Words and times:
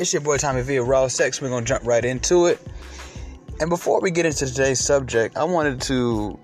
It's 0.00 0.14
your 0.14 0.22
boy 0.22 0.38
Tommy 0.38 0.62
V 0.62 0.78
Raw 0.78 1.08
Sex. 1.08 1.42
We're 1.42 1.50
gonna 1.50 1.66
jump 1.66 1.84
right 1.84 2.02
into 2.02 2.46
it. 2.46 2.58
And 3.60 3.68
before 3.68 4.00
we 4.00 4.10
get 4.10 4.24
into 4.24 4.46
today's 4.46 4.80
subject, 4.80 5.36
I 5.36 5.44
wanted 5.44 5.78
to 5.82 6.38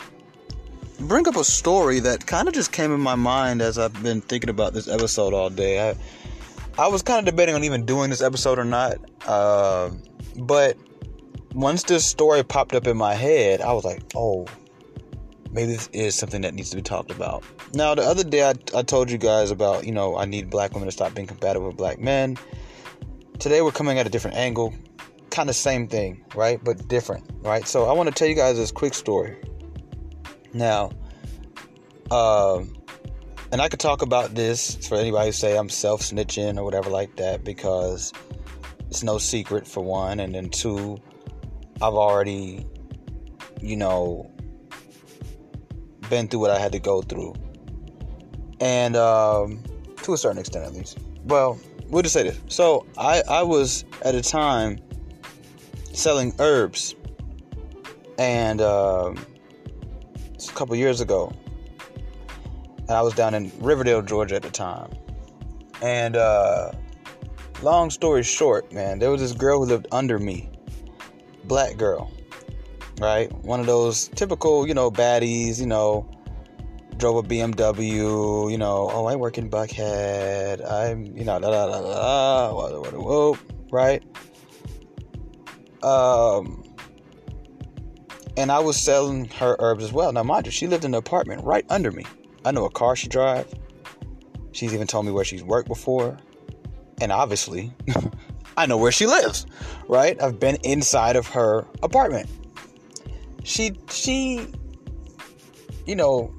bring 1.00 1.26
up 1.26 1.36
a 1.36 1.44
story 1.44 1.98
that 2.00 2.26
kind 2.26 2.48
of 2.48 2.52
just 2.52 2.70
came 2.70 2.92
in 2.92 3.00
my 3.00 3.14
mind 3.14 3.62
as 3.62 3.78
I've 3.78 4.02
been 4.02 4.20
thinking 4.20 4.50
about 4.50 4.74
this 4.74 4.88
episode 4.88 5.32
all 5.32 5.48
day. 5.48 5.88
I, 5.88 5.96
I 6.78 6.88
was 6.88 7.00
kind 7.00 7.18
of 7.18 7.24
debating 7.24 7.54
on 7.54 7.64
even 7.64 7.86
doing 7.86 8.10
this 8.10 8.20
episode 8.20 8.58
or 8.58 8.64
not, 8.64 8.98
uh, 9.26 9.88
but 10.36 10.76
once 11.54 11.84
this 11.84 12.04
story 12.04 12.44
popped 12.44 12.74
up 12.74 12.86
in 12.86 12.98
my 12.98 13.14
head, 13.14 13.62
I 13.62 13.72
was 13.72 13.86
like, 13.86 14.02
oh, 14.14 14.46
maybe 15.50 15.72
this 15.72 15.88
is 15.94 16.14
something 16.14 16.42
that 16.42 16.52
needs 16.52 16.68
to 16.70 16.76
be 16.76 16.82
talked 16.82 17.10
about. 17.10 17.42
Now, 17.72 17.94
the 17.94 18.02
other 18.02 18.22
day, 18.22 18.42
I, 18.42 18.52
I 18.76 18.82
told 18.82 19.10
you 19.10 19.16
guys 19.16 19.50
about, 19.50 19.86
you 19.86 19.92
know, 19.92 20.14
I 20.14 20.26
need 20.26 20.50
black 20.50 20.74
women 20.74 20.88
to 20.88 20.92
stop 20.92 21.14
being 21.14 21.26
compatible 21.26 21.68
with 21.68 21.78
black 21.78 21.98
men. 21.98 22.36
Today, 23.38 23.60
we're 23.60 23.70
coming 23.70 23.98
at 23.98 24.06
a 24.06 24.10
different 24.10 24.36
angle. 24.36 24.74
Kind 25.30 25.50
of 25.50 25.56
same 25.56 25.88
thing, 25.88 26.24
right? 26.34 26.62
But 26.62 26.88
different, 26.88 27.30
right? 27.42 27.68
So, 27.68 27.84
I 27.84 27.92
want 27.92 28.08
to 28.08 28.14
tell 28.14 28.26
you 28.26 28.34
guys 28.34 28.56
this 28.56 28.72
quick 28.72 28.94
story. 28.94 29.36
Now, 30.54 30.90
um, 32.10 32.74
and 33.52 33.60
I 33.60 33.68
could 33.68 33.80
talk 33.80 34.00
about 34.00 34.34
this 34.34 34.76
for 34.86 34.96
anybody 34.96 35.26
who 35.26 35.32
say 35.32 35.56
I'm 35.56 35.68
self 35.68 36.00
snitching 36.00 36.56
or 36.56 36.64
whatever 36.64 36.88
like 36.88 37.16
that 37.16 37.44
because 37.44 38.12
it's 38.88 39.02
no 39.02 39.18
secret 39.18 39.66
for 39.66 39.84
one, 39.84 40.20
and 40.20 40.34
then 40.34 40.48
two, 40.48 40.98
I've 41.82 41.94
already, 41.94 42.66
you 43.60 43.76
know, 43.76 44.30
been 46.08 46.28
through 46.28 46.40
what 46.40 46.50
I 46.50 46.58
had 46.58 46.72
to 46.72 46.78
go 46.78 47.02
through, 47.02 47.34
and 48.60 48.96
um, 48.96 49.62
to 50.02 50.14
a 50.14 50.16
certain 50.16 50.38
extent 50.38 50.64
at 50.64 50.72
least. 50.72 50.98
Well, 51.24 51.60
we'll 51.88 52.02
just 52.02 52.14
say 52.14 52.22
this. 52.24 52.40
So 52.48 52.86
I 52.96 53.22
I 53.28 53.42
was 53.42 53.84
at 54.02 54.14
a 54.14 54.22
time 54.22 54.78
selling 55.92 56.34
herbs, 56.38 56.94
and 58.18 58.60
um, 58.60 59.18
a 60.48 60.52
couple 60.52 60.76
years 60.76 61.00
ago, 61.00 61.32
and 62.78 62.90
I 62.90 63.02
was 63.02 63.14
down 63.14 63.34
in 63.34 63.50
Riverdale, 63.58 64.02
Georgia 64.02 64.36
at 64.36 64.42
the 64.42 64.50
time, 64.50 64.94
and 65.82 66.16
uh, 66.16 66.72
long 67.62 67.90
story 67.90 68.22
short, 68.22 68.72
man, 68.72 68.98
there 68.98 69.10
was 69.10 69.20
this 69.20 69.32
girl 69.32 69.60
who 69.60 69.66
lived 69.66 69.86
under 69.92 70.18
me, 70.18 70.50
black 71.44 71.76
girl. 71.76 72.12
Right? 72.98 73.30
One 73.44 73.60
of 73.60 73.66
those 73.66 74.08
typical, 74.08 74.66
you 74.66 74.72
know, 74.72 74.90
baddies, 74.90 75.60
you 75.60 75.66
know, 75.66 76.08
drove 76.96 77.24
a 77.24 77.28
BMW, 77.28 78.50
you 78.50 78.58
know, 78.58 78.90
oh, 78.92 79.06
I 79.06 79.16
work 79.16 79.38
in 79.38 79.50
Buckhead, 79.50 80.64
I'm, 80.68 81.04
you 81.16 81.24
know, 81.24 81.38
da 81.38 81.50
da 81.50 81.66
da 81.66 81.80
da, 81.80 82.98
whoa, 82.98 83.38
right? 83.70 84.02
Um, 85.82 86.64
and 88.36 88.50
I 88.50 88.58
was 88.58 88.76
selling 88.76 89.26
her 89.26 89.56
herbs 89.58 89.84
as 89.84 89.92
well. 89.92 90.12
Now, 90.12 90.22
mind 90.22 90.46
you, 90.46 90.52
she 90.52 90.66
lived 90.66 90.84
in 90.84 90.94
an 90.94 90.98
apartment 90.98 91.44
right 91.44 91.64
under 91.70 91.90
me. 91.90 92.04
I 92.44 92.50
know 92.50 92.64
a 92.64 92.70
car 92.70 92.96
she 92.96 93.08
drives. 93.08 93.52
She's 94.52 94.72
even 94.72 94.86
told 94.86 95.06
me 95.06 95.12
where 95.12 95.24
she's 95.24 95.42
worked 95.42 95.68
before. 95.68 96.18
And 97.00 97.12
obviously, 97.12 97.72
I 98.56 98.66
know 98.66 98.78
where 98.78 98.92
she 98.92 99.06
lives, 99.06 99.46
right? 99.86 100.20
I've 100.20 100.40
been 100.40 100.56
inside 100.62 101.16
of 101.16 101.28
her 101.28 101.66
apartment 101.82 102.28
she 103.46 103.72
she 103.88 104.44
you 105.86 105.94
know 105.94 106.34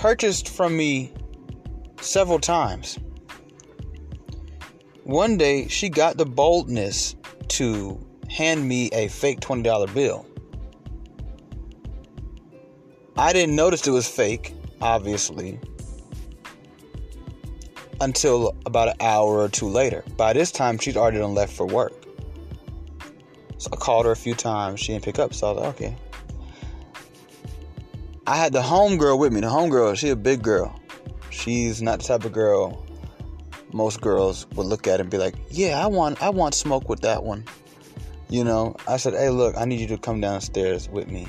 purchased 0.00 0.48
from 0.48 0.74
me 0.74 1.12
several 2.00 2.38
times. 2.38 2.98
One 5.04 5.36
day 5.36 5.68
she 5.68 5.90
got 5.90 6.16
the 6.16 6.24
boldness 6.24 7.16
to 7.48 8.00
hand 8.30 8.66
me 8.66 8.88
a 8.92 9.08
fake 9.08 9.40
$20 9.40 9.92
bill. 9.92 10.26
I 13.18 13.34
didn't 13.34 13.54
notice 13.54 13.86
it 13.86 13.90
was 13.90 14.08
fake, 14.08 14.54
obviously, 14.80 15.60
until 18.00 18.56
about 18.64 18.88
an 18.88 18.94
hour 19.00 19.38
or 19.38 19.50
two 19.50 19.68
later. 19.68 20.02
By 20.16 20.32
this 20.32 20.50
time, 20.50 20.78
she'd 20.78 20.96
already 20.96 21.20
left 21.20 21.52
for 21.52 21.66
work. 21.66 21.92
So 23.58 23.68
I 23.70 23.76
called 23.76 24.06
her 24.06 24.12
a 24.12 24.16
few 24.16 24.34
times. 24.34 24.80
She 24.80 24.92
didn't 24.92 25.04
pick 25.04 25.18
up. 25.18 25.34
So 25.34 25.48
I 25.48 25.52
was 25.52 25.60
like, 25.60 25.74
okay, 25.74 25.96
I 28.26 28.36
had 28.36 28.52
the 28.52 28.62
homegirl 28.62 29.18
with 29.18 29.32
me. 29.32 29.40
The 29.40 29.48
homegirl, 29.48 29.96
she 29.96 30.10
a 30.10 30.16
big 30.16 30.42
girl. 30.42 30.78
She's 31.30 31.80
not 31.82 32.00
the 32.00 32.06
type 32.06 32.24
of 32.24 32.32
girl 32.32 32.86
most 33.72 34.00
girls 34.00 34.46
would 34.54 34.66
look 34.66 34.86
at 34.86 35.00
and 35.00 35.10
be 35.10 35.18
like, 35.18 35.34
"Yeah, 35.50 35.82
I 35.82 35.86
want, 35.86 36.22
I 36.22 36.30
want 36.30 36.54
smoke 36.54 36.88
with 36.88 37.00
that 37.00 37.22
one." 37.22 37.44
You 38.28 38.44
know, 38.44 38.76
I 38.86 38.96
said, 38.96 39.14
"Hey, 39.14 39.30
look, 39.30 39.56
I 39.56 39.64
need 39.64 39.80
you 39.80 39.86
to 39.88 39.98
come 39.98 40.20
downstairs 40.20 40.88
with 40.88 41.08
me." 41.08 41.26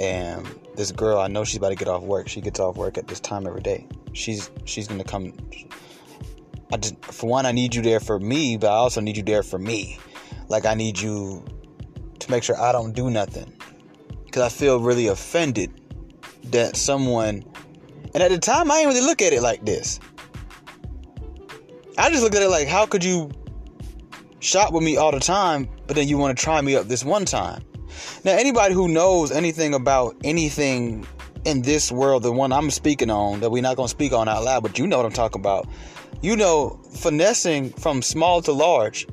And 0.00 0.46
this 0.76 0.92
girl, 0.92 1.18
I 1.18 1.28
know 1.28 1.44
she's 1.44 1.56
about 1.58 1.70
to 1.70 1.76
get 1.76 1.88
off 1.88 2.02
work. 2.02 2.28
She 2.28 2.40
gets 2.40 2.60
off 2.60 2.76
work 2.76 2.98
at 2.98 3.06
this 3.06 3.20
time 3.20 3.46
every 3.46 3.62
day. 3.62 3.86
She's 4.12 4.50
she's 4.64 4.88
gonna 4.88 5.04
come. 5.04 5.32
I 6.72 6.78
just, 6.78 7.04
for 7.04 7.28
one, 7.28 7.44
I 7.44 7.52
need 7.52 7.74
you 7.74 7.82
there 7.82 8.00
for 8.00 8.18
me, 8.18 8.56
but 8.56 8.68
I 8.68 8.76
also 8.76 9.00
need 9.00 9.16
you 9.16 9.22
there 9.22 9.42
for 9.42 9.58
me. 9.58 9.98
Like 10.48 10.64
I 10.64 10.74
need 10.74 10.98
you 10.98 11.44
to 12.18 12.30
make 12.30 12.42
sure 12.42 12.58
I 12.60 12.72
don't 12.72 12.92
do 12.92 13.10
nothing, 13.10 13.52
because 14.24 14.42
I 14.42 14.48
feel 14.48 14.80
really 14.80 15.08
offended 15.08 15.81
that 16.52 16.76
someone, 16.76 17.44
and 18.14 18.22
at 18.22 18.30
the 18.30 18.38
time 18.38 18.70
I 18.70 18.76
didn't 18.76 18.94
really 18.94 19.06
look 19.06 19.22
at 19.22 19.32
it 19.32 19.42
like 19.42 19.64
this. 19.64 20.00
I 21.98 22.10
just 22.10 22.22
looked 22.22 22.34
at 22.34 22.42
it 22.42 22.48
like, 22.48 22.68
how 22.68 22.86
could 22.86 23.04
you 23.04 23.30
shop 24.40 24.72
with 24.72 24.82
me 24.82 24.96
all 24.96 25.12
the 25.12 25.20
time, 25.20 25.68
but 25.86 25.96
then 25.96 26.08
you 26.08 26.16
want 26.16 26.36
to 26.36 26.42
try 26.42 26.60
me 26.60 26.74
up 26.74 26.88
this 26.88 27.04
one 27.04 27.24
time? 27.24 27.62
Now, 28.24 28.32
anybody 28.32 28.74
who 28.74 28.88
knows 28.88 29.30
anything 29.30 29.74
about 29.74 30.16
anything 30.24 31.06
in 31.44 31.62
this 31.62 31.92
world, 31.92 32.22
the 32.22 32.32
one 32.32 32.52
I'm 32.52 32.70
speaking 32.70 33.10
on, 33.10 33.40
that 33.40 33.50
we're 33.50 33.62
not 33.62 33.76
going 33.76 33.88
to 33.88 33.90
speak 33.90 34.12
on 34.12 34.28
out 34.28 34.44
loud, 34.44 34.62
but 34.62 34.78
you 34.78 34.86
know 34.86 34.96
what 34.96 35.06
I'm 35.06 35.12
talking 35.12 35.40
about. 35.40 35.68
You 36.22 36.36
know, 36.36 36.80
finessing 36.94 37.70
from 37.70 38.00
small 38.00 38.40
to 38.42 38.52
large 38.52 39.06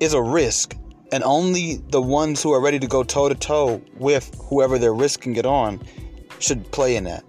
is 0.00 0.12
a 0.12 0.22
risk. 0.22 0.76
And 1.12 1.22
only 1.22 1.76
the 1.90 2.02
ones 2.02 2.42
who 2.42 2.52
are 2.52 2.60
ready 2.60 2.78
to 2.78 2.86
go 2.86 3.04
toe 3.04 3.28
to 3.28 3.34
toe 3.34 3.82
with 3.96 4.34
whoever 4.48 4.78
their 4.78 4.92
risk 4.92 5.20
can 5.20 5.32
get 5.32 5.46
on 5.46 5.80
should 6.44 6.70
play 6.70 6.96
in 6.96 7.04
that. 7.04 7.24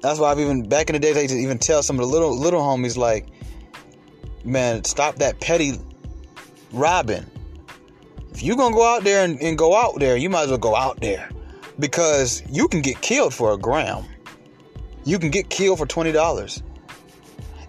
That's 0.00 0.18
why 0.18 0.30
I've 0.30 0.40
even 0.40 0.68
back 0.68 0.90
in 0.90 0.94
the 0.94 0.98
days 0.98 1.16
I 1.16 1.20
used 1.20 1.34
to 1.34 1.40
even 1.40 1.58
tell 1.58 1.82
some 1.82 1.98
of 1.98 2.06
the 2.06 2.12
little 2.12 2.36
little 2.36 2.60
homies 2.60 2.96
like, 2.96 3.28
man, 4.44 4.84
stop 4.84 5.16
that 5.16 5.40
petty 5.40 5.78
robbing. 6.72 7.26
If 8.32 8.42
you 8.42 8.56
gonna 8.56 8.74
go 8.74 8.86
out 8.86 9.04
there 9.04 9.24
and, 9.24 9.40
and 9.40 9.56
go 9.56 9.76
out 9.76 9.98
there, 9.98 10.16
you 10.16 10.28
might 10.28 10.42
as 10.42 10.48
well 10.48 10.58
go 10.58 10.74
out 10.74 11.00
there. 11.00 11.28
Because 11.78 12.42
you 12.50 12.68
can 12.68 12.82
get 12.82 13.00
killed 13.00 13.32
for 13.32 13.52
a 13.52 13.56
gram. 13.56 14.04
You 15.04 15.18
can 15.18 15.30
get 15.30 15.48
killed 15.48 15.78
for 15.78 15.86
twenty 15.86 16.12
dollars 16.12 16.62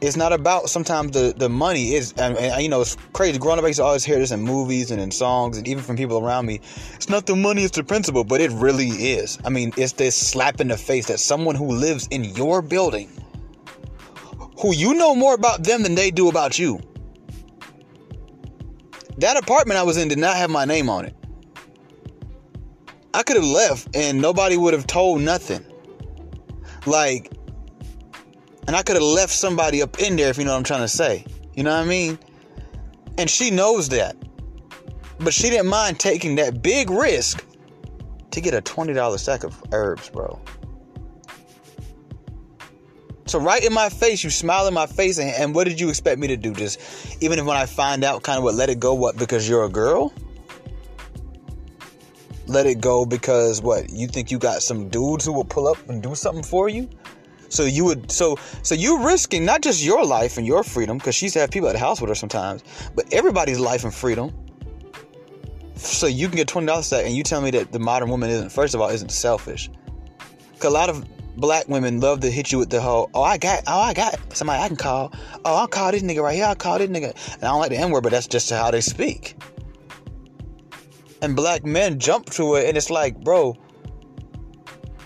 it's 0.04 0.18
not 0.18 0.34
about 0.34 0.70
sometimes 0.70 1.12
the, 1.12 1.34
the 1.38 1.48
money 1.48 1.94
is 1.94 2.14
and, 2.18 2.38
you 2.62 2.70
know 2.70 2.82
it's 2.82 2.98
crazy. 3.14 3.40
Growing 3.40 3.58
up 3.58 3.64
I 3.64 3.68
used 3.68 3.80
to 3.80 3.84
always 3.84 4.04
hear 4.04 4.20
this 4.20 4.32
in 4.32 4.42
movies 4.42 4.92
and 4.92 5.02
in 5.02 5.12
songs 5.12 5.58
and 5.58 5.68
even 5.68 5.84
from 5.84 5.96
people 5.96 6.20
around 6.20 6.46
me 6.46 6.60
it's 6.94 7.10
not 7.10 7.26
the 7.26 7.36
money 7.36 7.64
it's 7.64 7.76
the 7.76 7.84
principle 7.84 8.24
but 8.24 8.42
it 8.42 8.52
really 8.52 8.90
is. 8.90 9.40
I 9.46 9.50
mean 9.50 9.72
it's 9.78 9.94
this 9.94 10.16
slap 10.16 10.60
in 10.60 10.68
the 10.68 10.78
face 10.78 11.08
that 11.08 11.20
someone 11.20 11.56
who 11.56 11.68
lives 11.68 12.08
in 12.12 12.26
your 12.26 12.62
building 12.62 13.10
who 14.60 14.74
you 14.74 14.94
know 14.94 15.16
more 15.16 15.34
about 15.34 15.64
them 15.64 15.84
than 15.84 15.96
they 15.96 16.12
do 16.12 16.30
about 16.30 16.60
you. 16.60 16.80
That 19.18 19.38
apartment 19.38 19.80
I 19.80 19.84
was 19.84 19.98
in 19.98 20.08
did 20.10 20.18
not 20.18 20.36
have 20.36 20.50
my 20.50 20.66
name 20.66 20.90
on 20.90 21.06
it. 21.06 21.16
I 23.14 23.24
could 23.24 23.38
have 23.38 23.46
left 23.46 23.96
and 23.96 24.22
nobody 24.22 24.58
would 24.58 24.74
have 24.74 24.88
told 24.88 25.22
nothing. 25.22 25.66
Like 26.86 27.32
and 28.68 28.76
I 28.76 28.84
could 28.84 28.96
have 28.96 29.04
left 29.04 29.34
somebody 29.34 29.82
up 29.82 30.00
in 30.00 30.16
there 30.16 30.30
if 30.30 30.38
you 30.38 30.46
know 30.46 30.52
what 30.52 30.58
I'm 30.58 30.64
trying 30.64 30.82
to 30.82 30.88
say. 30.88 31.26
You 31.54 31.64
know 31.64 31.72
what 31.72 31.86
I 31.86 31.90
mean? 31.90 32.18
And 33.18 33.30
she 33.30 33.52
knows 33.52 33.90
that. 33.90 34.16
But 35.20 35.34
she 35.34 35.50
didn't 35.50 35.68
mind 35.68 36.00
taking 36.00 36.36
that 36.36 36.62
big 36.62 36.90
risk 36.90 37.46
to 38.32 38.42
get 38.42 38.54
a 38.54 38.62
$20 38.62 39.20
sack 39.20 39.44
of 39.44 39.62
herbs, 39.72 40.10
bro. 40.10 40.42
So 43.26 43.40
right 43.40 43.64
in 43.64 43.74
my 43.74 43.90
face, 43.90 44.24
you 44.24 44.30
smile 44.30 44.68
in 44.68 44.74
my 44.74 44.86
face, 44.86 45.18
and, 45.18 45.30
and 45.30 45.56
what 45.56 45.68
did 45.68 45.80
you 45.80 45.90
expect 45.90 46.20
me 46.20 46.28
to 46.28 46.38
do? 46.38 46.54
Just 46.54 47.18
even 47.22 47.40
if 47.40 47.46
when 47.46 47.58
I 47.58 47.66
find 47.66 48.04
out, 48.04 48.24
kind 48.24 48.38
of 48.38 48.44
what, 48.44 48.56
let 48.56 48.70
it 48.70 48.80
go, 48.80 48.94
what? 48.94 49.18
Because 49.18 49.48
you're 49.48 49.66
a 49.66 49.70
girl? 49.70 50.14
Let 52.46 52.66
it 52.66 52.82
go 52.82 53.06
because 53.06 53.62
what? 53.62 53.90
You 53.90 54.08
think 54.08 54.30
you 54.30 54.38
got 54.38 54.62
some 54.62 54.90
dudes 54.90 55.26
who 55.26 55.32
will 55.32 55.46
pull 55.46 55.68
up 55.68 55.78
and 55.90 56.04
do 56.04 56.14
something 56.14 56.44
for 56.44 56.68
you? 56.68 56.90
So 57.54 57.66
you 57.66 57.86
would 57.86 58.12
so 58.12 58.38
so 58.64 58.74
you're 58.74 59.00
risking 59.06 59.46
not 59.46 59.62
just 59.62 59.84
your 59.84 60.04
life 60.06 60.38
and 60.38 60.48
your 60.48 60.64
freedom 60.64 60.98
because 60.98 61.16
she 61.16 61.26
used 61.26 61.34
to 61.34 61.40
have 61.40 61.52
people 61.52 61.70
at 61.70 61.74
the 61.74 61.80
house 61.80 62.02
with 62.02 62.10
her 62.10 62.16
sometimes, 62.16 62.64
but 62.96 63.14
everybody's 63.14 63.60
life 63.60 63.84
and 63.84 63.94
freedom. 63.94 64.34
So 65.76 66.08
you 66.08 66.28
can 66.28 66.38
get 66.38 66.48
twenty 66.48 66.68
dollars 66.68 66.90
that, 66.90 67.06
and 67.06 67.16
you 67.16 67.24
tell 67.24 67.42
me 67.42 67.52
that 67.52 67.72
the 67.72 67.80
modern 67.80 68.10
woman 68.10 68.30
isn't 68.30 68.50
first 68.50 68.74
of 68.74 68.82
all 68.82 68.90
isn't 68.90 69.12
selfish. 69.12 69.70
Cause 70.60 70.72
a 70.72 70.74
lot 70.74 70.90
of 70.90 71.06
black 71.38 71.68
women 71.68 72.00
love 72.00 72.22
to 72.22 72.32
hit 72.32 72.52
you 72.52 72.58
with 72.58 72.70
the 72.70 72.80
whole, 72.80 73.10
oh, 73.14 73.24
I 73.24 73.38
got, 73.38 73.64
oh, 73.68 73.80
I 73.80 73.94
got 73.94 74.18
somebody 74.34 74.62
I 74.62 74.68
can 74.68 74.78
call. 74.78 75.12
Oh, 75.46 75.56
I'll 75.56 75.68
call 75.68 75.92
this 75.92 76.04
nigga 76.04 76.22
right 76.22 76.36
here. 76.36 76.46
I'll 76.46 76.56
call 76.56 76.78
this 76.78 76.90
nigga. 76.90 77.12
And 77.34 77.44
I 77.44 77.48
don't 77.48 77.60
like 77.60 77.72
the 77.72 77.78
N 77.78 77.92
word, 77.92 78.04
but 78.04 78.12
that's 78.12 78.28
just 78.28 78.50
how 78.50 78.72
they 78.72 78.82
speak. 78.82 79.36
And 81.22 81.36
black 81.36 81.66
men 81.66 82.00
jump 82.00 82.30
to 82.32 82.56
it, 82.56 82.68
and 82.68 82.78
it's 82.78 82.90
like, 82.90 83.20
bro, 83.24 83.58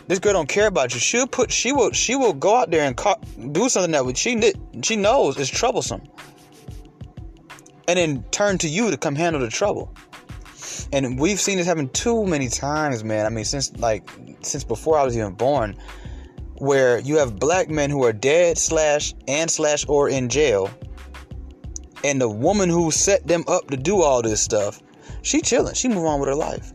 this 0.08 0.20
girl 0.20 0.34
don't 0.34 0.50
care 0.50 0.68
about 0.68 0.94
you. 0.94 1.00
She'll 1.00 1.28
put, 1.28 1.52
she 1.52 1.74
will, 1.74 1.92
she 1.92 2.16
will 2.16 2.34
go 2.34 2.56
out 2.56 2.72
there 2.72 2.84
and 2.84 2.96
call, 2.96 3.22
do 3.52 3.70
something 3.70 3.92
that 3.92 4.18
she 4.18 4.54
she 4.82 4.96
knows 4.96 5.38
is 5.38 5.50
troublesome, 5.50 6.02
and 7.88 8.00
then 8.00 8.24
turn 8.32 8.58
to 8.60 8.70
you 8.70 8.90
to 8.90 8.98
come 8.98 9.16
handle 9.16 9.42
the 9.42 9.50
trouble. 9.50 9.94
And 10.94 11.20
we've 11.20 11.40
seen 11.40 11.58
this 11.58 11.68
happen 11.68 11.90
too 11.90 12.26
many 12.26 12.48
times, 12.48 13.04
man. 13.04 13.26
I 13.26 13.30
mean, 13.30 13.44
since 13.44 13.76
like 13.78 14.10
since 14.42 14.64
before 14.64 14.98
I 14.98 15.04
was 15.04 15.18
even 15.18 15.34
born, 15.34 15.76
where 16.56 17.00
you 17.00 17.18
have 17.18 17.38
black 17.38 17.70
men 17.70 17.90
who 17.90 18.04
are 18.06 18.14
dead 18.14 18.58
slash 18.58 19.14
and 19.28 19.52
slash 19.52 19.86
or 19.90 20.08
in 20.08 20.30
jail, 20.30 20.70
and 22.06 22.22
the 22.22 22.30
woman 22.30 22.70
who 22.70 22.92
set 22.92 23.28
them 23.28 23.44
up 23.48 23.70
to 23.72 23.78
do 23.78 24.02
all 24.02 24.22
this 24.22 24.42
stuff, 24.42 24.82
she 25.22 25.42
chilling. 25.42 25.74
She 25.74 25.90
move 25.90 26.06
on 26.06 26.22
with 26.22 26.30
her 26.30 26.36
life. 26.36 26.72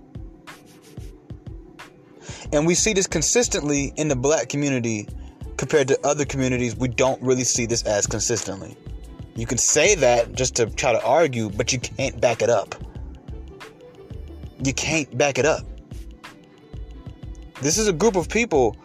And 2.53 2.67
we 2.67 2.75
see 2.75 2.93
this 2.93 3.07
consistently 3.07 3.93
in 3.97 4.09
the 4.09 4.17
black 4.17 4.49
community 4.49 5.09
compared 5.57 5.89
to 5.89 5.99
other 6.07 6.25
communities. 6.25 6.77
We 6.77 6.89
don't 6.89 7.21
really 7.23 7.45
see 7.45 7.67
this 7.67 7.83
as 7.85 8.07
consistently. 8.07 8.77
You 9.35 9.47
can 9.47 9.59
say 9.59 9.95
that 9.95 10.33
just 10.35 10.55
to 10.57 10.67
try 10.67 10.93
to 10.93 11.03
argue, 11.05 11.49
but 11.49 11.73
you 11.73 11.79
can't 11.79 12.21
back 12.21 12.43
it 12.43 12.51
up. 12.51 12.75
You 14.63 14.75
can't 14.75 15.17
back 15.17 15.39
it 15.39 15.47
up. 15.47 15.65
This 17.63 17.79
is 17.79 17.89
a 17.89 17.93
group 17.93 18.17
of 18.17 18.29
people 18.29 18.77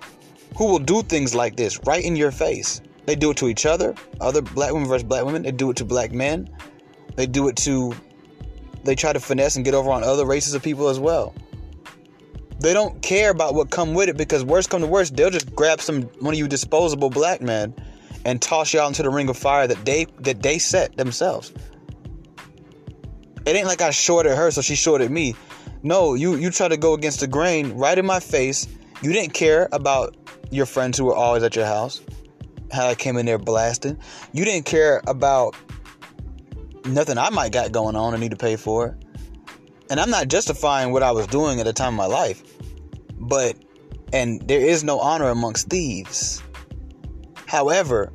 who 0.56 0.68
will 0.68 0.80
do 0.80 1.02
things 1.02 1.36
like 1.36 1.58
this 1.58 1.80
right 1.86 2.04
in 2.04 2.16
your 2.16 2.32
face. 2.32 2.82
They 3.06 3.16
do 3.16 3.32
it 3.32 3.38
to 3.38 3.48
each 3.48 3.66
other, 3.66 3.96
other 4.22 4.42
black 4.42 4.72
women 4.72 4.88
versus 4.88 5.04
black 5.04 5.26
women. 5.26 5.44
They 5.44 5.52
do 5.52 5.70
it 5.72 5.78
to 5.78 5.86
black 5.86 6.12
men. 6.12 6.50
They 7.16 7.26
do 7.26 7.48
it 7.48 7.56
to, 7.58 7.94
they 8.84 8.96
try 8.96 9.14
to 9.14 9.20
finesse 9.20 9.56
and 9.56 9.66
get 9.66 9.74
over 9.74 9.90
on 9.90 10.04
other 10.04 10.26
races 10.26 10.54
of 10.54 10.64
people 10.64 10.88
as 10.88 11.00
well. 11.00 11.34
They 12.60 12.74
don't 12.74 13.02
care 13.02 13.30
about 13.30 13.54
what 13.54 13.70
come 13.70 13.94
with 13.94 14.10
it 14.10 14.18
because 14.18 14.44
worst 14.44 14.70
come 14.70 14.82
to 14.82 14.88
worst, 14.88 15.16
they'll 15.16 15.30
just 15.30 15.56
grab 15.56 15.80
some 15.80 16.04
one 16.20 16.34
of 16.34 16.40
you 16.40 16.48
disposable 16.48 17.10
black 17.10 17.42
men 17.42 17.76
and 18.26 18.42
toss 18.42 18.74
y'all 18.74 18.88
into 18.88 19.04
the 19.04 19.10
ring 19.10 19.30
of 19.30 19.38
fire 19.38 19.68
that 19.68 19.86
they 19.86 20.06
that 20.20 20.42
they 20.42 20.58
set 20.58 20.98
themselves. 20.98 21.54
It 23.46 23.56
ain't 23.56 23.68
like 23.68 23.82
I 23.82 23.92
shorted 23.92 24.36
her, 24.36 24.52
so 24.52 24.62
she 24.62 24.76
shorted 24.76 25.12
me. 25.12 25.36
No, 25.84 26.16
you 26.16 26.36
you 26.36 26.50
try 26.50 26.68
to 26.68 26.78
go 26.78 26.94
against 26.94 27.20
the 27.20 27.28
grain 27.28 27.74
right 27.74 27.98
in 27.98 28.06
my 28.06 28.20
face. 28.20 28.68
You 29.02 29.14
didn't 29.14 29.34
care 29.34 29.70
about 29.72 30.18
your 30.50 30.66
friends 30.66 30.98
who 30.98 31.06
were 31.06 31.16
always 31.16 31.44
at 31.44 31.56
your 31.56 31.66
house. 31.66 32.02
How 32.72 32.88
I 32.88 32.96
came 32.96 33.18
in 33.18 33.26
there 33.26 33.38
blasting. 33.38 33.98
You 34.34 34.44
didn't 34.44 34.66
care 34.66 35.02
about 35.08 35.56
nothing 36.86 37.18
I 37.18 37.30
might 37.30 37.52
got 37.52 37.72
going 37.72 37.96
on 37.96 38.14
and 38.14 38.22
need 38.22 38.32
to 38.32 38.38
pay 38.38 38.56
for. 38.56 38.98
And 39.90 40.00
I'm 40.00 40.10
not 40.10 40.28
justifying 40.28 40.92
what 40.92 41.04
I 41.04 41.12
was 41.12 41.28
doing 41.28 41.60
at 41.60 41.66
the 41.66 41.74
time 41.74 41.94
of 41.94 41.98
my 41.98 42.06
life. 42.06 42.44
But 43.20 43.58
and 44.14 44.42
there 44.48 44.62
is 44.62 44.84
no 44.84 45.00
honor 45.00 45.30
amongst 45.30 45.70
thieves. 45.70 46.42
However, 47.46 48.12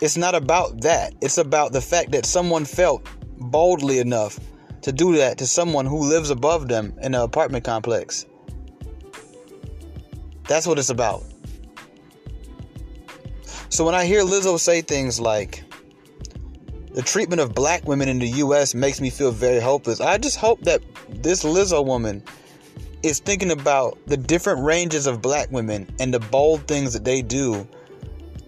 it's 0.00 0.16
not 0.16 0.34
about 0.34 0.80
that. 0.82 1.14
It's 1.20 1.38
about 1.38 1.72
the 1.72 1.80
fact 1.80 2.12
that 2.12 2.26
someone 2.26 2.64
felt 2.64 3.06
boldly 3.38 3.98
enough 3.98 4.38
to 4.82 4.92
do 4.92 5.16
that 5.16 5.38
to 5.38 5.46
someone 5.46 5.86
who 5.86 6.00
lives 6.00 6.30
above 6.30 6.68
them 6.68 6.94
in 7.02 7.14
an 7.14 7.20
apartment 7.20 7.64
complex. 7.64 8.26
That's 10.48 10.66
what 10.66 10.78
it's 10.78 10.90
about. 10.90 11.22
So 13.68 13.84
when 13.84 13.94
I 13.94 14.04
hear 14.04 14.22
Lizzo 14.22 14.58
say 14.58 14.82
things 14.82 15.20
like, 15.20 15.64
the 16.94 17.02
treatment 17.02 17.40
of 17.40 17.54
black 17.54 17.86
women 17.86 18.08
in 18.08 18.18
the 18.18 18.28
US 18.28 18.74
makes 18.74 19.00
me 19.00 19.10
feel 19.10 19.30
very 19.30 19.60
hopeless. 19.60 20.00
I 20.00 20.18
just 20.18 20.38
hope 20.38 20.60
that 20.62 20.82
this 21.08 21.44
Lizzo 21.44 21.84
woman 21.84 22.22
is 23.02 23.18
thinking 23.18 23.50
about 23.50 23.98
the 24.06 24.16
different 24.16 24.64
ranges 24.64 25.06
of 25.06 25.20
black 25.20 25.50
women 25.50 25.88
and 25.98 26.12
the 26.12 26.20
bold 26.20 26.66
things 26.68 26.92
that 26.92 27.04
they 27.04 27.22
do 27.22 27.66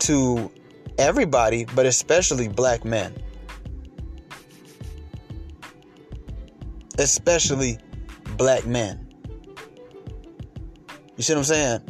to 0.00 0.50
everybody, 0.98 1.64
but 1.74 1.86
especially 1.86 2.48
black 2.48 2.84
men. 2.84 3.14
especially 6.98 7.78
black 8.36 8.66
men. 8.66 9.06
You 11.16 11.22
see 11.22 11.32
what 11.32 11.38
I'm 11.38 11.44
saying? 11.44 11.80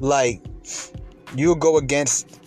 Like, 0.00 0.42
you'll 1.34 1.54
go 1.54 1.76
against 1.76 2.38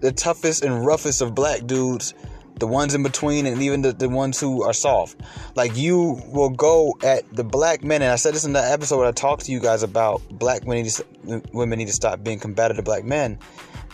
the 0.00 0.12
toughest 0.12 0.64
and 0.64 0.84
roughest 0.84 1.20
of 1.20 1.34
black 1.34 1.66
dudes, 1.66 2.14
the 2.56 2.66
ones 2.66 2.94
in 2.94 3.02
between, 3.02 3.46
and 3.46 3.60
even 3.62 3.82
the, 3.82 3.92
the 3.92 4.08
ones 4.08 4.38
who 4.38 4.62
are 4.62 4.72
soft. 4.72 5.20
Like, 5.54 5.76
you 5.76 6.20
will 6.28 6.50
go 6.50 6.96
at 7.02 7.22
the 7.34 7.44
black 7.44 7.82
men, 7.82 8.02
and 8.02 8.10
I 8.10 8.16
said 8.16 8.34
this 8.34 8.44
in 8.44 8.52
the 8.52 8.62
episode 8.62 8.98
where 8.98 9.08
I 9.08 9.12
talked 9.12 9.46
to 9.46 9.52
you 9.52 9.60
guys 9.60 9.82
about 9.82 10.22
black 10.30 10.62
women 10.64 10.84
need 10.84 10.90
to, 10.90 11.42
women 11.52 11.78
need 11.78 11.88
to 11.88 11.92
stop 11.92 12.22
being 12.22 12.38
combative 12.38 12.76
to 12.76 12.82
black 12.82 13.04
men. 13.04 13.38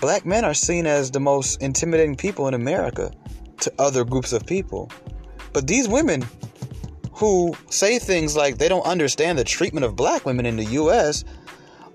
Black 0.01 0.25
men 0.25 0.45
are 0.45 0.55
seen 0.55 0.87
as 0.87 1.11
the 1.11 1.21
most 1.21 1.61
intimidating 1.63 2.17
people 2.17 2.47
in 2.47 2.55
America 2.55 3.11
to 3.61 3.73
other 3.79 4.05
groups 4.05 4.33
of 4.33 4.47
people. 4.47 4.91
But 5.53 5.67
these 5.67 5.89
women 5.89 6.25
who 7.13 7.55
say 7.69 7.99
things 7.99 8.37
like 8.37 8.59
they 8.59 8.69
don't 8.69 8.87
understand 8.87 9.39
the 9.39 9.45
treatment 9.45 9.85
of 9.85 9.97
black 9.97 10.25
women 10.25 10.47
in 10.47 10.57
the 10.57 10.65
US 10.65 11.25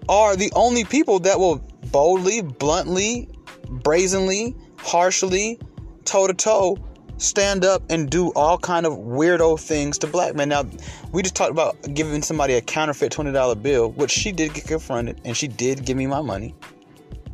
are 0.09 0.35
the 0.35 0.51
only 0.53 0.83
people 0.83 1.19
that 1.19 1.39
will 1.39 1.65
boldly, 1.91 2.41
bluntly, 2.41 3.29
brazenly, 3.69 4.55
harshly, 4.79 5.59
toe 6.03 6.27
to 6.27 6.33
toe 6.33 6.77
stand 7.17 7.63
up 7.63 7.83
and 7.89 8.09
do 8.09 8.31
all 8.33 8.57
kind 8.57 8.85
of 8.85 8.93
weirdo 8.93 9.59
things 9.59 9.97
to 9.99 10.07
black 10.07 10.35
men. 10.35 10.49
Now, 10.49 10.65
we 11.11 11.21
just 11.21 11.35
talked 11.35 11.51
about 11.51 11.77
giving 11.93 12.21
somebody 12.21 12.55
a 12.55 12.61
counterfeit 12.61 13.11
$20 13.11 13.61
bill, 13.61 13.91
which 13.91 14.11
she 14.11 14.31
did 14.31 14.53
get 14.53 14.65
confronted 14.65 15.21
and 15.23 15.35
she 15.35 15.47
did 15.47 15.85
give 15.85 15.97
me 15.97 16.07
my 16.07 16.21
money. 16.21 16.55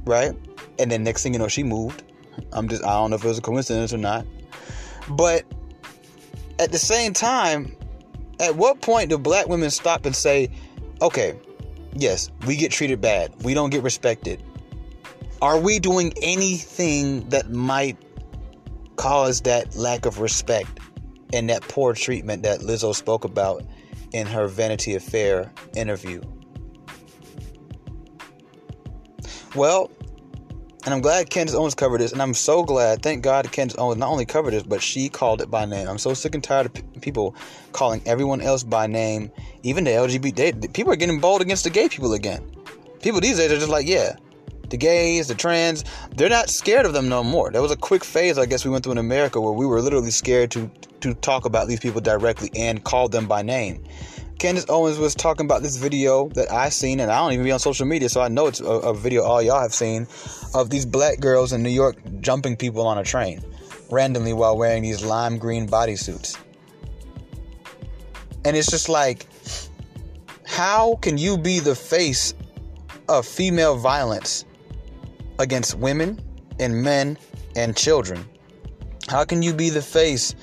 Right? 0.06 0.33
And 0.77 0.92
then 0.92 1.04
next 1.04 1.24
thing 1.24 1.33
you 1.33 1.39
know, 1.39 1.48
she 1.48 1.63
moved. 1.63 2.04
I'm 2.54 2.69
just 2.69 2.83
I 2.83 2.94
don't 2.94 3.10
know 3.10 3.18
if 3.18 3.24
it 3.24 3.27
was 3.27 3.38
a 3.38 3.42
coincidence 3.42 3.94
or 3.94 3.98
not. 3.98 4.25
But 5.10 5.44
at 6.57 6.72
the 6.72 6.77
same 6.77 7.13
time, 7.13 7.75
at 8.39 8.56
what 8.56 8.81
point 8.81 9.10
do 9.10 9.18
black 9.18 9.48
women 9.48 9.69
stop 9.72 10.06
and 10.06 10.15
say, 10.15 10.50
okay, 11.01 11.38
yes, 11.94 12.30
we 12.45 12.56
get 12.56 12.72
treated 12.72 13.01
bad, 13.01 13.33
we 13.44 13.54
don't 13.54 13.69
get 13.69 13.83
respected? 13.83 14.42
Are 15.41 15.60
we 15.60 15.79
doing 15.79 16.13
anything 16.22 17.27
that 17.29 17.50
might 17.50 17.98
cause 19.00 19.39
that 19.41 19.74
lack 19.77 20.06
of 20.06 20.20
respect 20.20 20.82
and 21.32 21.50
that 21.50 21.62
poor 21.62 21.94
treatment 21.94 22.44
that 22.44 22.60
Lizzo 22.60 22.94
spoke 22.94 23.24
about 23.24 23.63
in 24.12 24.27
her 24.27 24.46
Vanity 24.50 24.94
Affair 24.94 25.53
interview? 25.74 26.22
Well, 29.56 29.89
and 30.84 30.94
I'm 30.94 31.00
glad 31.00 31.29
Candace 31.29 31.56
Owens 31.56 31.75
covered 31.75 32.01
this, 32.01 32.12
and 32.12 32.22
I'm 32.22 32.34
so 32.34 32.62
glad, 32.62 33.01
thank 33.01 33.24
God, 33.24 33.50
Candace 33.53 33.77
Owens 33.77 33.98
not 33.98 34.10
only 34.10 34.25
covered 34.25 34.51
this, 34.51 34.63
but 34.63 34.82
she 34.82 35.08
called 35.08 35.41
it 35.41 35.50
by 35.50 35.63
name. 35.63 35.88
I'm 35.88 35.98
so 35.98 36.13
sick 36.13 36.36
and 36.36 36.44
tired 36.44 36.65
of 36.65 36.74
p- 36.74 36.82
people 37.00 37.36
calling 37.72 38.01
everyone 38.06 38.41
else 38.41 38.63
by 38.63 38.86
name, 38.86 39.32
even 39.63 39.86
the 39.86 39.91
LGBT. 39.91 40.74
People 40.74 40.91
are 40.91 40.98
getting 40.98 41.22
bold 41.22 41.41
against 41.41 41.63
the 41.63 41.70
gay 41.70 41.88
people 41.88 42.13
again. 42.13 42.44
People 43.01 43.22
these 43.22 43.38
days 43.38 43.50
are 43.50 43.58
just 43.58 43.70
like, 43.70 43.88
yeah, 43.88 44.18
the 44.69 44.77
gays, 44.77 45.27
the 45.27 45.35
trans, 45.35 45.83
they're 46.15 46.29
not 46.29 46.49
scared 46.49 46.85
of 46.85 46.93
them 46.93 47.09
no 47.09 47.23
more. 47.23 47.51
There 47.51 47.61
was 47.61 47.71
a 47.71 47.77
quick 47.77 48.03
phase, 48.03 48.38
I 48.38 48.45
guess, 48.45 48.65
we 48.65 48.71
went 48.71 48.83
through 48.83 48.93
in 48.93 48.97
America 48.97 49.39
where 49.41 49.53
we 49.53 49.65
were 49.65 49.81
literally 49.81 50.11
scared 50.11 50.51
to 50.51 50.69
to 51.01 51.13
talk 51.13 51.45
about 51.45 51.67
these 51.67 51.79
people 51.79 52.01
directly 52.01 52.51
and 52.55 52.83
call 52.83 53.07
them 53.07 53.25
by 53.25 53.41
name. 53.41 53.83
Candace 54.38 54.65
Owens 54.69 54.97
was 54.97 55.15
talking 55.15 55.45
about 55.45 55.61
this 55.61 55.75
video 55.75 56.29
that 56.29 56.51
I 56.51 56.69
seen, 56.69 56.99
and 56.99 57.11
I 57.11 57.19
don't 57.19 57.33
even 57.33 57.45
be 57.45 57.51
on 57.51 57.59
social 57.59 57.85
media, 57.85 58.07
so 58.07 58.21
I 58.21 58.29
know 58.29 58.47
it's 58.47 58.61
a, 58.61 58.65
a 58.65 58.93
video 58.93 59.23
all 59.23 59.41
y'all 59.41 59.61
have 59.61 59.73
seen 59.73 60.07
of 60.53 60.69
these 60.69 60.85
black 60.85 61.19
girls 61.19 61.51
in 61.51 61.61
New 61.61 61.69
York 61.69 61.97
jumping 62.21 62.55
people 62.55 62.88
on 62.88 62.97
a 62.97 63.03
train 63.03 63.43
randomly 63.91 64.33
while 64.33 64.57
wearing 64.57 64.83
these 64.83 65.03
lime 65.03 65.38
green 65.38 65.67
bodysuits. 65.67 66.38
And 68.45 68.55
it's 68.55 68.71
just 68.71 68.88
like, 68.88 69.27
how 70.45 70.95
can 71.01 71.17
you 71.17 71.38
be 71.38 71.59
the 71.59 71.75
face 71.75 72.33
of 73.09 73.25
female 73.25 73.75
violence 73.75 74.45
against 75.39 75.75
women 75.75 76.19
and 76.60 76.84
men 76.84 77.17
and 77.55 77.75
children? 77.75 78.24
How 79.08 79.24
can 79.25 79.41
you 79.41 79.53
be 79.53 79.69
the 79.69 79.81
face 79.81 80.36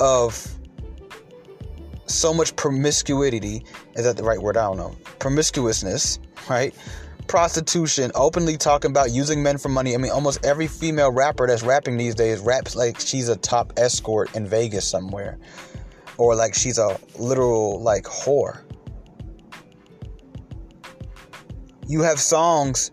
of 0.00 0.60
so 2.10 2.34
much 2.34 2.54
promiscuity. 2.56 3.64
Is 3.94 4.04
that 4.04 4.16
the 4.16 4.24
right 4.24 4.40
word? 4.40 4.56
I 4.56 4.64
don't 4.64 4.76
know. 4.76 4.96
Promiscuousness, 5.18 6.18
right? 6.48 6.74
Prostitution, 7.26 8.10
openly 8.14 8.56
talking 8.56 8.90
about 8.90 9.12
using 9.12 9.42
men 9.42 9.56
for 9.56 9.68
money. 9.68 9.94
I 9.94 9.98
mean, 9.98 10.10
almost 10.10 10.44
every 10.44 10.66
female 10.66 11.12
rapper 11.12 11.46
that's 11.46 11.62
rapping 11.62 11.96
these 11.96 12.14
days 12.14 12.40
raps 12.40 12.74
like 12.74 12.98
she's 12.98 13.28
a 13.28 13.36
top 13.36 13.72
escort 13.76 14.34
in 14.34 14.46
Vegas 14.46 14.88
somewhere. 14.88 15.38
Or 16.18 16.34
like 16.34 16.54
she's 16.54 16.78
a 16.78 16.98
literal, 17.18 17.80
like, 17.80 18.04
whore. 18.04 18.62
You 21.86 22.02
have 22.02 22.20
songs 22.20 22.90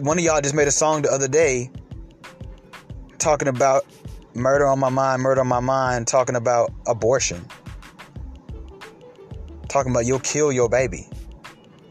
one 0.00 0.18
of 0.18 0.24
y'all 0.24 0.40
just 0.40 0.54
made 0.54 0.68
a 0.68 0.72
song 0.72 1.02
the 1.02 1.10
other 1.10 1.28
day 1.28 1.70
talking 3.18 3.48
about 3.48 3.86
murder 4.34 4.66
on 4.66 4.78
my 4.78 4.88
mind, 4.88 5.22
murder 5.22 5.40
on 5.40 5.46
my 5.46 5.60
mind, 5.60 6.06
talking 6.06 6.36
about 6.36 6.72
abortion. 6.86 7.44
Talking 9.68 9.92
about 9.92 10.06
you'll 10.06 10.20
kill 10.20 10.52
your 10.52 10.68
baby. 10.68 11.08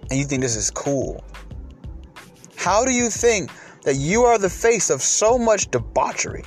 And 0.09 0.19
you 0.19 0.25
think 0.25 0.41
this 0.41 0.55
is 0.55 0.69
cool. 0.69 1.23
How 2.55 2.85
do 2.85 2.91
you 2.91 3.09
think 3.09 3.51
that 3.83 3.95
you 3.95 4.23
are 4.23 4.37
the 4.37 4.49
face 4.49 4.89
of 4.89 5.01
so 5.01 5.37
much 5.37 5.71
debauchery? 5.71 6.43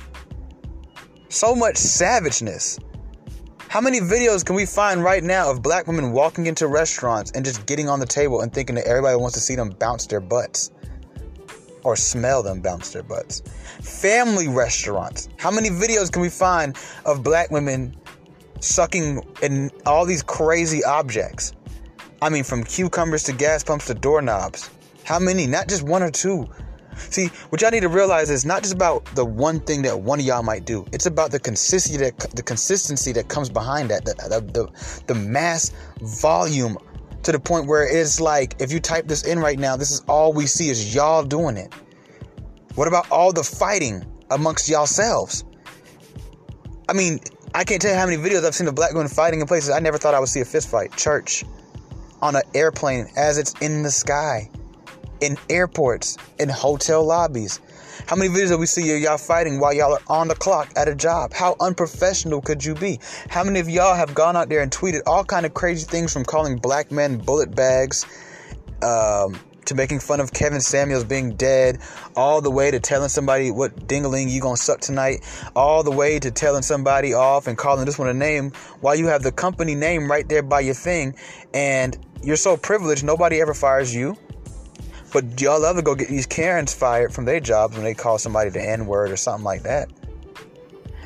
So 1.29 1.55
much 1.55 1.77
savageness? 1.77 2.79
How 3.67 3.81
many 3.81 3.99
videos 3.99 4.45
can 4.45 4.55
we 4.55 4.65
find 4.65 5.03
right 5.03 5.23
now 5.23 5.51
of 5.51 5.61
black 5.61 5.87
women 5.87 6.13
walking 6.13 6.47
into 6.47 6.67
restaurants 6.67 7.31
and 7.31 7.43
just 7.43 7.65
getting 7.65 7.89
on 7.89 7.99
the 7.99 8.05
table 8.05 8.41
and 8.41 8.51
thinking 8.53 8.75
that 8.75 8.87
everybody 8.87 9.17
wants 9.17 9.35
to 9.35 9.41
see 9.41 9.55
them 9.55 9.69
bounce 9.69 10.07
their 10.07 10.21
butts? 10.21 10.71
Or 11.87 11.95
smell 11.95 12.43
them 12.43 12.59
bounce 12.59 12.89
their 12.89 13.01
butts? 13.01 13.43
Family 13.81 14.49
restaurants. 14.49 15.29
How 15.37 15.49
many 15.49 15.69
videos 15.69 16.11
can 16.11 16.21
we 16.21 16.27
find 16.27 16.75
of 17.05 17.23
black 17.23 17.49
women 17.49 17.95
sucking 18.59 19.25
in 19.41 19.71
all 19.85 20.05
these 20.05 20.21
crazy 20.21 20.83
objects? 20.83 21.53
I 22.21 22.27
mean, 22.27 22.43
from 22.43 22.65
cucumbers 22.65 23.23
to 23.23 23.31
gas 23.31 23.63
pumps 23.63 23.85
to 23.85 23.93
doorknobs. 23.93 24.69
How 25.05 25.17
many? 25.17 25.47
Not 25.47 25.69
just 25.69 25.83
one 25.83 26.03
or 26.03 26.11
two. 26.11 26.49
See, 26.97 27.27
what 27.51 27.61
y'all 27.61 27.71
need 27.71 27.83
to 27.83 27.89
realize 27.89 28.29
is 28.29 28.43
not 28.43 28.63
just 28.63 28.73
about 28.73 29.05
the 29.15 29.23
one 29.23 29.61
thing 29.61 29.81
that 29.83 30.01
one 30.01 30.19
of 30.19 30.25
y'all 30.25 30.43
might 30.43 30.65
do. 30.65 30.85
It's 30.91 31.05
about 31.05 31.31
the 31.31 31.39
consistency 31.39 31.97
that 32.03 32.19
the 32.35 32.43
consistency 32.43 33.13
that 33.13 33.29
comes 33.29 33.49
behind 33.49 33.91
that, 33.91 34.03
the 34.03 34.13
the, 34.27 34.41
the, 34.41 35.03
the 35.07 35.15
mass 35.15 35.71
volume 36.01 36.77
to 37.23 37.31
the 37.31 37.39
point 37.39 37.67
where 37.67 37.83
it's 37.83 38.19
like 38.19 38.55
if 38.59 38.71
you 38.71 38.79
type 38.79 39.07
this 39.07 39.23
in 39.23 39.39
right 39.39 39.59
now, 39.59 39.75
this 39.75 39.91
is 39.91 40.01
all 40.07 40.33
we 40.33 40.45
see 40.45 40.69
is 40.69 40.93
y'all 40.93 41.23
doing 41.23 41.57
it. 41.57 41.73
What 42.75 42.87
about 42.87 43.09
all 43.11 43.33
the 43.33 43.43
fighting 43.43 44.05
amongst 44.29 44.69
yourselves? 44.69 45.43
I 46.89 46.93
mean, 46.93 47.19
I 47.53 47.63
can't 47.63 47.81
tell 47.81 47.91
you 47.91 47.97
how 47.97 48.05
many 48.05 48.17
videos 48.17 48.45
I've 48.45 48.55
seen 48.55 48.67
of 48.67 48.75
black 48.75 48.93
women 48.93 49.07
fighting 49.07 49.41
in 49.41 49.47
places 49.47 49.69
I 49.69 49.79
never 49.79 49.97
thought 49.97 50.13
I 50.13 50.19
would 50.19 50.29
see 50.29 50.41
a 50.41 50.45
fist 50.45 50.69
fight. 50.69 50.95
Church, 50.95 51.43
on 52.21 52.35
an 52.35 52.43
airplane 52.53 53.07
as 53.17 53.37
it's 53.37 53.53
in 53.61 53.83
the 53.83 53.91
sky 53.91 54.49
in 55.21 55.37
airports, 55.49 56.17
in 56.39 56.49
hotel 56.49 57.03
lobbies. 57.03 57.59
How 58.05 58.15
many 58.15 58.33
videos 58.33 58.51
have 58.51 58.59
we 58.59 58.65
see 58.65 58.93
of 58.95 59.01
y'all 59.01 59.17
fighting 59.17 59.59
while 59.59 59.73
y'all 59.73 59.93
are 59.93 60.01
on 60.07 60.27
the 60.27 60.35
clock 60.35 60.71
at 60.75 60.87
a 60.87 60.95
job? 60.95 61.33
How 61.33 61.55
unprofessional 61.59 62.41
could 62.41 62.63
you 62.63 62.75
be? 62.75 62.99
How 63.29 63.43
many 63.43 63.59
of 63.59 63.67
y'all 63.67 63.95
have 63.95 64.13
gone 64.13 64.35
out 64.37 64.49
there 64.49 64.61
and 64.61 64.71
tweeted 64.71 65.01
all 65.05 65.25
kind 65.25 65.45
of 65.45 65.53
crazy 65.53 65.85
things 65.85 66.13
from 66.13 66.23
calling 66.23 66.57
black 66.57 66.91
men 66.91 67.17
bullet 67.17 67.55
bags, 67.55 68.05
um, 68.81 69.37
to 69.65 69.75
making 69.75 69.99
fun 69.99 70.21
of 70.21 70.31
Kevin 70.31 70.61
Samuels 70.61 71.03
being 71.03 71.35
dead, 71.35 71.79
all 72.15 72.39
the 72.39 72.51
way 72.51 72.71
to 72.71 72.79
telling 72.79 73.09
somebody 73.09 73.51
what 73.51 73.75
dingaling 73.87 74.29
you 74.29 74.39
gonna 74.39 74.55
suck 74.55 74.79
tonight, 74.79 75.25
all 75.55 75.83
the 75.83 75.91
way 75.91 76.19
to 76.19 76.31
telling 76.31 76.61
somebody 76.61 77.13
off 77.13 77.47
and 77.47 77.57
calling 77.57 77.85
this 77.85 77.99
one 77.99 78.07
a 78.07 78.13
name 78.13 78.51
while 78.79 78.95
you 78.95 79.07
have 79.07 79.23
the 79.23 79.31
company 79.31 79.75
name 79.75 80.09
right 80.09 80.29
there 80.29 80.43
by 80.43 80.61
your 80.61 80.75
thing, 80.75 81.15
and 81.53 81.97
you're 82.23 82.37
so 82.37 82.55
privileged 82.55 83.03
nobody 83.03 83.41
ever 83.41 83.53
fires 83.53 83.93
you 83.93 84.15
but 85.13 85.39
y'all 85.39 85.73
to 85.73 85.81
go 85.81 85.95
get 85.95 86.09
these 86.09 86.25
Karens 86.25 86.73
fired 86.73 87.13
from 87.13 87.25
their 87.25 87.39
jobs 87.39 87.75
when 87.75 87.83
they 87.83 87.93
call 87.93 88.17
somebody 88.17 88.49
the 88.49 88.61
N 88.61 88.85
word 88.85 89.11
or 89.11 89.17
something 89.17 89.43
like 89.43 89.63
that. 89.63 89.89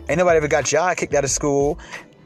Ain't 0.09 0.17
nobody 0.17 0.37
ever 0.37 0.47
got 0.47 0.71
y'all 0.71 0.93
kicked 0.95 1.13
out 1.13 1.23
of 1.23 1.29
school. 1.29 1.79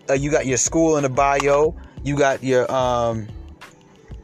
Uh, 0.10 0.14
you 0.14 0.32
got 0.32 0.46
your 0.46 0.58
school 0.58 0.98
in 0.98 1.04
the 1.04 1.10
bio. 1.10 1.76
You 2.04 2.18
got 2.18 2.44
your 2.44 2.72
um 2.72 3.28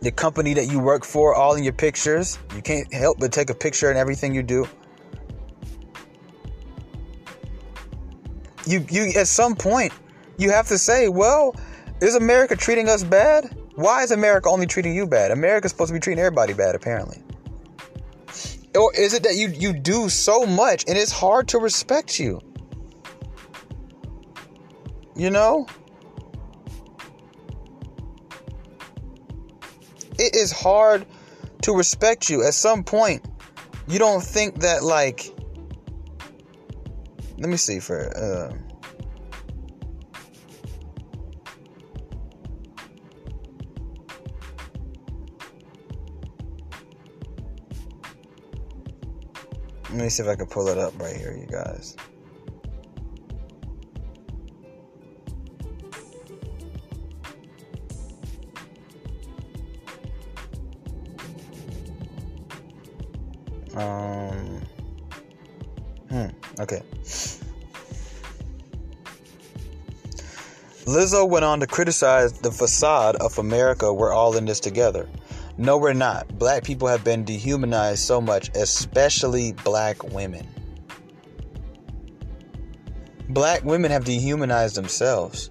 the 0.01 0.11
company 0.11 0.53
that 0.55 0.67
you 0.67 0.79
work 0.79 1.05
for 1.05 1.35
all 1.35 1.55
in 1.55 1.63
your 1.63 1.73
pictures. 1.73 2.39
You 2.55 2.61
can't 2.61 2.91
help 2.93 3.19
but 3.19 3.31
take 3.31 3.49
a 3.49 3.55
picture 3.55 3.91
in 3.91 3.97
everything 3.97 4.33
you 4.33 4.43
do. 4.43 4.67
You 8.65 8.85
you 8.89 9.11
at 9.17 9.27
some 9.27 9.55
point 9.55 9.93
you 10.37 10.49
have 10.49 10.67
to 10.69 10.77
say, 10.77 11.07
well, 11.07 11.55
is 12.01 12.15
America 12.15 12.55
treating 12.55 12.89
us 12.89 13.03
bad? 13.03 13.55
Why 13.75 14.03
is 14.03 14.11
America 14.11 14.49
only 14.49 14.65
treating 14.65 14.95
you 14.95 15.05
bad? 15.05 15.31
America's 15.31 15.71
supposed 15.71 15.89
to 15.89 15.93
be 15.93 15.99
treating 15.99 16.23
everybody 16.23 16.53
bad, 16.53 16.73
apparently. 16.73 17.21
Or 18.75 18.93
is 18.95 19.13
it 19.13 19.23
that 19.23 19.35
you 19.35 19.49
you 19.49 19.73
do 19.73 20.09
so 20.09 20.45
much 20.45 20.85
and 20.87 20.97
it's 20.97 21.11
hard 21.11 21.49
to 21.49 21.59
respect 21.59 22.19
you? 22.19 22.39
You 25.15 25.29
know? 25.29 25.67
It 30.17 30.35
is 30.35 30.51
hard 30.51 31.05
to 31.63 31.73
respect 31.73 32.29
you. 32.29 32.43
At 32.43 32.53
some 32.53 32.83
point, 32.83 33.25
you 33.87 33.99
don't 33.99 34.23
think 34.23 34.61
that 34.61 34.83
like 34.83 35.33
let 37.37 37.49
me 37.49 37.57
see 37.57 37.79
for 37.79 38.15
uh 38.15 38.70
Let 49.91 50.03
me 50.03 50.09
see 50.09 50.23
if 50.23 50.29
I 50.29 50.35
can 50.35 50.45
pull 50.45 50.69
it 50.69 50.77
up 50.77 50.97
right 51.01 51.13
here, 51.13 51.37
you 51.37 51.47
guys. 51.47 51.97
Um. 63.75 64.61
Hmm. 66.09 66.27
Okay. 66.61 66.81
Lizzo 70.85 71.27
went 71.27 71.43
on 71.43 71.59
to 71.59 71.67
criticize 71.67 72.31
the 72.31 72.51
facade 72.51 73.17
of 73.17 73.37
America. 73.39 73.93
We're 73.93 74.13
all 74.13 74.37
in 74.37 74.45
this 74.45 74.61
together. 74.61 75.09
No, 75.57 75.77
we're 75.77 75.93
not. 75.93 76.27
Black 76.39 76.63
people 76.63 76.87
have 76.87 77.03
been 77.03 77.23
dehumanized 77.23 77.99
so 77.99 78.21
much, 78.21 78.49
especially 78.55 79.53
black 79.63 80.03
women. 80.03 80.47
Black 83.29 83.63
women 83.63 83.91
have 83.91 84.03
dehumanized 84.03 84.75
themselves. 84.75 85.49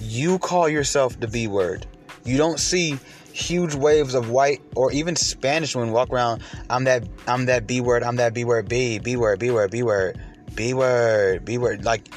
You 0.00 0.38
call 0.38 0.68
yourself 0.68 1.18
the 1.18 1.28
B 1.28 1.46
word. 1.46 1.86
You 2.24 2.36
don't 2.36 2.58
see 2.58 2.98
huge 3.32 3.74
waves 3.74 4.14
of 4.14 4.30
white 4.30 4.60
or 4.76 4.92
even 4.92 5.16
Spanish 5.16 5.74
women 5.74 5.92
walk 5.92 6.10
around. 6.10 6.42
I'm 6.68 6.84
that. 6.84 7.08
I'm 7.26 7.46
that 7.46 7.66
B 7.66 7.80
word. 7.80 8.02
I'm 8.02 8.16
that 8.16 8.34
B 8.34 8.44
word. 8.44 8.68
B. 8.68 8.98
B 8.98 9.16
word. 9.16 9.38
B 9.38 9.50
word. 9.50 9.70
B 9.70 9.82
word. 9.82 10.20
B 10.54 10.74
word. 10.74 11.44
B 11.44 11.58
word. 11.58 11.84
Like 11.84 12.08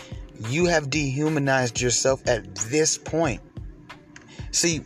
you 0.50 0.66
have 0.66 0.90
dehumanized 0.90 1.80
yourself 1.80 2.22
at 2.28 2.54
this 2.56 2.98
point. 2.98 3.42
See, 4.52 4.82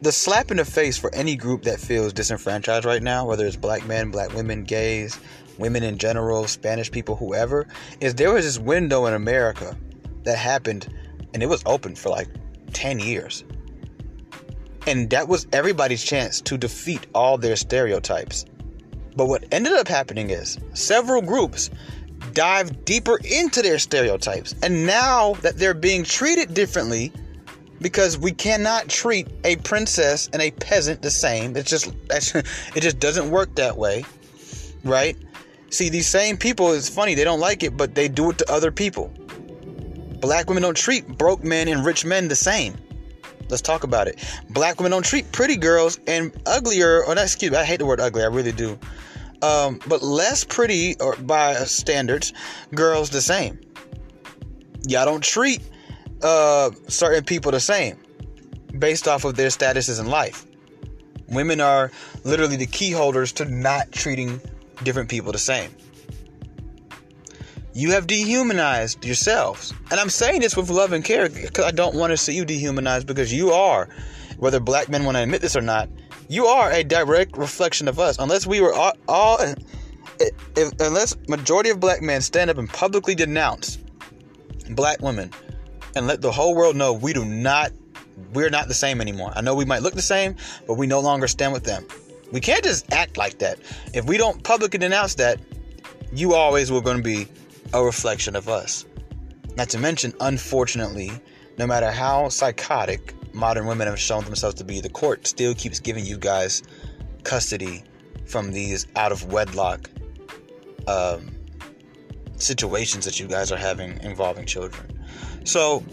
the 0.00 0.12
slap 0.12 0.50
in 0.50 0.58
the 0.58 0.64
face 0.64 0.96
for 0.96 1.12
any 1.14 1.36
group 1.36 1.62
that 1.62 1.80
feels 1.80 2.12
disenfranchised 2.12 2.84
right 2.84 3.02
now, 3.02 3.26
whether 3.26 3.46
it's 3.46 3.56
black 3.56 3.86
men, 3.86 4.10
black 4.10 4.32
women, 4.34 4.64
gays, 4.64 5.18
women 5.58 5.82
in 5.82 5.98
general, 5.98 6.46
Spanish 6.46 6.90
people, 6.90 7.16
whoever, 7.16 7.66
is 8.00 8.14
there 8.14 8.32
was 8.32 8.44
this 8.44 8.58
window 8.58 9.06
in 9.06 9.14
America 9.14 9.76
that 10.24 10.38
happened 10.38 10.88
and 11.34 11.42
it 11.42 11.46
was 11.46 11.62
open 11.66 11.94
for 11.94 12.10
like 12.10 12.28
10 12.72 13.00
years. 13.00 13.44
And 14.86 15.10
that 15.10 15.28
was 15.28 15.46
everybody's 15.52 16.02
chance 16.02 16.40
to 16.42 16.56
defeat 16.56 17.06
all 17.14 17.36
their 17.36 17.56
stereotypes. 17.56 18.44
But 19.16 19.26
what 19.26 19.44
ended 19.52 19.72
up 19.72 19.88
happening 19.88 20.30
is 20.30 20.58
several 20.74 21.20
groups 21.20 21.70
dive 22.32 22.84
deeper 22.84 23.18
into 23.24 23.62
their 23.62 23.78
stereotypes. 23.78 24.54
And 24.62 24.86
now 24.86 25.34
that 25.42 25.58
they're 25.58 25.74
being 25.74 26.04
treated 26.04 26.54
differently, 26.54 27.12
because 27.80 28.18
we 28.18 28.32
cannot 28.32 28.88
treat 28.88 29.28
a 29.44 29.56
princess 29.56 30.28
and 30.32 30.42
a 30.42 30.50
peasant 30.50 31.02
the 31.02 31.10
same. 31.10 31.56
It's 31.56 31.70
just 31.70 31.92
it 32.10 32.80
just 32.80 32.98
doesn't 32.98 33.30
work 33.30 33.54
that 33.56 33.76
way, 33.76 34.04
right? 34.84 35.16
See, 35.70 35.88
these 35.88 36.08
same 36.08 36.36
people, 36.36 36.72
it's 36.72 36.88
funny, 36.88 37.14
they 37.14 37.24
don't 37.24 37.40
like 37.40 37.62
it, 37.62 37.76
but 37.76 37.94
they 37.94 38.08
do 38.08 38.30
it 38.30 38.38
to 38.38 38.50
other 38.50 38.72
people. 38.72 39.12
Black 40.20 40.48
women 40.48 40.62
don't 40.62 40.76
treat 40.76 41.06
broke 41.06 41.44
men 41.44 41.68
and 41.68 41.84
rich 41.84 42.04
men 42.04 42.28
the 42.28 42.36
same. 42.36 42.74
Let's 43.48 43.62
talk 43.62 43.84
about 43.84 44.08
it. 44.08 44.22
Black 44.50 44.78
women 44.78 44.90
don't 44.90 45.04
treat 45.04 45.30
pretty 45.32 45.56
girls 45.56 46.00
and 46.06 46.32
uglier, 46.46 47.04
or 47.04 47.14
not, 47.14 47.24
excuse 47.24 47.50
me, 47.50 47.56
I 47.56 47.64
hate 47.64 47.78
the 47.78 47.86
word 47.86 48.00
ugly, 48.00 48.22
I 48.22 48.26
really 48.26 48.52
do. 48.52 48.78
Um, 49.42 49.80
but 49.86 50.02
less 50.02 50.42
pretty 50.42 50.98
or 51.00 51.16
by 51.16 51.54
standards, 51.54 52.32
girls 52.74 53.10
the 53.10 53.20
same. 53.20 53.60
Y'all 54.86 55.04
don't 55.04 55.22
treat 55.22 55.62
uh, 56.22 56.70
certain 56.88 57.24
people 57.24 57.52
the 57.52 57.60
same 57.60 57.98
based 58.78 59.08
off 59.08 59.24
of 59.24 59.36
their 59.36 59.48
statuses 59.48 60.00
in 60.00 60.06
life. 60.06 60.46
Women 61.28 61.60
are 61.60 61.90
literally 62.24 62.56
the 62.56 62.66
key 62.66 62.90
holders 62.90 63.32
to 63.32 63.44
not 63.44 63.92
treating 63.92 64.40
different 64.82 65.10
people 65.10 65.32
the 65.32 65.38
same. 65.38 65.74
You 67.74 67.92
have 67.92 68.06
dehumanized 68.06 69.04
yourselves. 69.04 69.72
And 69.90 70.00
I'm 70.00 70.10
saying 70.10 70.40
this 70.40 70.56
with 70.56 70.70
love 70.70 70.92
and 70.92 71.04
care 71.04 71.28
because 71.28 71.64
I 71.64 71.70
don't 71.70 71.94
want 71.94 72.10
to 72.10 72.16
see 72.16 72.34
you 72.34 72.44
dehumanized 72.44 73.06
because 73.06 73.32
you 73.32 73.50
are, 73.50 73.88
whether 74.38 74.58
black 74.58 74.88
men 74.88 75.04
want 75.04 75.16
to 75.16 75.22
admit 75.22 75.42
this 75.42 75.54
or 75.54 75.60
not, 75.60 75.88
You 76.28 76.46
are 76.46 76.70
a 76.70 76.84
direct 76.84 77.38
reflection 77.38 77.88
of 77.88 77.98
us. 77.98 78.18
Unless 78.18 78.46
we 78.46 78.60
were 78.60 78.74
all, 78.74 78.92
all 79.08 79.38
if, 80.20 80.72
unless 80.80 81.16
majority 81.28 81.70
of 81.70 81.80
black 81.80 82.02
men 82.02 82.20
stand 82.20 82.50
up 82.50 82.58
and 82.58 82.68
publicly 82.68 83.14
denounce 83.14 83.78
black 84.70 85.00
women 85.00 85.32
and 85.98 86.06
let 86.06 86.22
the 86.22 86.32
whole 86.32 86.54
world 86.54 86.76
know 86.76 86.92
we 86.92 87.12
do 87.12 87.24
not 87.24 87.72
we're 88.32 88.50
not 88.50 88.66
the 88.68 88.74
same 88.74 89.00
anymore. 89.00 89.32
I 89.36 89.40
know 89.42 89.54
we 89.54 89.64
might 89.64 89.82
look 89.82 89.94
the 89.94 90.02
same, 90.02 90.36
but 90.66 90.74
we 90.74 90.86
no 90.86 91.00
longer 91.00 91.28
stand 91.28 91.52
with 91.52 91.64
them. 91.64 91.86
We 92.32 92.40
can't 92.40 92.64
just 92.64 92.92
act 92.92 93.16
like 93.16 93.38
that. 93.38 93.58
If 93.94 94.06
we 94.06 94.16
don't 94.16 94.42
publicly 94.42 94.78
denounce 94.78 95.14
that, 95.16 95.40
you 96.12 96.34
always 96.34 96.70
were 96.70 96.80
going 96.80 96.96
to 96.96 97.02
be 97.02 97.28
a 97.72 97.82
reflection 97.82 98.34
of 98.34 98.48
us. 98.48 98.84
Not 99.56 99.68
to 99.70 99.78
mention, 99.78 100.12
unfortunately, 100.20 101.12
no 101.58 101.66
matter 101.66 101.90
how 101.90 102.28
psychotic 102.28 103.14
modern 103.34 103.66
women 103.66 103.86
have 103.86 103.98
shown 103.98 104.24
themselves 104.24 104.56
to 104.56 104.64
be, 104.64 104.80
the 104.80 104.88
court 104.88 105.26
still 105.26 105.54
keeps 105.54 105.78
giving 105.78 106.04
you 106.04 106.18
guys 106.18 106.62
custody 107.24 107.82
from 108.26 108.52
these 108.52 108.86
out 108.96 109.12
of 109.12 109.32
wedlock 109.32 109.88
um, 110.86 111.30
situations 112.36 113.04
that 113.04 113.18
you 113.18 113.26
guys 113.26 113.50
are 113.50 113.56
having 113.56 114.00
involving 114.02 114.46
children. 114.46 114.97
So, 115.44 115.84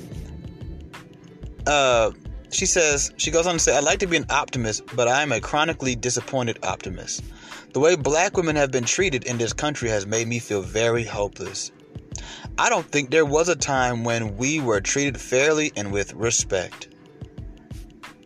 uh, 1.67 2.11
she 2.51 2.65
says, 2.65 3.11
she 3.17 3.31
goes 3.31 3.47
on 3.47 3.53
to 3.53 3.59
say, 3.59 3.75
I'd 3.75 3.83
like 3.83 3.99
to 3.99 4.07
be 4.07 4.17
an 4.17 4.25
optimist, 4.29 4.83
but 4.95 5.07
I 5.07 5.21
am 5.21 5.31
a 5.31 5.41
chronically 5.41 5.95
disappointed 5.95 6.59
optimist. 6.63 7.23
The 7.73 7.79
way 7.79 7.95
black 7.95 8.37
women 8.37 8.55
have 8.55 8.71
been 8.71 8.85
treated 8.85 9.25
in 9.25 9.37
this 9.37 9.51
country 9.51 9.89
has 9.89 10.07
made 10.07 10.27
me 10.27 10.39
feel 10.39 10.61
very 10.61 11.03
hopeless. 11.03 11.71
I 12.57 12.69
don't 12.69 12.85
think 12.85 13.11
there 13.11 13.25
was 13.25 13.49
a 13.49 13.55
time 13.55 14.05
when 14.05 14.37
we 14.37 14.61
were 14.61 14.79
treated 14.79 15.19
fairly 15.19 15.73
and 15.75 15.91
with 15.91 16.13
respect. 16.13 16.87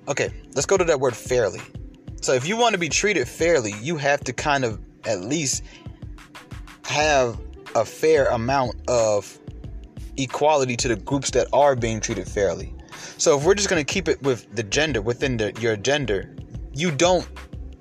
Okay, 0.08 0.29
let's 0.53 0.68
go 0.68 0.77
to 0.77 0.84
that 0.84 1.00
word 1.00 1.15
fairly. 1.15 1.62
So, 2.22 2.34
if 2.34 2.48
you 2.48 2.58
want 2.58 2.74
to 2.74 2.79
be 2.79 2.89
treated 2.89 3.27
fairly, 3.27 3.74
you 3.82 3.98
have 3.98 4.20
to 4.25 4.34
kind 4.34 4.65
of 4.65 4.79
at 5.06 5.22
least 5.22 5.63
have 6.84 7.39
a 7.75 7.86
fair 7.86 8.25
amount 8.25 8.75
of 8.88 9.38
equality 10.21 10.75
to 10.77 10.88
the 10.88 10.95
groups 10.95 11.31
that 11.31 11.47
are 11.53 11.75
being 11.75 11.99
treated 11.99 12.27
fairly. 12.27 12.73
So 13.17 13.38
if 13.38 13.45
we're 13.45 13.55
just 13.55 13.69
going 13.69 13.83
to 13.83 13.93
keep 13.93 14.07
it 14.07 14.21
with 14.21 14.53
the 14.55 14.63
gender 14.63 15.01
within 15.01 15.38
the, 15.38 15.53
your 15.59 15.75
gender, 15.75 16.35
you 16.73 16.91
don't 16.91 17.27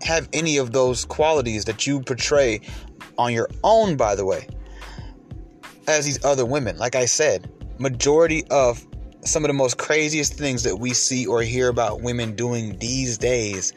have 0.03 0.29
any 0.33 0.57
of 0.57 0.73
those 0.73 1.05
qualities 1.05 1.65
that 1.65 1.87
you 1.87 2.01
portray 2.01 2.61
on 3.19 3.33
your 3.33 3.49
own 3.65 3.97
by 3.97 4.15
the 4.15 4.25
way 4.25 4.47
as 5.89 6.05
these 6.05 6.25
other 6.25 6.45
women. 6.45 6.77
Like 6.79 6.95
I 6.95 7.07
said, 7.07 7.51
majority 7.79 8.45
of 8.51 8.87
some 9.23 9.45
of 9.45 9.49
the 9.49 9.55
most 9.55 9.79
craziest 9.79 10.35
things 10.35 10.63
that 10.63 10.77
we 10.77 10.95
see 10.95 11.27
or 11.27 11.43
hear 11.43 11.69
about 11.69 12.03
women 12.03 12.37
doing 12.37 12.79
these 12.79 13.19
days 13.19 13.73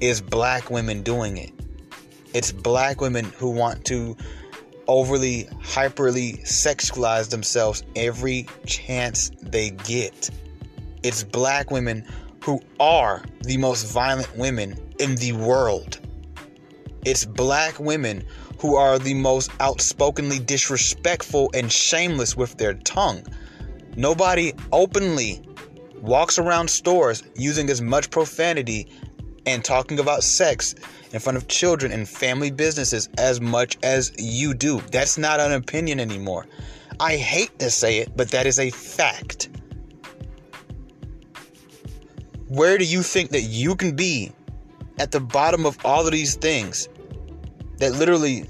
is 0.00 0.20
black 0.20 0.70
women 0.70 1.02
doing 1.02 1.36
it. 1.36 1.52
It's 2.32 2.52
black 2.52 3.00
women 3.00 3.24
who 3.36 3.50
want 3.50 3.84
to 3.86 4.16
overly, 4.86 5.44
hyperly 5.62 6.42
sexualize 6.42 7.30
themselves 7.30 7.82
every 7.96 8.46
chance 8.66 9.30
they 9.42 9.70
get. 9.70 10.30
It's 11.02 11.24
black 11.24 11.70
women 11.70 12.06
who 12.42 12.60
are 12.80 13.22
the 13.42 13.56
most 13.56 13.92
violent 13.92 14.36
women 14.36 14.78
in 14.98 15.16
the 15.16 15.32
world. 15.32 16.00
It's 17.04 17.24
black 17.24 17.78
women 17.78 18.24
who 18.58 18.76
are 18.76 18.98
the 18.98 19.14
most 19.14 19.50
outspokenly 19.60 20.38
disrespectful 20.38 21.50
and 21.54 21.70
shameless 21.70 22.36
with 22.36 22.56
their 22.56 22.74
tongue. 22.74 23.22
Nobody 23.96 24.52
openly 24.72 25.42
walks 26.00 26.38
around 26.38 26.68
stores 26.68 27.22
using 27.34 27.70
as 27.70 27.80
much 27.80 28.10
profanity 28.10 28.88
and 29.46 29.64
talking 29.64 29.98
about 29.98 30.22
sex 30.22 30.74
in 31.12 31.20
front 31.20 31.36
of 31.36 31.48
children 31.48 31.92
and 31.92 32.08
family 32.08 32.50
businesses 32.50 33.08
as 33.18 33.40
much 33.40 33.78
as 33.82 34.12
you 34.18 34.54
do. 34.54 34.80
That's 34.90 35.18
not 35.18 35.40
an 35.40 35.52
opinion 35.52 36.00
anymore. 36.00 36.46
I 37.00 37.16
hate 37.16 37.58
to 37.58 37.70
say 37.70 37.98
it, 37.98 38.16
but 38.16 38.30
that 38.30 38.46
is 38.46 38.58
a 38.58 38.70
fact. 38.70 39.48
Where 42.48 42.78
do 42.78 42.84
you 42.84 43.02
think 43.02 43.30
that 43.30 43.42
you 43.42 43.74
can 43.74 43.96
be 43.96 44.32
at 44.98 45.10
the 45.10 45.20
bottom 45.20 45.66
of 45.66 45.78
all 45.84 46.06
of 46.06 46.12
these 46.12 46.36
things 46.36 46.88
that 47.78 47.92
literally 47.92 48.46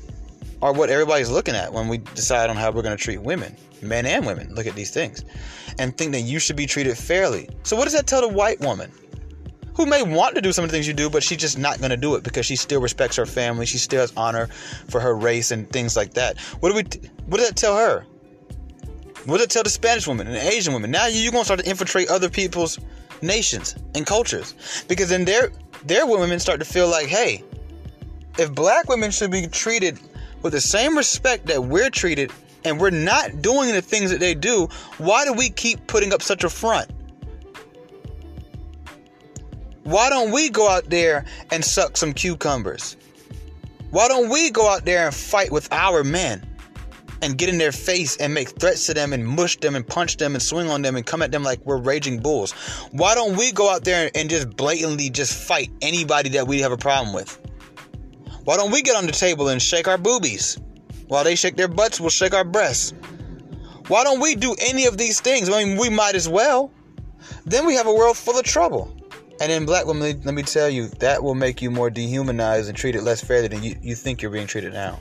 are 0.61 0.73
what 0.73 0.91
everybody's 0.91 1.31
looking 1.31 1.55
at 1.55 1.73
when 1.73 1.89
we 1.89 1.99
decide 1.99 2.51
on 2.51 2.57
how 2.57 2.71
we're 2.71 2.83
going 2.83 2.97
to 2.97 3.03
treat 3.03 3.23
women, 3.23 3.57
men 3.83 4.05
and 4.05 4.27
women? 4.27 4.55
Look 4.55 4.67
at 4.67 4.75
these 4.75 4.91
things 4.91 5.25
and 5.79 5.97
think 5.97 6.13
that 6.13 6.21
you 6.21 6.39
should 6.39 6.57
be 6.57 6.67
treated 6.67 6.97
fairly. 6.99 7.49
So, 7.63 7.77
what 7.77 7.85
does 7.85 7.93
that 7.95 8.07
tell 8.07 8.21
the 8.21 8.29
white 8.29 8.61
woman? 8.61 8.91
Who 9.75 9.87
may 9.87 10.03
want 10.03 10.35
to 10.37 10.41
do 10.41 10.53
some 10.53 10.65
of 10.65 10.71
the 10.71 10.77
things 10.77 10.87
you 10.87 10.95
do, 10.95 11.11
but 11.11 11.23
she's 11.23 11.39
just 11.39 11.59
not 11.59 11.79
going 11.79 11.91
to 11.91 11.97
do 11.97 12.15
it 12.15 12.23
because 12.23 12.47
she 12.47 12.57
still 12.57 12.81
respects 12.81 13.17
her 13.17 13.27
family. 13.27 13.67
She 13.67 13.79
still 13.79 14.01
has 14.01 14.13
honor 14.17 14.47
for 14.89 15.01
her 15.01 15.15
race 15.15 15.51
and 15.51 15.69
things 15.71 15.97
like 15.97 16.15
that. 16.15 16.39
What 16.61 16.71
do 16.71 16.77
we? 16.77 16.83
What 17.27 17.39
does 17.39 17.49
that 17.49 17.57
tell 17.57 17.77
her? 17.77 18.07
What 19.27 19.39
does 19.39 19.47
it 19.47 19.51
tell 19.51 19.63
the 19.63 19.71
Spanish 19.71 20.07
woman 20.07 20.27
and 20.27 20.37
the 20.37 20.47
Asian 20.47 20.73
woman? 20.73 20.91
Now 20.91 21.07
you're 21.07 21.33
going 21.33 21.43
to 21.43 21.47
start 21.47 21.61
to 21.61 21.69
infiltrate 21.69 22.09
other 22.09 22.29
people's 22.29 22.79
nations 23.23 23.75
and 23.95 24.07
cultures 24.07 24.55
because 24.87 25.09
then 25.09 25.25
their 25.25 25.51
their 25.85 26.07
women 26.07 26.39
start 26.39 26.61
to 26.61 26.67
feel 26.67 26.89
like, 26.89 27.07
hey, 27.07 27.43
if 28.39 28.55
black 28.55 28.89
women 28.89 29.11
should 29.11 29.31
be 29.31 29.47
treated 29.47 29.99
with 30.43 30.53
the 30.53 30.61
same 30.61 30.97
respect 30.97 31.47
that 31.47 31.65
we're 31.65 31.91
treated, 31.91 32.31
and 32.65 32.81
we're 32.81 32.91
not 32.91 33.43
doing 33.43 33.73
the 33.73 33.83
things 33.83 34.11
that 34.11 34.21
they 34.21 34.35
do, 34.35 34.69
why 34.99 35.25
do 35.25 35.33
we 35.33 35.51
keep 35.51 35.87
putting 35.87 36.13
up 36.13 36.23
such 36.23 36.45
a 36.45 36.49
front? 36.49 36.91
Why 39.85 40.09
don't 40.09 40.33
we 40.33 40.49
go 40.49 40.69
out 40.69 40.89
there 40.89 41.27
and 41.51 41.63
suck 41.63 41.99
some 41.99 42.15
cucumbers? 42.15 42.97
Why 43.91 44.09
don't 44.09 44.31
we 44.31 44.51
go 44.51 44.67
out 44.67 44.87
there 44.87 45.05
and 45.07 45.15
fight 45.15 45.53
with 45.53 45.71
our 45.73 46.03
men 46.03 46.43
and 47.21 47.37
get 47.37 47.51
in 47.51 47.59
their 47.59 47.71
face 47.71 48.17
and 48.17 48.33
make 48.33 48.49
threats 48.59 48.87
to 48.87 48.95
them 48.95 49.13
and 49.13 49.27
mush 49.27 49.59
them 49.59 49.77
and 49.77 49.87
punch 49.87 50.17
them 50.17 50.35
and 50.35 50.43
swing 50.43 50.71
on 50.71 50.81
them 50.81 50.97
and 50.97 51.05
come 51.05 51.21
at 51.21 51.33
them 51.33 51.43
like 51.43 51.65
we're 51.67 51.77
raging 51.77 52.19
bulls? 52.19 52.53
Why 52.93 53.15
don't 53.15 53.37
we 53.37 53.53
go 53.53 53.71
out 53.71 53.85
there 53.85 54.11
and 54.15 54.31
just 54.31 54.57
blatantly 54.57 55.11
just 55.11 55.35
fight 55.35 55.71
anybody 55.83 56.31
that 56.31 56.49
we 56.49 56.61
have 56.61 56.73
a 56.73 56.79
problem 56.79 57.15
with? 57.15 57.39
Why 58.45 58.57
don't 58.57 58.71
we 58.71 58.81
get 58.81 58.97
on 58.97 59.05
the 59.05 59.13
table 59.13 59.49
and 59.49 59.61
shake 59.61 59.87
our 59.87 59.99
boobies? 59.99 60.59
While 61.09 61.25
they 61.25 61.35
shake 61.35 61.57
their 61.57 61.69
butts, 61.69 62.01
we'll 62.01 62.09
shake 62.09 62.33
our 62.33 62.45
breasts. 62.45 62.95
Why 63.89 64.03
don't 64.03 64.21
we 64.21 64.35
do 64.35 64.57
any 64.61 64.87
of 64.87 64.97
these 64.97 65.21
things? 65.21 65.51
I 65.51 65.63
mean, 65.63 65.79
we 65.79 65.91
might 65.91 66.15
as 66.15 66.27
well. 66.27 66.73
Then 67.45 67.67
we 67.67 67.75
have 67.75 67.87
a 67.87 67.93
world 67.93 68.17
full 68.17 68.39
of 68.39 68.45
trouble. 68.45 68.94
And 69.41 69.51
in 69.51 69.67
black 69.67 69.87
women, 69.87 70.21
let 70.25 70.35
me 70.35 70.43
tell 70.43 70.69
you, 70.69 70.89
that 71.01 71.23
will 71.23 71.35
make 71.35 71.61
you 71.61 71.71
more 71.71 71.91
dehumanized 71.91 72.69
and 72.69 72.77
treated 72.77 73.03
less 73.03 73.21
fairly 73.21 73.49
than 73.49 73.63
you, 73.63 73.77
you 73.83 73.95
think 73.95 74.23
you're 74.23 74.31
being 74.31 74.47
treated 74.47 74.73
now. 74.73 75.01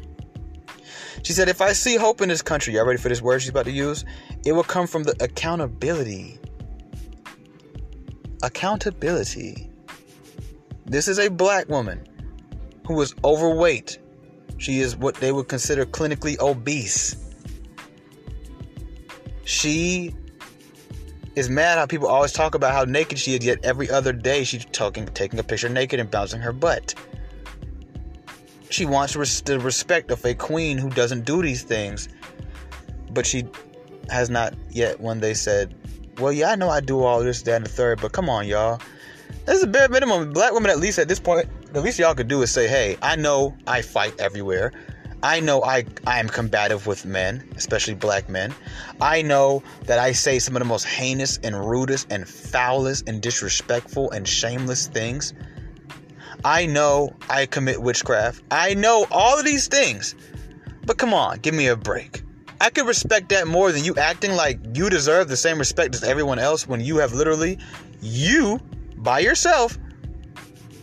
She 1.22 1.34
said, 1.34 1.50
If 1.50 1.62
I 1.62 1.74
see 1.74 1.96
hope 1.96 2.22
in 2.22 2.30
this 2.30 2.41
country, 2.41 2.74
y'all 2.74 2.86
ready 2.86 3.00
for 3.00 3.10
this 3.10 3.22
word 3.22 3.41
she's 3.41 3.50
about 3.50 3.65
to 3.65 3.72
use? 3.72 4.04
It 4.46 4.54
will 4.54 4.63
come 4.63 4.88
from 4.88 5.04
the 5.04 5.15
accountability. 5.24 6.39
Accountability. 8.41 9.69
This 10.86 11.08
is 11.08 11.19
a 11.19 11.30
black 11.30 11.69
woman 11.69 12.06
who 12.88 13.00
is 13.02 13.15
overweight. 13.24 14.00
She 14.58 14.80
is 14.80 14.96
what 14.98 15.15
they 15.15 15.32
would 15.32 15.48
consider 15.48 15.86
clinically 15.86 16.39
obese. 16.39 17.15
She 19.46 20.15
is 21.36 21.50
mad 21.50 21.78
how 21.78 21.86
people 21.86 22.08
always 22.08 22.32
talk 22.32 22.56
about 22.56 22.74
how 22.74 22.84
naked 22.84 23.17
she 23.17 23.36
is, 23.36 23.46
yet 23.46 23.60
every 23.63 23.89
other 23.89 24.13
day 24.13 24.43
she's 24.43 24.65
talking, 24.65 25.06
taking 25.08 25.39
a 25.39 25.43
picture 25.43 25.69
naked 25.69 26.00
and 26.00 26.10
bouncing 26.10 26.41
her 26.41 26.54
butt. 26.54 26.93
She 28.69 28.86
wants 28.86 29.13
the 29.41 29.60
respect 29.60 30.12
of 30.12 30.24
a 30.26 30.34
queen 30.34 30.78
who 30.78 30.89
doesn't 30.89 31.26
do 31.26 31.41
these 31.41 31.63
things, 31.63 32.10
but 33.12 33.26
she 33.26 33.46
has 34.10 34.30
not 34.30 34.54
yet 34.69 35.00
when 35.00 35.19
they 35.19 35.34
said, 35.34 35.74
Well, 36.19 36.32
yeah, 36.32 36.52
I 36.52 36.56
know 36.56 36.69
I 36.69 36.82
do 36.82 37.04
all 37.04 37.24
this, 37.24 37.41
that, 37.43 37.56
and 37.56 37.65
the 37.65 37.69
third, 37.69 38.02
but 38.02 38.12
come 38.12 38.30
on, 38.30 38.48
y'all. 38.48 38.80
This 39.46 39.58
is 39.58 39.63
a 39.63 39.67
bare 39.67 39.89
minimum. 39.89 40.32
Black 40.32 40.54
women, 40.54 40.72
at 40.72 40.80
least 40.80 41.00
at 41.00 41.08
this 41.08 41.19
point, 41.19 41.48
the 41.74 41.82
least 41.82 42.00
y'all 42.00 42.15
could 42.15 42.28
do 42.28 42.41
is 42.41 42.52
say, 42.52 42.67
Hey, 42.67 42.98
I 43.02 43.15
know 43.15 43.56
I 43.67 43.82
fight 43.82 44.19
everywhere. 44.19 44.72
I 45.24 45.40
know 45.40 45.64
I, 45.64 45.86
I 46.06 46.20
am 46.20 46.28
combative 46.28 46.86
with 46.86 47.06
men, 47.06 47.50
especially 47.56 47.94
black 47.94 48.28
men. 48.28 48.54
I 49.00 49.22
know 49.22 49.64
that 49.86 49.98
I 49.98 50.12
say 50.12 50.38
some 50.38 50.58
of 50.58 50.60
the 50.60 50.66
most 50.66 50.86
heinous 50.86 51.40
and 51.42 51.58
rudest 51.58 52.08
and 52.12 52.28
foulest 52.28 53.08
and 53.08 53.22
disrespectful 53.22 54.12
and 54.12 54.28
shameless 54.28 54.88
things. 54.88 55.34
I 56.44 56.66
know 56.66 57.16
I 57.30 57.46
commit 57.46 57.82
witchcraft. 57.82 58.44
I 58.52 58.74
know 58.74 59.08
all 59.12 59.40
of 59.40 59.46
these 59.46 59.70
things. 59.70 60.14
But 60.86 60.98
come 60.98 61.14
on, 61.14 61.40
give 61.40 61.54
me 61.54 61.68
a 61.68 61.78
break. 61.78 62.22
I 62.60 62.70
could 62.70 62.86
respect 62.86 63.30
that 63.30 63.48
more 63.48 63.72
than 63.72 63.86
you 63.86 63.96
acting 63.96 64.34
like 64.34 64.60
you 64.76 64.90
deserve 64.90 65.30
the 65.30 65.38
same 65.38 65.58
respect 65.58 65.96
as 65.96 66.04
everyone 66.04 66.38
else 66.38 66.68
when 66.68 66.82
you 66.82 66.98
have 66.98 67.14
literally, 67.14 67.60
you, 68.02 68.60
by 68.98 69.20
yourself, 69.20 69.78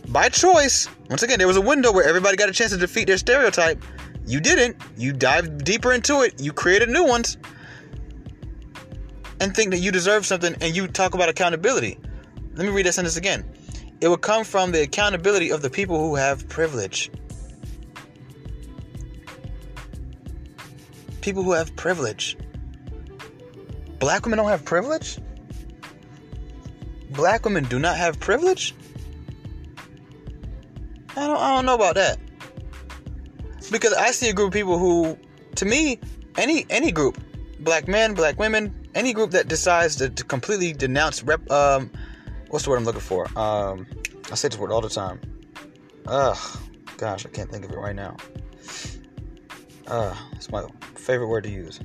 by 0.07 0.29
choice. 0.29 0.87
Once 1.11 1.21
again, 1.21 1.37
there 1.37 1.47
was 1.47 1.57
a 1.57 1.61
window 1.61 1.91
where 1.91 2.07
everybody 2.07 2.37
got 2.37 2.49
a 2.49 2.53
chance 2.53 2.71
to 2.71 2.77
defeat 2.77 3.05
their 3.05 3.19
stereotype 3.19 3.83
you 4.25 4.39
didn't. 4.39 4.77
You 4.97 5.13
dived 5.13 5.63
deeper 5.63 5.91
into 5.91 6.21
it. 6.21 6.39
You 6.39 6.53
created 6.53 6.89
new 6.89 7.05
ones. 7.05 7.37
And 9.39 9.55
think 9.55 9.71
that 9.71 9.79
you 9.79 9.91
deserve 9.91 10.25
something 10.25 10.55
and 10.61 10.75
you 10.75 10.87
talk 10.87 11.13
about 11.15 11.29
accountability. 11.29 11.99
Let 12.53 12.65
me 12.65 12.71
read 12.71 12.85
that 12.85 12.93
sentence 12.93 13.17
again. 13.17 13.43
It 14.01 14.07
will 14.07 14.17
come 14.17 14.43
from 14.43 14.71
the 14.71 14.81
accountability 14.81 15.51
of 15.51 15.61
the 15.61 15.69
people 15.69 15.99
who 15.99 16.15
have 16.15 16.47
privilege. 16.49 17.11
People 21.21 21.43
who 21.43 21.53
have 21.53 21.75
privilege. 21.75 22.37
Black 23.99 24.25
women 24.25 24.37
don't 24.37 24.49
have 24.49 24.65
privilege? 24.65 25.19
Black 27.11 27.45
women 27.45 27.63
do 27.65 27.77
not 27.77 27.97
have 27.97 28.19
privilege? 28.19 28.73
I 31.15 31.27
don't, 31.27 31.37
I 31.37 31.55
don't 31.55 31.65
know 31.65 31.75
about 31.75 31.95
that. 31.95 32.19
Because 33.71 33.93
I 33.93 34.11
see 34.11 34.29
a 34.29 34.33
group 34.33 34.49
of 34.49 34.53
people 34.53 34.77
who, 34.77 35.17
to 35.55 35.65
me, 35.65 35.99
any 36.37 36.65
any 36.69 36.91
group, 36.91 37.17
black 37.61 37.87
men, 37.87 38.13
black 38.13 38.37
women, 38.37 38.75
any 38.93 39.13
group 39.13 39.31
that 39.31 39.47
decides 39.47 39.95
to, 39.97 40.09
to 40.09 40.23
completely 40.23 40.73
denounce 40.73 41.23
rep, 41.23 41.49
um, 41.49 41.89
what's 42.49 42.65
the 42.65 42.71
word 42.71 42.77
I'm 42.77 42.85
looking 42.85 43.01
for? 43.01 43.27
Um, 43.39 43.87
I 44.31 44.35
say 44.35 44.49
this 44.49 44.59
word 44.59 44.71
all 44.71 44.81
the 44.81 44.89
time. 44.89 45.19
Ugh, 46.05 46.59
gosh, 46.97 47.25
I 47.25 47.29
can't 47.29 47.49
think 47.49 47.65
of 47.65 47.71
it 47.71 47.77
right 47.77 47.95
now. 47.95 48.17
Uh, 49.87 50.15
it's 50.33 50.51
my 50.51 50.65
favorite 50.95 51.27
word 51.27 51.43
to 51.45 51.49
use. 51.49 51.79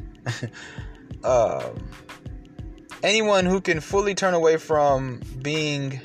um, 1.25 1.89
anyone 3.03 3.47
who 3.47 3.61
can 3.61 3.81
fully 3.81 4.15
turn 4.15 4.35
away 4.35 4.57
from 4.57 5.21
being. 5.41 6.01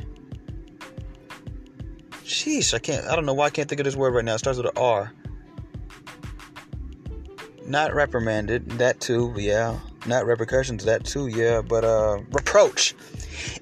Sheesh, 2.23 2.73
I 2.73 2.79
can't. 2.79 3.05
I 3.07 3.15
don't 3.15 3.25
know 3.25 3.33
why 3.33 3.47
I 3.47 3.49
can't 3.49 3.67
think 3.67 3.81
of 3.81 3.85
this 3.85 3.95
word 3.95 4.13
right 4.13 4.23
now. 4.23 4.35
It 4.35 4.39
starts 4.39 4.57
with 4.57 4.67
an 4.67 4.77
R. 4.77 5.11
Not 7.65 7.93
reprimanded, 7.93 8.69
that 8.71 8.99
too, 8.99 9.33
yeah. 9.37 9.79
Not 10.05 10.25
repercussions, 10.25 10.83
that 10.85 11.03
too, 11.05 11.27
yeah. 11.27 11.61
But 11.61 11.85
uh, 11.85 12.19
reproach. 12.31 12.95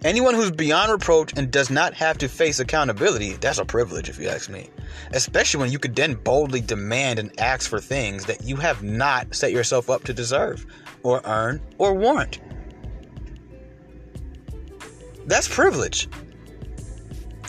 Anyone 0.03 0.33
who's 0.33 0.51
beyond 0.51 0.91
reproach 0.91 1.33
and 1.37 1.51
does 1.51 1.69
not 1.69 1.93
have 1.93 2.17
to 2.19 2.29
face 2.29 2.59
accountability, 2.59 3.33
that's 3.33 3.59
a 3.59 3.65
privilege, 3.65 4.09
if 4.09 4.17
you 4.17 4.29
ask 4.29 4.49
me. 4.49 4.69
Especially 5.11 5.59
when 5.59 5.71
you 5.71 5.79
could 5.79 5.95
then 5.95 6.15
boldly 6.15 6.61
demand 6.61 7.19
and 7.19 7.37
ask 7.39 7.69
for 7.69 7.79
things 7.79 8.25
that 8.25 8.43
you 8.43 8.55
have 8.55 8.83
not 8.83 9.35
set 9.35 9.51
yourself 9.51 9.89
up 9.89 10.03
to 10.05 10.13
deserve, 10.13 10.65
or 11.03 11.21
earn, 11.25 11.61
or 11.77 11.93
warrant. 11.93 12.39
That's 15.25 15.47
privilege. 15.47 16.07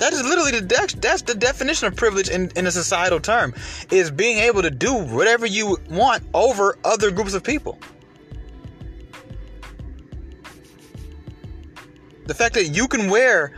That 0.00 0.14
is 0.14 0.22
literally 0.22 0.52
the 0.52 0.62
de- 0.62 0.96
that's 0.96 1.20
the 1.22 1.34
definition 1.34 1.86
of 1.86 1.94
privilege 1.94 2.30
in, 2.30 2.50
in 2.56 2.66
a 2.66 2.70
societal 2.70 3.20
term 3.20 3.52
is 3.90 4.10
being 4.10 4.38
able 4.38 4.62
to 4.62 4.70
do 4.70 4.94
whatever 4.94 5.44
you 5.44 5.76
want 5.90 6.22
over 6.32 6.78
other 6.84 7.10
groups 7.10 7.34
of 7.34 7.44
people. 7.44 7.78
The 12.24 12.32
fact 12.32 12.54
that 12.54 12.68
you 12.68 12.88
can 12.88 13.10
wear 13.10 13.54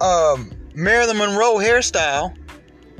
um, 0.00 0.50
Marilyn 0.74 1.18
Monroe 1.18 1.58
hairstyle 1.58 2.36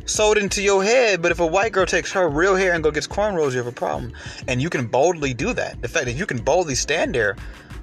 sewed 0.04 0.38
into 0.38 0.62
your 0.62 0.84
head, 0.84 1.22
but 1.22 1.32
if 1.32 1.40
a 1.40 1.46
white 1.46 1.72
girl 1.72 1.84
takes 1.84 2.12
her 2.12 2.28
real 2.28 2.54
hair 2.54 2.74
and 2.74 2.84
go 2.84 2.92
gets 2.92 3.08
cornrows, 3.08 3.52
you 3.52 3.58
have 3.58 3.66
a 3.66 3.72
problem. 3.72 4.12
And 4.46 4.62
you 4.62 4.70
can 4.70 4.86
boldly 4.86 5.34
do 5.34 5.52
that. 5.54 5.82
The 5.82 5.88
fact 5.88 6.04
that 6.04 6.12
you 6.12 6.26
can 6.26 6.38
boldly 6.38 6.76
stand 6.76 7.12
there 7.12 7.34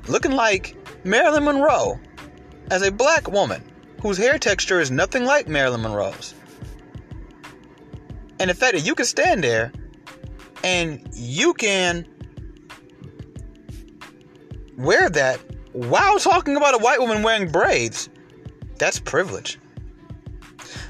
looking 0.07 0.31
like 0.31 0.77
Marilyn 1.03 1.43
Monroe 1.43 1.99
as 2.71 2.81
a 2.81 2.91
black 2.93 3.29
woman 3.29 3.61
whose 4.03 4.17
hair 4.17 4.37
texture 4.37 4.81
is 4.81 4.91
nothing 4.91 5.23
like 5.23 5.47
Marilyn 5.47 5.81
Monroe's. 5.81 6.35
And 8.37 8.49
the 8.49 8.53
fact 8.53 8.73
that 8.73 8.85
you 8.85 8.95
can 8.95 9.05
stand 9.05 9.43
there 9.43 9.71
and 10.61 11.01
you 11.13 11.53
can 11.53 12.05
wear 14.77 15.09
that 15.09 15.39
while 15.71 16.19
talking 16.19 16.57
about 16.57 16.75
a 16.75 16.79
white 16.79 16.99
woman 16.99 17.23
wearing 17.23 17.49
braids, 17.49 18.09
that's 18.77 18.99
privilege. 18.99 19.57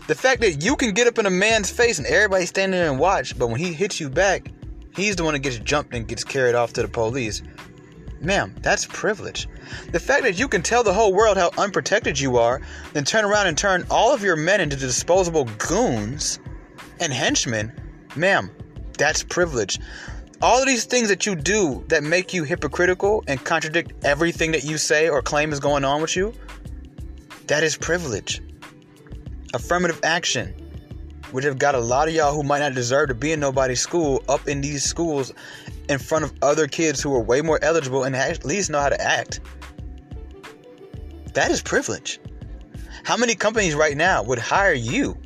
The 0.07 0.15
fact 0.15 0.41
that 0.41 0.63
you 0.63 0.75
can 0.75 0.95
get 0.95 1.05
up 1.05 1.19
in 1.19 1.27
a 1.27 1.29
man's 1.29 1.69
face 1.69 1.99
and 1.99 2.07
everybody 2.07 2.47
standing 2.47 2.79
there 2.79 2.89
and 2.89 2.99
watch, 2.99 3.37
but 3.37 3.47
when 3.47 3.59
he 3.59 3.73
hits 3.73 3.99
you 3.99 4.09
back, 4.09 4.51
he's 4.95 5.15
the 5.15 5.23
one 5.23 5.33
that 5.33 5.39
gets 5.39 5.59
jumped 5.59 5.93
and 5.93 6.07
gets 6.07 6.23
carried 6.23 6.55
off 6.55 6.73
to 6.73 6.81
the 6.81 6.87
police. 6.87 7.43
Ma'am, 8.23 8.55
that's 8.61 8.85
privilege. 8.85 9.47
The 9.91 9.99
fact 9.99 10.23
that 10.23 10.39
you 10.39 10.47
can 10.47 10.61
tell 10.63 10.83
the 10.83 10.93
whole 10.93 11.13
world 11.13 11.37
how 11.37 11.51
unprotected 11.57 12.19
you 12.19 12.37
are, 12.37 12.61
then 12.93 13.03
turn 13.03 13.25
around 13.25 13.47
and 13.47 13.57
turn 13.57 13.85
all 13.91 14.13
of 14.13 14.23
your 14.23 14.35
men 14.35 14.61
into 14.61 14.77
disposable 14.77 15.45
goons 15.57 16.39
and 16.99 17.11
henchmen, 17.13 17.71
ma'am, 18.15 18.49
that's 18.97 19.23
privilege 19.23 19.79
all 20.43 20.59
of 20.59 20.67
these 20.67 20.83
things 20.83 21.07
that 21.07 21.25
you 21.25 21.35
do 21.35 21.85
that 21.87 22.03
make 22.03 22.33
you 22.33 22.43
hypocritical 22.43 23.23
and 23.27 23.41
contradict 23.45 23.93
everything 24.03 24.51
that 24.51 24.65
you 24.65 24.77
say 24.77 25.07
or 25.07 25.21
claim 25.21 25.53
is 25.53 25.59
going 25.61 25.85
on 25.85 26.01
with 26.01 26.17
you, 26.17 26.33
that 27.47 27.63
is 27.63 27.77
privilege. 27.77 28.41
Affirmative 29.53 30.01
action 30.03 30.53
would 31.31 31.45
have 31.45 31.57
got 31.57 31.75
a 31.75 31.79
lot 31.79 32.09
of 32.09 32.13
y'all 32.13 32.33
who 32.33 32.43
might 32.43 32.59
not 32.59 32.73
deserve 32.73 33.07
to 33.07 33.15
be 33.15 33.31
in 33.31 33.39
nobody's 33.39 33.79
school 33.79 34.21
up 34.27 34.45
in 34.45 34.59
these 34.59 34.83
schools 34.83 35.33
in 35.93 35.99
front 35.99 36.25
of 36.25 36.33
other 36.41 36.67
kids 36.67 37.01
who 37.01 37.15
are 37.15 37.21
way 37.21 37.41
more 37.41 37.59
eligible 37.61 38.03
and 38.03 38.15
at 38.15 38.43
least 38.43 38.69
know 38.69 38.79
how 38.79 38.89
to 38.89 39.01
act. 39.01 39.39
That 41.33 41.49
is 41.51 41.61
privilege. 41.61 42.19
How 43.03 43.17
many 43.17 43.35
companies 43.35 43.75
right 43.75 43.95
now 43.95 44.23
would 44.23 44.39
hire 44.39 44.73
you 44.73 45.17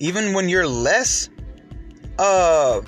even 0.00 0.32
when 0.32 0.48
you're 0.48 0.66
less 0.66 1.28
uh 2.18 2.80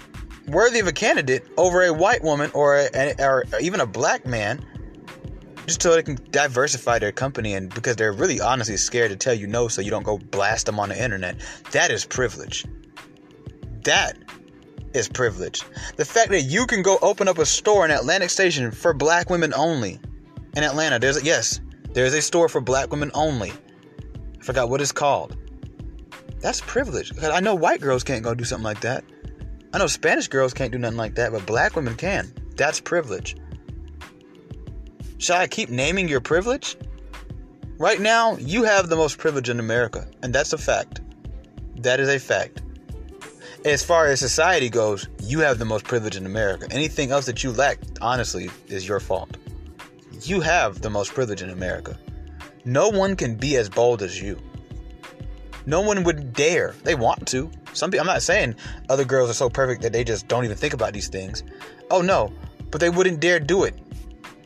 worthy 0.49 0.81
of 0.81 0.87
a 0.87 0.92
candidate 0.92 1.46
over 1.57 1.85
a 1.85 1.92
white 1.92 2.23
woman 2.23 2.51
or, 2.55 2.77
a, 2.77 3.14
or 3.20 3.44
even 3.61 3.81
a 3.81 3.87
black 3.87 4.27
man 4.27 4.64
just 5.66 5.83
so 5.83 5.94
they 5.94 6.03
can 6.03 6.18
diversify 6.31 6.99
their 6.99 7.12
company 7.12 7.55
and 7.55 7.73
because 7.73 7.94
they're 7.94 8.12
really 8.12 8.40
honestly 8.40 8.77
scared 8.77 9.11
to 9.11 9.16
tell 9.16 9.35
you 9.35 9.46
no 9.46 9.68
so 9.68 9.81
you 9.81 9.90
don't 9.90 10.03
go 10.03 10.18
blast 10.18 10.66
them 10.66 10.81
on 10.81 10.88
the 10.88 11.03
internet 11.03 11.37
that 11.70 11.90
is 11.90 12.05
privilege 12.05 12.64
that 13.85 14.16
is 14.94 15.09
privilege 15.09 15.62
the 15.96 16.05
fact 16.05 16.31
that 16.31 16.42
you 16.42 16.66
can 16.66 16.83
go 16.83 16.98
open 17.03 17.29
up 17.29 17.38
a 17.38 17.46
store 17.46 17.85
in 17.85 17.90
atlantic 17.90 18.31
station 18.31 18.70
for 18.70 18.92
black 18.92 19.31
women 19.31 19.53
only 19.55 20.00
in 20.57 20.62
atlanta 20.62 20.98
there's 20.98 21.16
a, 21.16 21.24
yes 21.24 21.61
there's 21.92 22.14
a 22.14 22.22
store 22.22 22.48
for 22.48 22.61
black 22.61 22.90
women 22.90 23.11
only 23.14 23.53
i 23.53 24.42
forgot 24.42 24.68
what 24.68 24.81
it's 24.81 24.92
called 24.92 25.37
that's 26.40 26.61
privilege 26.62 27.12
i 27.22 27.40
know 27.40 27.55
white 27.55 27.81
girls 27.81 28.03
can't 28.03 28.24
go 28.24 28.35
do 28.35 28.44
something 28.44 28.64
like 28.64 28.81
that 28.81 29.05
I 29.72 29.79
know 29.79 29.87
Spanish 29.87 30.26
girls 30.26 30.53
can't 30.53 30.72
do 30.72 30.79
nothing 30.79 30.96
like 30.96 31.14
that, 31.14 31.31
but 31.31 31.46
black 31.46 31.76
women 31.76 31.94
can. 31.94 32.33
That's 32.57 32.81
privilege. 32.81 33.37
Shall 35.18 35.40
I 35.40 35.46
keep 35.46 35.68
naming 35.68 36.09
your 36.09 36.20
privilege? 36.20 36.76
Right 37.79 38.00
now, 38.00 38.37
you 38.37 38.64
have 38.64 38.88
the 38.88 38.96
most 38.96 39.18
privilege 39.18 39.48
in 39.48 39.61
America, 39.61 40.09
and 40.22 40.35
that's 40.35 40.53
a 40.53 40.59
fact. 40.59 41.00
That 41.76 42.00
is 42.00 42.09
a 42.09 42.18
fact. 42.18 42.62
As 43.66 43.85
far 43.85 44.07
as 44.07 44.20
society 44.20 44.70
goes, 44.70 45.07
you 45.23 45.40
have 45.40 45.59
the 45.59 45.66
most 45.66 45.85
privilege 45.85 46.16
in 46.16 46.25
America. 46.25 46.66
Anything 46.70 47.11
else 47.11 47.27
that 47.27 47.44
you 47.44 47.53
lack, 47.53 47.79
honestly, 48.01 48.49
is 48.68 48.88
your 48.88 49.01
fault. 49.01 49.37
You 50.23 50.40
have 50.40 50.81
the 50.81 50.88
most 50.88 51.12
privilege 51.12 51.42
in 51.42 51.51
America. 51.51 51.99
No 52.64 52.88
one 52.88 53.16
can 53.16 53.35
be 53.35 53.57
as 53.57 53.68
bold 53.68 54.01
as 54.01 54.20
you. 54.20 54.38
No 55.66 55.83
one 55.83 56.05
would 56.05 56.33
dare. 56.33 56.75
They 56.85 56.94
want 56.94 57.29
to. 57.29 57.51
Some 57.75 57.90
people, 57.90 58.01
I'm 58.01 58.07
not 58.07 58.23
saying 58.23 58.57
other 58.88 59.05
girls 59.05 59.29
are 59.29 59.35
so 59.35 59.51
perfect 59.51 59.83
that 59.83 59.92
they 59.92 60.05
just 60.05 60.27
don't 60.27 60.46
even 60.46 60.57
think 60.57 60.73
about 60.73 60.94
these 60.94 61.09
things. 61.09 61.42
Oh 61.90 62.01
no, 62.01 62.33
but 62.70 62.81
they 62.81 62.88
wouldn't 62.88 63.20
dare 63.20 63.38
do 63.38 63.64
it 63.64 63.79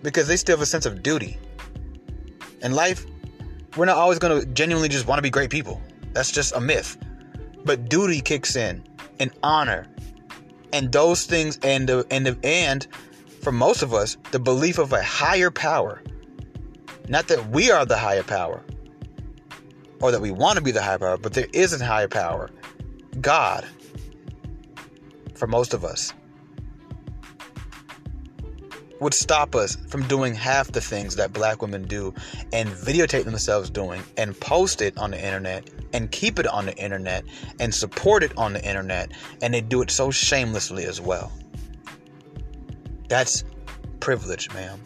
because 0.02 0.26
they 0.26 0.36
still 0.36 0.56
have 0.56 0.62
a 0.62 0.66
sense 0.66 0.86
of 0.86 1.04
duty. 1.04 1.38
In 2.62 2.72
life, 2.72 3.06
we're 3.76 3.86
not 3.86 3.96
always 3.96 4.18
going 4.18 4.40
to 4.40 4.46
genuinely 4.54 4.88
just 4.88 5.06
want 5.06 5.18
to 5.18 5.22
be 5.22 5.30
great 5.30 5.50
people. 5.50 5.80
That's 6.12 6.32
just 6.32 6.56
a 6.56 6.60
myth. 6.60 6.96
But 7.64 7.88
duty 7.88 8.20
kicks 8.20 8.56
in, 8.56 8.82
and 9.20 9.30
honor, 9.42 9.86
and 10.72 10.92
those 10.92 11.26
things, 11.26 11.58
and 11.62 11.88
the, 11.88 12.06
and 12.10 12.26
the, 12.26 12.38
and 12.42 12.86
for 13.40 13.52
most 13.52 13.82
of 13.82 13.92
us, 13.94 14.16
the 14.30 14.38
belief 14.38 14.78
of 14.78 14.92
a 14.92 15.02
higher 15.02 15.50
power. 15.50 16.02
Not 17.08 17.28
that 17.28 17.50
we 17.50 17.70
are 17.70 17.84
the 17.84 17.98
higher 17.98 18.22
power, 18.22 18.62
or 20.00 20.10
that 20.10 20.20
we 20.20 20.30
want 20.30 20.56
to 20.56 20.62
be 20.62 20.70
the 20.70 20.82
higher 20.82 20.98
power, 20.98 21.18
but 21.18 21.34
there 21.34 21.48
is 21.52 21.78
a 21.78 21.84
higher 21.84 22.08
power 22.08 22.50
God 23.20 23.64
for 25.34 25.46
most 25.46 25.74
of 25.74 25.84
us 25.84 26.12
would 29.00 29.14
stop 29.14 29.54
us 29.54 29.76
from 29.88 30.06
doing 30.08 30.34
half 30.34 30.72
the 30.72 30.80
things 30.80 31.16
that 31.16 31.32
black 31.32 31.60
women 31.60 31.82
do 31.86 32.14
and 32.52 32.68
videotape 32.70 33.24
themselves 33.24 33.68
doing 33.68 34.02
and 34.16 34.38
post 34.40 34.80
it 34.80 34.96
on 34.96 35.10
the 35.10 35.22
internet 35.22 35.68
and 35.94 36.10
keep 36.10 36.38
it 36.38 36.46
on 36.46 36.66
the 36.66 36.76
internet 36.76 37.24
and 37.60 37.74
support 37.74 38.22
it 38.22 38.36
on 38.36 38.52
the 38.52 38.62
internet 38.62 39.12
and 39.40 39.54
they 39.54 39.62
do 39.62 39.80
it 39.80 39.90
so 39.90 40.10
shamelessly 40.10 40.84
as 40.84 41.00
well. 41.00 41.32
That's 43.08 43.44
privilege, 44.00 44.52
ma'am. 44.52 44.78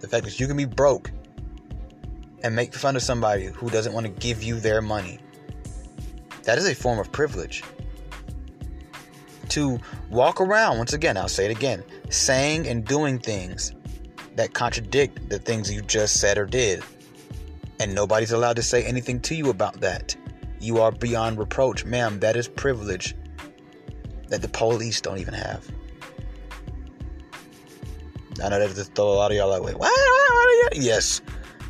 The 0.00 0.08
fact 0.08 0.24
that 0.24 0.38
you 0.38 0.46
can 0.46 0.58
be 0.58 0.66
broke 0.66 1.10
and 2.42 2.54
make 2.54 2.74
fun 2.74 2.96
of 2.96 3.02
somebody 3.02 3.46
who 3.46 3.70
doesn't 3.70 3.94
want 3.94 4.04
to 4.04 4.12
give 4.12 4.42
you 4.42 4.60
their 4.60 4.82
money 4.82 5.20
that 6.46 6.58
is 6.58 6.68
a 6.68 6.74
form 6.74 7.00
of 7.00 7.10
privilege. 7.10 7.62
To 9.50 9.80
walk 10.10 10.40
around, 10.40 10.78
once 10.78 10.92
again, 10.92 11.16
I'll 11.16 11.28
say 11.28 11.44
it 11.44 11.50
again, 11.50 11.82
saying 12.08 12.68
and 12.68 12.84
doing 12.84 13.18
things 13.18 13.74
that 14.36 14.54
contradict 14.54 15.28
the 15.28 15.40
things 15.40 15.72
you 15.72 15.82
just 15.82 16.20
said 16.20 16.38
or 16.38 16.46
did. 16.46 16.84
And 17.78 17.94
nobody's 17.94 18.32
allowed 18.32 18.56
to 18.56 18.62
say 18.62 18.84
anything 18.84 19.20
to 19.20 19.34
you 19.34 19.50
about 19.50 19.80
that. 19.80 20.16
You 20.60 20.80
are 20.80 20.92
beyond 20.92 21.38
reproach. 21.38 21.84
Ma'am, 21.84 22.20
that 22.20 22.36
is 22.36 22.48
privilege 22.48 23.14
that 24.28 24.42
the 24.42 24.48
police 24.48 25.00
don't 25.00 25.18
even 25.18 25.34
have. 25.34 25.68
I 28.42 28.48
know 28.48 28.58
that 28.58 28.74
just 28.74 28.94
throw 28.94 29.08
a 29.08 29.14
lot 29.14 29.30
of 29.30 29.36
y'all 29.36 29.50
that 29.52 29.62
way. 29.62 29.74
What? 29.74 29.92
yes, 30.74 31.20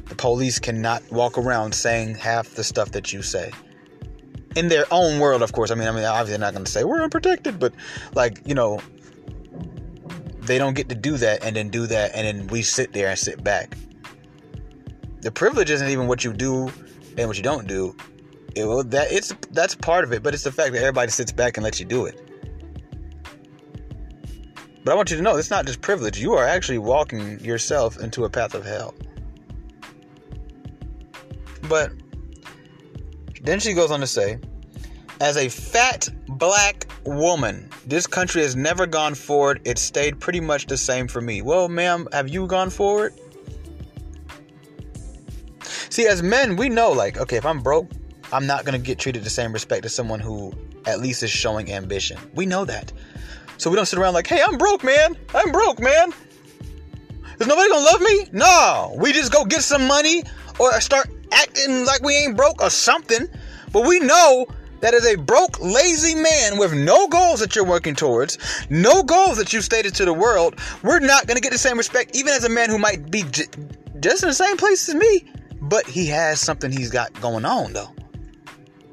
the 0.06 0.14
police 0.14 0.58
cannot 0.58 1.02
walk 1.10 1.38
around 1.38 1.74
saying 1.74 2.14
half 2.16 2.50
the 2.50 2.64
stuff 2.64 2.92
that 2.92 3.12
you 3.12 3.22
say. 3.22 3.52
In 4.56 4.68
their 4.68 4.86
own 4.90 5.20
world, 5.20 5.42
of 5.42 5.52
course. 5.52 5.70
I 5.70 5.74
mean, 5.74 5.86
I 5.86 5.92
mean, 5.92 6.04
obviously, 6.04 6.32
they're 6.32 6.38
not 6.38 6.54
going 6.54 6.64
to 6.64 6.70
say 6.70 6.84
we're 6.84 7.02
unprotected, 7.02 7.58
but 7.58 7.74
like 8.14 8.40
you 8.46 8.54
know, 8.54 8.80
they 10.40 10.58
don't 10.58 10.74
get 10.74 10.88
to 10.88 10.94
do 10.94 11.16
that 11.18 11.44
and 11.44 11.54
then 11.54 11.68
do 11.68 11.86
that, 11.86 12.12
and 12.14 12.26
then 12.26 12.46
we 12.48 12.62
sit 12.62 12.92
there 12.92 13.08
and 13.08 13.18
sit 13.18 13.44
back. 13.44 13.76
The 15.26 15.32
privilege 15.32 15.72
isn't 15.72 15.88
even 15.88 16.06
what 16.06 16.22
you 16.22 16.32
do 16.32 16.70
and 17.18 17.26
what 17.26 17.36
you 17.36 17.42
don't 17.42 17.66
do. 17.66 17.96
It, 18.54 18.64
well, 18.64 18.84
that 18.84 19.10
it's 19.10 19.34
that's 19.50 19.74
part 19.74 20.04
of 20.04 20.12
it, 20.12 20.22
but 20.22 20.34
it's 20.34 20.44
the 20.44 20.52
fact 20.52 20.72
that 20.72 20.78
everybody 20.78 21.10
sits 21.10 21.32
back 21.32 21.56
and 21.56 21.64
lets 21.64 21.80
you 21.80 21.84
do 21.84 22.06
it. 22.06 22.20
But 24.84 24.92
I 24.92 24.94
want 24.94 25.10
you 25.10 25.16
to 25.16 25.22
know 25.24 25.36
it's 25.36 25.50
not 25.50 25.66
just 25.66 25.80
privilege. 25.80 26.20
You 26.20 26.34
are 26.34 26.46
actually 26.46 26.78
walking 26.78 27.40
yourself 27.40 27.98
into 27.98 28.24
a 28.24 28.30
path 28.30 28.54
of 28.54 28.64
hell. 28.64 28.94
But 31.68 31.90
then 33.42 33.58
she 33.58 33.72
goes 33.72 33.90
on 33.90 33.98
to 33.98 34.06
say, 34.06 34.38
as 35.20 35.36
a 35.36 35.48
fat 35.48 36.08
black 36.28 36.86
woman, 37.04 37.68
this 37.84 38.06
country 38.06 38.42
has 38.42 38.54
never 38.54 38.86
gone 38.86 39.16
forward. 39.16 39.60
It 39.64 39.78
stayed 39.78 40.20
pretty 40.20 40.38
much 40.38 40.66
the 40.66 40.76
same 40.76 41.08
for 41.08 41.20
me. 41.20 41.42
Well, 41.42 41.68
ma'am, 41.68 42.06
have 42.12 42.28
you 42.28 42.46
gone 42.46 42.70
forward? 42.70 43.12
See, 45.96 46.06
as 46.06 46.22
men, 46.22 46.56
we 46.56 46.68
know, 46.68 46.92
like, 46.92 47.16
okay, 47.16 47.36
if 47.36 47.46
I'm 47.46 47.60
broke, 47.60 47.90
I'm 48.30 48.46
not 48.46 48.66
to 48.66 48.76
get 48.76 48.98
treated 48.98 49.24
the 49.24 49.30
same 49.30 49.50
respect 49.50 49.86
as 49.86 49.94
someone 49.94 50.20
who 50.20 50.52
at 50.84 51.00
least 51.00 51.22
is 51.22 51.30
showing 51.30 51.72
ambition. 51.72 52.18
We 52.34 52.44
know 52.44 52.66
that. 52.66 52.92
So 53.56 53.70
we 53.70 53.76
don't 53.76 53.86
sit 53.86 53.98
around 53.98 54.12
like, 54.12 54.26
hey, 54.26 54.42
I'm 54.46 54.58
broke, 54.58 54.84
man. 54.84 55.16
I'm 55.34 55.50
broke, 55.52 55.80
man. 55.80 56.12
Is 57.40 57.46
nobody 57.46 57.70
to 57.70 57.78
love 57.78 58.02
me? 58.02 58.26
No. 58.30 58.94
We 58.98 59.14
just 59.14 59.32
go 59.32 59.46
get 59.46 59.62
some 59.62 59.86
money 59.86 60.22
or 60.58 60.78
start 60.82 61.08
acting 61.32 61.86
like 61.86 62.02
we 62.02 62.14
ain't 62.14 62.36
broke 62.36 62.60
or 62.60 62.68
something. 62.68 63.26
But 63.72 63.86
we 63.86 63.98
know 63.98 64.46
that 64.80 64.92
as 64.92 65.06
a 65.06 65.16
broke, 65.16 65.58
lazy 65.60 66.14
man 66.14 66.58
with 66.58 66.74
no 66.74 67.08
goals 67.08 67.40
that 67.40 67.56
you're 67.56 67.64
working 67.64 67.94
towards, 67.94 68.36
no 68.68 69.02
goals 69.02 69.38
that 69.38 69.54
you've 69.54 69.64
stated 69.64 69.94
to 69.94 70.04
the 70.04 70.12
world, 70.12 70.56
we're 70.82 71.00
not 71.00 71.26
going 71.26 71.36
to 71.36 71.42
get 71.42 71.52
the 71.52 71.58
same 71.58 71.78
respect, 71.78 72.14
even 72.14 72.34
as 72.34 72.44
a 72.44 72.50
man 72.50 72.68
who 72.68 72.76
might 72.76 73.10
be 73.10 73.22
j- 73.30 73.46
just 74.00 74.22
in 74.22 74.28
the 74.28 74.34
same 74.34 74.58
place 74.58 74.90
as 74.90 74.94
me, 74.94 75.32
but 75.68 75.86
he 75.86 76.06
has 76.06 76.40
something 76.40 76.70
he's 76.70 76.90
got 76.90 77.12
going 77.20 77.44
on, 77.44 77.72
though. 77.72 77.90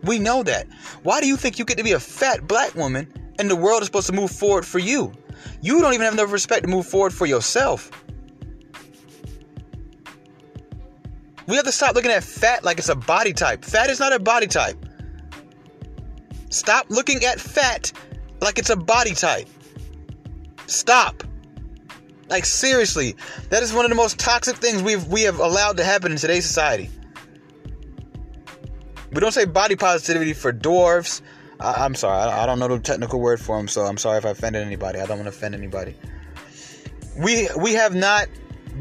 We 0.03 0.19
know 0.19 0.43
that. 0.43 0.67
Why 1.03 1.21
do 1.21 1.27
you 1.27 1.37
think 1.37 1.57
you 1.57 1.65
get 1.65 1.77
to 1.77 1.83
be 1.83 1.93
a 1.93 1.99
fat 1.99 2.47
black 2.47 2.75
woman 2.75 3.11
and 3.39 3.49
the 3.49 3.55
world 3.55 3.81
is 3.81 3.87
supposed 3.87 4.07
to 4.07 4.13
move 4.13 4.31
forward 4.31 4.65
for 4.65 4.79
you? 4.79 5.13
You 5.61 5.81
don't 5.81 5.93
even 5.93 6.03
have 6.03 6.13
enough 6.13 6.31
respect 6.31 6.63
to 6.63 6.69
move 6.69 6.85
forward 6.85 7.13
for 7.13 7.25
yourself. 7.25 7.89
We 11.47 11.55
have 11.55 11.65
to 11.65 11.71
stop 11.71 11.95
looking 11.95 12.11
at 12.11 12.23
fat 12.23 12.63
like 12.63 12.79
it's 12.79 12.89
a 12.89 12.95
body 12.95 13.33
type. 13.33 13.63
Fat 13.65 13.89
is 13.89 13.99
not 13.99 14.13
a 14.13 14.19
body 14.19 14.47
type. 14.47 14.77
Stop 16.49 16.85
looking 16.89 17.23
at 17.25 17.39
fat 17.39 17.91
like 18.41 18.59
it's 18.59 18.69
a 18.69 18.75
body 18.75 19.13
type. 19.13 19.47
Stop. 20.67 21.23
Like 22.33 22.45
seriously, 22.45 23.15
that 23.51 23.61
is 23.61 23.73
one 23.73 23.85
of 23.85 23.89
the 23.89 23.95
most 23.95 24.17
toxic 24.17 24.55
things 24.55 24.81
we've 24.81 25.05
we 25.05 25.21
have 25.21 25.37
allowed 25.37 25.77
to 25.77 25.83
happen 25.83 26.11
in 26.11 26.17
today's 26.17 26.47
society. 26.47 26.89
We 29.11 29.19
don't 29.19 29.31
say 29.31 29.45
body 29.45 29.75
positivity 29.75 30.33
for 30.33 30.51
dwarves. 30.51 31.21
I, 31.59 31.85
am 31.85 31.93
sorry, 31.93 32.17
I, 32.17 32.41
I, 32.41 32.45
don't 32.47 32.57
know 32.57 32.69
the 32.69 32.79
technical 32.79 33.19
word 33.19 33.39
for 33.39 33.55
them, 33.57 33.67
so 33.67 33.83
I'm 33.83 33.99
sorry 33.99 34.17
if 34.17 34.25
I 34.25 34.31
offended 34.31 34.65
anybody. 34.65 34.99
I 34.99 35.05
don't 35.05 35.19
want 35.19 35.29
to 35.31 35.37
offend 35.37 35.53
anybody. 35.53 35.93
We 37.15 37.49
we 37.55 37.73
have 37.73 37.93
not 37.93 38.29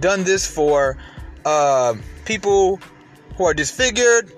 done 0.01 0.25
this 0.25 0.47
for 0.47 0.97
uh, 1.45 1.97
people 2.25 2.81
who 3.37 3.45
are 3.45 3.53
disfigured, 3.53 4.33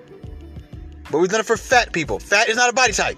but 1.09 1.19
we've 1.19 1.31
done 1.31 1.39
it 1.39 1.45
for 1.45 1.55
fat 1.55 1.93
people. 1.93 2.19
Fat 2.19 2.49
is 2.49 2.57
not 2.57 2.69
a 2.69 2.73
body 2.73 2.91
type. 2.91 3.17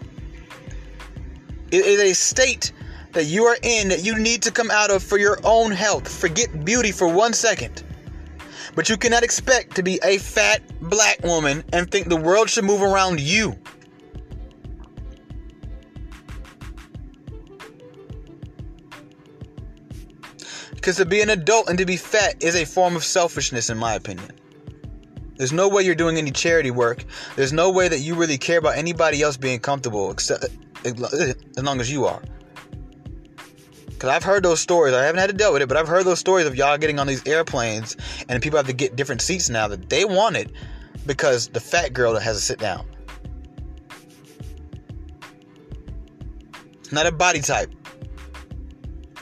It 1.71 1.83
is 1.83 1.99
a 1.99 2.13
state 2.13 2.71
that 3.17 3.25
you 3.25 3.45
are 3.45 3.57
in 3.63 3.87
that 3.89 4.05
you 4.05 4.15
need 4.15 4.43
to 4.43 4.51
come 4.51 4.69
out 4.69 4.91
of 4.91 5.01
for 5.01 5.17
your 5.17 5.39
own 5.43 5.71
health. 5.71 6.07
Forget 6.07 6.63
beauty 6.63 6.91
for 6.91 7.07
one 7.11 7.33
second. 7.33 7.81
But 8.75 8.89
you 8.89 8.97
cannot 8.97 9.23
expect 9.23 9.75
to 9.77 9.81
be 9.81 9.99
a 10.03 10.19
fat 10.19 10.61
black 10.81 11.23
woman 11.23 11.63
and 11.73 11.89
think 11.89 12.09
the 12.09 12.15
world 12.15 12.47
should 12.47 12.65
move 12.65 12.83
around 12.83 13.19
you. 13.19 13.57
Because 20.75 20.97
to 20.97 21.05
be 21.05 21.21
an 21.21 21.31
adult 21.31 21.69
and 21.69 21.77
to 21.79 21.87
be 21.87 21.97
fat 21.97 22.35
is 22.39 22.55
a 22.55 22.65
form 22.65 22.95
of 22.95 23.03
selfishness, 23.03 23.71
in 23.71 23.79
my 23.79 23.95
opinion. 23.95 24.29
There's 25.37 25.51
no 25.51 25.67
way 25.67 25.81
you're 25.81 25.95
doing 25.95 26.17
any 26.17 26.29
charity 26.29 26.69
work. 26.69 27.03
There's 27.35 27.51
no 27.51 27.71
way 27.71 27.87
that 27.87 27.97
you 27.97 28.13
really 28.13 28.37
care 28.37 28.59
about 28.59 28.77
anybody 28.77 29.23
else 29.23 29.37
being 29.37 29.59
comfortable, 29.59 30.11
except 30.11 30.45
as 30.85 31.63
long 31.63 31.79
as 31.81 31.91
you 31.91 32.05
are. 32.05 32.21
Because 33.97 34.11
I've 34.11 34.23
heard 34.23 34.43
those 34.43 34.61
stories. 34.61 34.93
I 34.93 35.03
haven't 35.03 35.19
had 35.19 35.31
to 35.31 35.35
deal 35.35 35.51
with 35.51 35.63
it, 35.63 35.67
but 35.67 35.75
I've 35.75 35.87
heard 35.87 36.05
those 36.05 36.19
stories 36.19 36.45
of 36.45 36.55
y'all 36.55 36.77
getting 36.77 36.99
on 36.99 37.07
these 37.07 37.25
airplanes 37.25 37.97
and 38.29 38.43
people 38.43 38.57
have 38.57 38.67
to 38.67 38.73
get 38.73 38.95
different 38.95 39.21
seats 39.21 39.49
now 39.49 39.67
that 39.69 39.89
they 39.89 40.05
wanted 40.05 40.53
because 41.07 41.47
the 41.47 41.59
fat 41.59 41.93
girl 41.93 42.13
that 42.13 42.21
has 42.21 42.35
to 42.35 42.41
sit 42.43 42.59
down. 42.59 42.85
Not 46.91 47.07
a 47.07 47.11
body 47.11 47.41
type. 47.41 47.73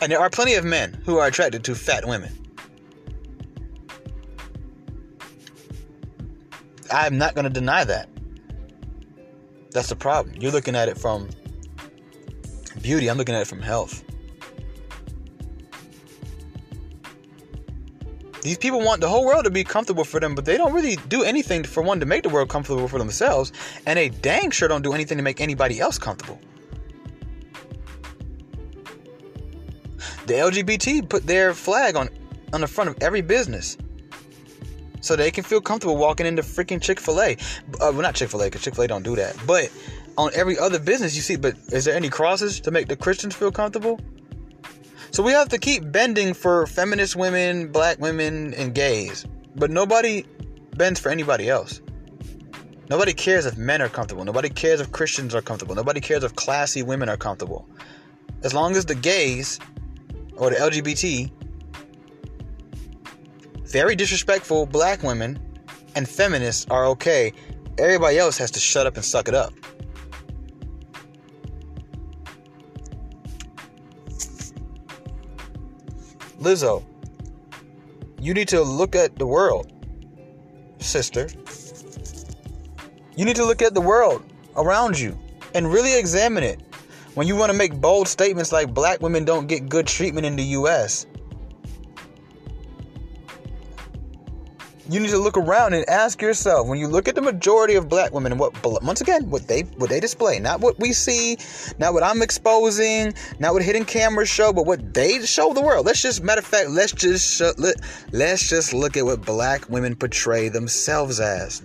And 0.01 0.11
there 0.11 0.19
are 0.19 0.29
plenty 0.29 0.55
of 0.55 0.65
men 0.65 1.01
who 1.05 1.19
are 1.19 1.27
attracted 1.27 1.63
to 1.63 1.73
fat 1.75 2.05
women. 2.05 2.37
I'm 6.91 7.17
not 7.17 7.33
going 7.33 7.45
to 7.45 7.49
deny 7.49 7.85
that. 7.85 8.09
That's 9.71 9.87
the 9.87 9.95
problem. 9.95 10.35
You're 10.37 10.51
looking 10.51 10.75
at 10.75 10.89
it 10.89 10.97
from 10.97 11.29
beauty, 12.81 13.09
I'm 13.09 13.17
looking 13.17 13.35
at 13.35 13.41
it 13.41 13.47
from 13.47 13.61
health. 13.61 14.04
These 18.45 18.59
people 18.59 18.79
want 18.79 19.01
the 19.01 19.09
whole 19.09 19.25
world 19.25 19.45
to 19.45 19.49
be 19.49 19.63
comfortable 19.63 20.03
for 20.03 20.19
them, 20.19 20.35
but 20.35 20.45
they 20.45 20.55
don't 20.55 20.71
really 20.71 20.97
do 21.07 21.23
anything 21.23 21.63
for 21.63 21.81
one 21.81 21.99
to 21.99 22.05
make 22.05 22.21
the 22.21 22.29
world 22.29 22.47
comfortable 22.47 22.87
for 22.87 22.99
themselves, 22.99 23.51
and 23.87 23.97
they 23.97 24.09
dang 24.09 24.51
sure 24.51 24.67
don't 24.67 24.83
do 24.83 24.93
anything 24.93 25.17
to 25.17 25.23
make 25.23 25.41
anybody 25.41 25.79
else 25.79 25.97
comfortable. 25.97 26.39
The 30.27 30.35
LGBT 30.35 31.09
put 31.09 31.25
their 31.25 31.55
flag 31.55 31.95
on 31.95 32.07
on 32.53 32.61
the 32.61 32.67
front 32.67 32.91
of 32.91 32.97
every 33.01 33.21
business. 33.21 33.77
So 35.01 35.15
they 35.15 35.31
can 35.31 35.43
feel 35.43 35.59
comfortable 35.59 35.97
walking 35.97 36.27
into 36.27 36.43
freaking 36.43 36.79
Chick-fil-A. 36.79 37.33
Uh, 37.33 37.37
well, 37.79 37.93
not 37.93 38.13
Chick-fil-A, 38.13 38.45
because 38.45 38.61
Chick-fil-A 38.61 38.87
don't 38.87 39.01
do 39.01 39.15
that. 39.15 39.35
But 39.47 39.71
on 40.19 40.29
every 40.35 40.59
other 40.59 40.77
business 40.77 41.15
you 41.15 41.23
see, 41.23 41.35
but 41.35 41.55
is 41.69 41.85
there 41.85 41.95
any 41.95 42.09
crosses 42.09 42.59
to 42.59 42.69
make 42.69 42.89
the 42.89 42.95
Christians 42.95 43.35
feel 43.35 43.51
comfortable? 43.51 43.99
So 45.15 45.23
we 45.23 45.31
have 45.31 45.47
to 45.47 45.57
keep 45.57 45.93
bending 45.93 46.33
for 46.33 46.67
feminist 46.67 47.15
women, 47.15 47.71
black 47.71 47.99
women, 48.01 48.53
and 48.55 48.75
gays. 48.75 49.25
But 49.55 49.71
nobody 49.71 50.25
bends 50.75 50.99
for 50.99 51.07
anybody 51.07 51.49
else. 51.49 51.79
Nobody 52.89 53.13
cares 53.13 53.45
if 53.45 53.55
men 53.55 53.81
are 53.81 53.87
comfortable. 53.87 54.25
Nobody 54.25 54.49
cares 54.49 54.81
if 54.81 54.91
Christians 54.91 55.33
are 55.33 55.41
comfortable. 55.41 55.73
Nobody 55.73 56.01
cares 56.01 56.25
if 56.25 56.35
classy 56.35 56.83
women 56.83 57.07
are 57.07 57.15
comfortable. 57.15 57.65
As 58.43 58.53
long 58.53 58.75
as 58.75 58.87
the 58.87 58.93
gays 58.93 59.57
or 60.35 60.49
the 60.49 60.57
LGBT, 60.57 61.31
very 63.71 63.95
disrespectful 63.95 64.65
black 64.65 65.01
women, 65.01 65.39
and 65.95 66.09
feminists 66.09 66.67
are 66.69 66.87
okay, 66.87 67.31
everybody 67.77 68.17
else 68.17 68.37
has 68.37 68.51
to 68.51 68.59
shut 68.59 68.85
up 68.85 68.95
and 68.97 69.05
suck 69.05 69.29
it 69.29 69.33
up. 69.33 69.53
Lizzo, 76.45 76.83
you 78.21 78.35
need 78.35 78.47
to 78.49 78.61
look 78.61 78.95
at 78.95 79.15
the 79.15 79.25
world, 79.25 79.73
sister. 80.77 81.27
You 83.17 83.25
need 83.25 83.35
to 83.37 83.45
look 83.45 83.63
at 83.63 83.73
the 83.73 83.81
world 83.81 84.23
around 84.55 84.99
you 84.99 85.17
and 85.55 85.73
really 85.73 85.97
examine 85.97 86.43
it. 86.43 86.61
When 87.15 87.25
you 87.25 87.35
want 87.35 87.51
to 87.51 87.57
make 87.57 87.73
bold 87.73 88.07
statements 88.07 88.51
like 88.51 88.71
black 88.71 89.01
women 89.01 89.25
don't 89.25 89.47
get 89.47 89.69
good 89.69 89.87
treatment 89.87 90.27
in 90.27 90.35
the 90.35 90.43
US. 90.59 91.07
You 94.89 94.99
need 94.99 95.09
to 95.09 95.17
look 95.17 95.37
around 95.37 95.73
and 95.73 95.87
ask 95.89 96.21
yourself 96.21 96.67
when 96.67 96.77
you 96.77 96.87
look 96.87 97.07
at 97.07 97.15
the 97.15 97.21
majority 97.21 97.75
of 97.75 97.89
black 97.89 98.13
women 98.13 98.31
and 98.31 98.39
what 98.39 98.53
once 98.83 99.01
again 99.01 99.29
what 99.29 99.47
they 99.47 99.61
what 99.77 99.89
they 99.89 99.99
display 99.99 100.39
not 100.39 100.59
what 100.59 100.79
we 100.79 100.93
see 100.93 101.37
not 101.79 101.93
what 101.93 102.03
i'm 102.03 102.21
exposing 102.21 103.13
not 103.39 103.53
what 103.53 103.63
hidden 103.63 103.85
cameras 103.85 104.29
show 104.29 104.53
but 104.53 104.65
what 104.65 104.93
they 104.93 105.25
show 105.25 105.53
the 105.53 105.61
world. 105.61 105.85
Let's 105.85 106.01
just 106.01 106.23
matter 106.23 106.39
of 106.39 106.45
fact 106.45 106.69
let's 106.69 106.91
just 106.91 107.41
let, 107.57 107.75
let's 108.11 108.49
just 108.49 108.73
look 108.73 108.97
at 108.97 109.05
what 109.05 109.25
black 109.25 109.69
women 109.69 109.95
portray 109.95 110.49
themselves 110.49 111.19
as. 111.19 111.63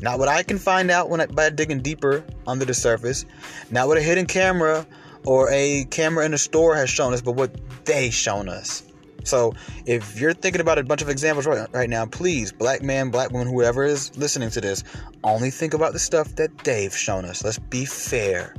Not 0.00 0.18
what 0.18 0.28
i 0.28 0.42
can 0.42 0.58
find 0.58 0.90
out 0.90 1.08
when 1.08 1.20
I, 1.20 1.26
by 1.26 1.50
digging 1.50 1.80
deeper 1.80 2.24
under 2.46 2.64
the 2.64 2.74
surface 2.74 3.24
not 3.70 3.88
what 3.88 3.96
a 3.96 4.02
hidden 4.02 4.26
camera 4.26 4.86
or 5.24 5.50
a 5.50 5.84
camera 5.90 6.26
in 6.26 6.34
a 6.34 6.38
store 6.38 6.74
has 6.74 6.90
shown 6.90 7.14
us 7.14 7.20
but 7.20 7.32
what 7.32 7.54
they 7.84 8.10
shown 8.10 8.48
us 8.48 8.82
so 9.24 9.54
if 9.86 10.20
you're 10.20 10.34
thinking 10.34 10.60
about 10.60 10.78
a 10.78 10.84
bunch 10.84 11.02
of 11.02 11.08
examples 11.08 11.46
right, 11.46 11.68
right 11.72 11.90
now, 11.90 12.06
please, 12.06 12.52
black 12.52 12.82
man, 12.82 13.10
black 13.10 13.30
woman, 13.30 13.48
whoever 13.48 13.84
is 13.84 14.16
listening 14.16 14.50
to 14.50 14.60
this, 14.60 14.84
only 15.24 15.50
think 15.50 15.74
about 15.74 15.92
the 15.92 15.98
stuff 15.98 16.36
that 16.36 16.56
they've 16.58 16.96
shown 16.96 17.24
us. 17.24 17.42
Let's 17.42 17.58
be 17.58 17.84
fair. 17.84 18.54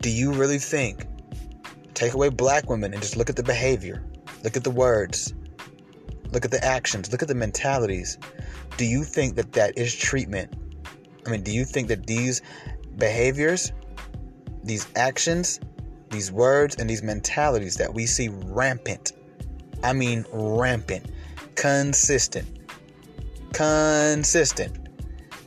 Do 0.00 0.10
you 0.10 0.32
really 0.32 0.58
think? 0.58 1.06
Take 1.94 2.14
away 2.14 2.28
black 2.28 2.68
women 2.68 2.92
and 2.92 3.00
just 3.00 3.16
look 3.16 3.30
at 3.30 3.36
the 3.36 3.42
behavior, 3.42 4.04
look 4.42 4.56
at 4.56 4.64
the 4.64 4.70
words, 4.70 5.32
look 6.32 6.44
at 6.44 6.50
the 6.50 6.62
actions, 6.64 7.12
look 7.12 7.22
at 7.22 7.28
the 7.28 7.34
mentalities. 7.34 8.18
Do 8.76 8.84
you 8.84 9.04
think 9.04 9.36
that 9.36 9.52
that 9.52 9.78
is 9.78 9.94
treatment? 9.94 10.54
I 11.26 11.30
mean, 11.30 11.42
do 11.42 11.52
you 11.52 11.64
think 11.64 11.88
that 11.88 12.06
these 12.06 12.42
behaviors, 12.98 13.72
these 14.64 14.86
actions, 14.96 15.60
these 16.14 16.30
words 16.30 16.76
and 16.76 16.88
these 16.88 17.02
mentalities 17.02 17.76
that 17.76 17.92
we 17.92 18.06
see 18.06 18.28
rampant. 18.28 19.12
I 19.82 19.92
mean, 19.92 20.24
rampant, 20.32 21.10
consistent, 21.56 22.46
consistent 23.52 24.88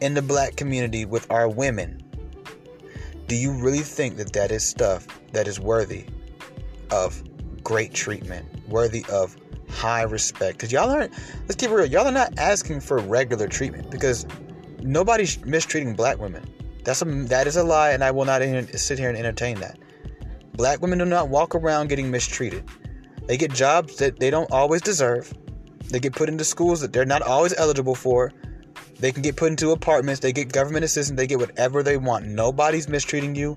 in 0.01 0.13
the 0.13 0.21
black 0.21 0.57
community 0.57 1.05
with 1.05 1.29
our 1.31 1.47
women. 1.47 2.03
Do 3.27 3.35
you 3.35 3.51
really 3.53 3.79
think 3.79 4.17
that 4.17 4.33
that 4.33 4.51
is 4.51 4.67
stuff 4.67 5.07
that 5.31 5.47
is 5.47 5.59
worthy 5.59 6.05
of 6.91 7.23
great 7.63 7.93
treatment, 7.93 8.45
worthy 8.67 9.05
of 9.09 9.37
high 9.69 10.03
respect? 10.03 10.57
Because 10.57 10.71
y'all 10.71 10.89
aren't, 10.89 11.13
let's 11.43 11.55
keep 11.55 11.69
it 11.69 11.73
real, 11.73 11.85
y'all 11.85 12.07
are 12.07 12.11
not 12.11 12.37
asking 12.37 12.81
for 12.81 12.99
regular 12.99 13.47
treatment 13.47 13.89
because 13.89 14.25
nobody's 14.81 15.43
mistreating 15.45 15.93
black 15.93 16.19
women. 16.19 16.45
That's 16.83 17.01
a, 17.01 17.05
that 17.05 17.47
is 17.47 17.55
a 17.55 17.63
lie, 17.63 17.91
and 17.91 18.03
I 18.03 18.11
will 18.11 18.25
not 18.25 18.41
sit 18.75 18.99
here 18.99 19.09
and 19.09 19.17
entertain 19.17 19.59
that. 19.61 19.77
Black 20.57 20.81
women 20.81 20.97
do 20.97 21.05
not 21.05 21.29
walk 21.29 21.53
around 21.53 21.87
getting 21.87 22.09
mistreated. 22.09 22.63
They 23.27 23.37
get 23.37 23.53
jobs 23.53 23.97
that 23.97 24.19
they 24.19 24.31
don't 24.31 24.51
always 24.51 24.81
deserve. 24.81 25.31
They 25.89 25.99
get 25.99 26.13
put 26.13 26.29
into 26.29 26.43
schools 26.43 26.81
that 26.81 26.91
they're 26.91 27.05
not 27.05 27.21
always 27.21 27.53
eligible 27.55 27.93
for. 27.93 28.33
They 28.99 29.11
can 29.11 29.21
get 29.21 29.35
put 29.35 29.51
into 29.51 29.69
apartments. 29.69 30.19
They 30.19 30.33
get 30.33 30.51
government 30.51 30.83
assistance. 30.83 31.15
They 31.15 31.27
get 31.27 31.37
whatever 31.37 31.83
they 31.83 31.97
want. 31.97 32.25
Nobody's 32.25 32.89
mistreating 32.89 33.35
you. 33.35 33.55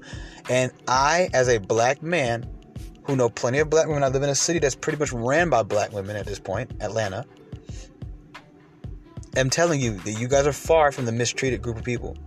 And 0.50 0.72
I, 0.86 1.30
as 1.32 1.48
a 1.48 1.56
black 1.56 2.02
man 2.02 2.46
who 3.04 3.16
know 3.16 3.30
plenty 3.30 3.60
of 3.60 3.70
black 3.70 3.86
women, 3.86 4.02
I 4.02 4.08
live 4.08 4.22
in 4.22 4.28
a 4.28 4.34
city 4.34 4.58
that's 4.58 4.74
pretty 4.74 4.98
much 4.98 5.10
ran 5.10 5.48
by 5.48 5.62
black 5.62 5.94
women 5.94 6.16
at 6.16 6.26
this 6.26 6.38
point, 6.38 6.70
Atlanta. 6.82 7.24
am 9.36 9.48
telling 9.48 9.80
you 9.80 9.94
that 10.00 10.12
you 10.12 10.28
guys 10.28 10.46
are 10.46 10.52
far 10.52 10.92
from 10.92 11.06
the 11.06 11.12
mistreated 11.12 11.62
group 11.62 11.78
of 11.78 11.84
people. 11.84 12.18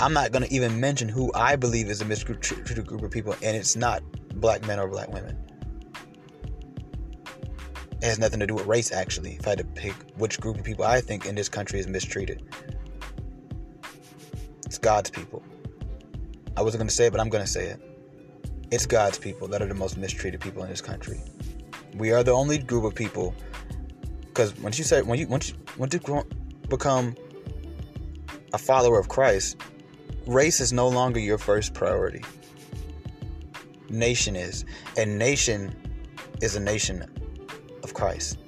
I'm 0.00 0.12
not 0.12 0.30
going 0.30 0.44
to 0.44 0.52
even 0.52 0.78
mention 0.78 1.08
who 1.08 1.32
I 1.34 1.56
believe 1.56 1.88
is 1.88 2.00
a 2.00 2.04
mistreated 2.04 2.86
group 2.86 3.02
of 3.02 3.10
people, 3.10 3.34
and 3.42 3.56
it's 3.56 3.74
not 3.74 4.02
black 4.34 4.64
men 4.66 4.78
or 4.78 4.86
black 4.86 5.12
women. 5.12 5.36
It 8.00 8.04
has 8.04 8.18
nothing 8.20 8.38
to 8.38 8.46
do 8.46 8.54
with 8.54 8.66
race, 8.66 8.92
actually. 8.92 9.32
If 9.40 9.46
I 9.46 9.50
had 9.50 9.58
to 9.58 9.64
pick 9.64 9.94
which 10.16 10.40
group 10.40 10.56
of 10.56 10.64
people 10.64 10.84
I 10.84 11.00
think 11.00 11.26
in 11.26 11.34
this 11.34 11.48
country 11.48 11.80
is 11.80 11.88
mistreated, 11.88 12.44
it's 14.64 14.78
God's 14.78 15.10
people. 15.10 15.42
I 16.56 16.62
wasn't 16.62 16.80
going 16.80 16.88
to 16.88 16.94
say 16.94 17.06
it, 17.06 17.10
but 17.10 17.20
I'm 17.20 17.28
going 17.28 17.44
to 17.44 17.50
say 17.50 17.66
it. 17.66 17.80
It's 18.70 18.86
God's 18.86 19.18
people 19.18 19.48
that 19.48 19.62
are 19.62 19.66
the 19.66 19.74
most 19.74 19.96
mistreated 19.96 20.40
people 20.40 20.62
in 20.62 20.68
this 20.68 20.80
country. 20.80 21.20
We 21.94 22.12
are 22.12 22.22
the 22.22 22.32
only 22.32 22.58
group 22.58 22.84
of 22.84 22.94
people, 22.94 23.34
because 24.26 24.56
once 24.58 24.78
you 24.78 24.84
say 24.84 25.02
when 25.02 25.18
you 25.18 25.26
once 25.26 25.48
you 25.48 25.56
once 25.76 25.94
you 25.94 26.24
become 26.68 27.16
a 28.52 28.58
follower 28.58 29.00
of 29.00 29.08
Christ, 29.08 29.56
race 30.26 30.60
is 30.60 30.72
no 30.72 30.88
longer 30.88 31.18
your 31.18 31.38
first 31.38 31.74
priority. 31.74 32.22
Nation 33.88 34.36
is. 34.36 34.64
And 34.96 35.18
nation 35.18 35.74
is 36.42 36.56
a 36.56 36.60
nation 36.60 37.04
of 37.82 37.94
Christ. 37.94 38.38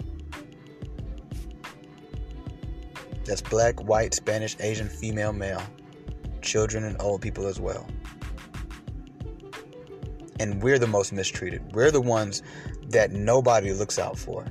That's 3.24 3.42
black, 3.42 3.82
white, 3.82 4.12
Spanish, 4.14 4.56
Asian, 4.60 4.88
female, 4.88 5.32
male, 5.32 5.62
children, 6.42 6.84
and 6.84 7.00
old 7.00 7.22
people 7.22 7.46
as 7.46 7.60
well. 7.60 7.86
And 10.38 10.62
we're 10.62 10.78
the 10.78 10.86
most 10.86 11.12
mistreated. 11.12 11.62
We're 11.74 11.90
the 11.90 12.00
ones 12.00 12.42
that 12.88 13.12
nobody 13.12 13.72
looks 13.72 13.98
out 13.98 14.18
for. 14.18 14.46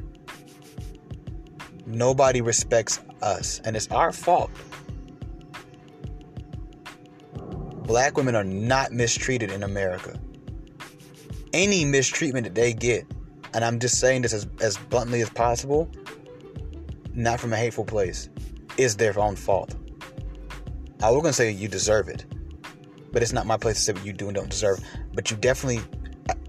Nobody 1.85 2.41
respects 2.41 2.99
us. 3.21 3.59
And 3.65 3.75
it's 3.75 3.87
our 3.89 4.11
fault 4.11 4.51
black 7.89 8.15
women 8.15 8.35
are 8.35 8.43
not 8.43 8.91
mistreated 8.91 9.51
in 9.51 9.63
America. 9.63 10.15
Any 11.53 11.85
mistreatment 11.85 12.43
that 12.43 12.53
they 12.53 12.71
get, 12.71 13.07
and 13.55 13.65
I'm 13.65 13.79
just 13.79 13.99
saying 13.99 14.21
this 14.21 14.31
as, 14.31 14.45
as 14.61 14.77
bluntly 14.77 15.21
as 15.21 15.29
possible, 15.31 15.89
not 17.15 17.39
from 17.39 17.51
a 17.51 17.57
hateful 17.57 17.83
place, 17.83 18.29
is 18.77 18.95
their 18.95 19.19
own 19.19 19.35
fault. 19.35 19.73
I 21.01 21.09
was 21.09 21.23
gonna 21.23 21.33
say 21.33 21.49
you 21.49 21.67
deserve 21.67 22.09
it, 22.09 22.25
but 23.11 23.23
it's 23.23 23.33
not 23.33 23.47
my 23.47 23.57
place 23.57 23.77
to 23.77 23.81
say 23.81 23.93
what 23.93 24.05
you 24.05 24.13
do 24.13 24.27
and 24.27 24.35
don't 24.35 24.51
deserve. 24.51 24.79
But 25.15 25.31
you 25.31 25.37
definitely, 25.37 25.81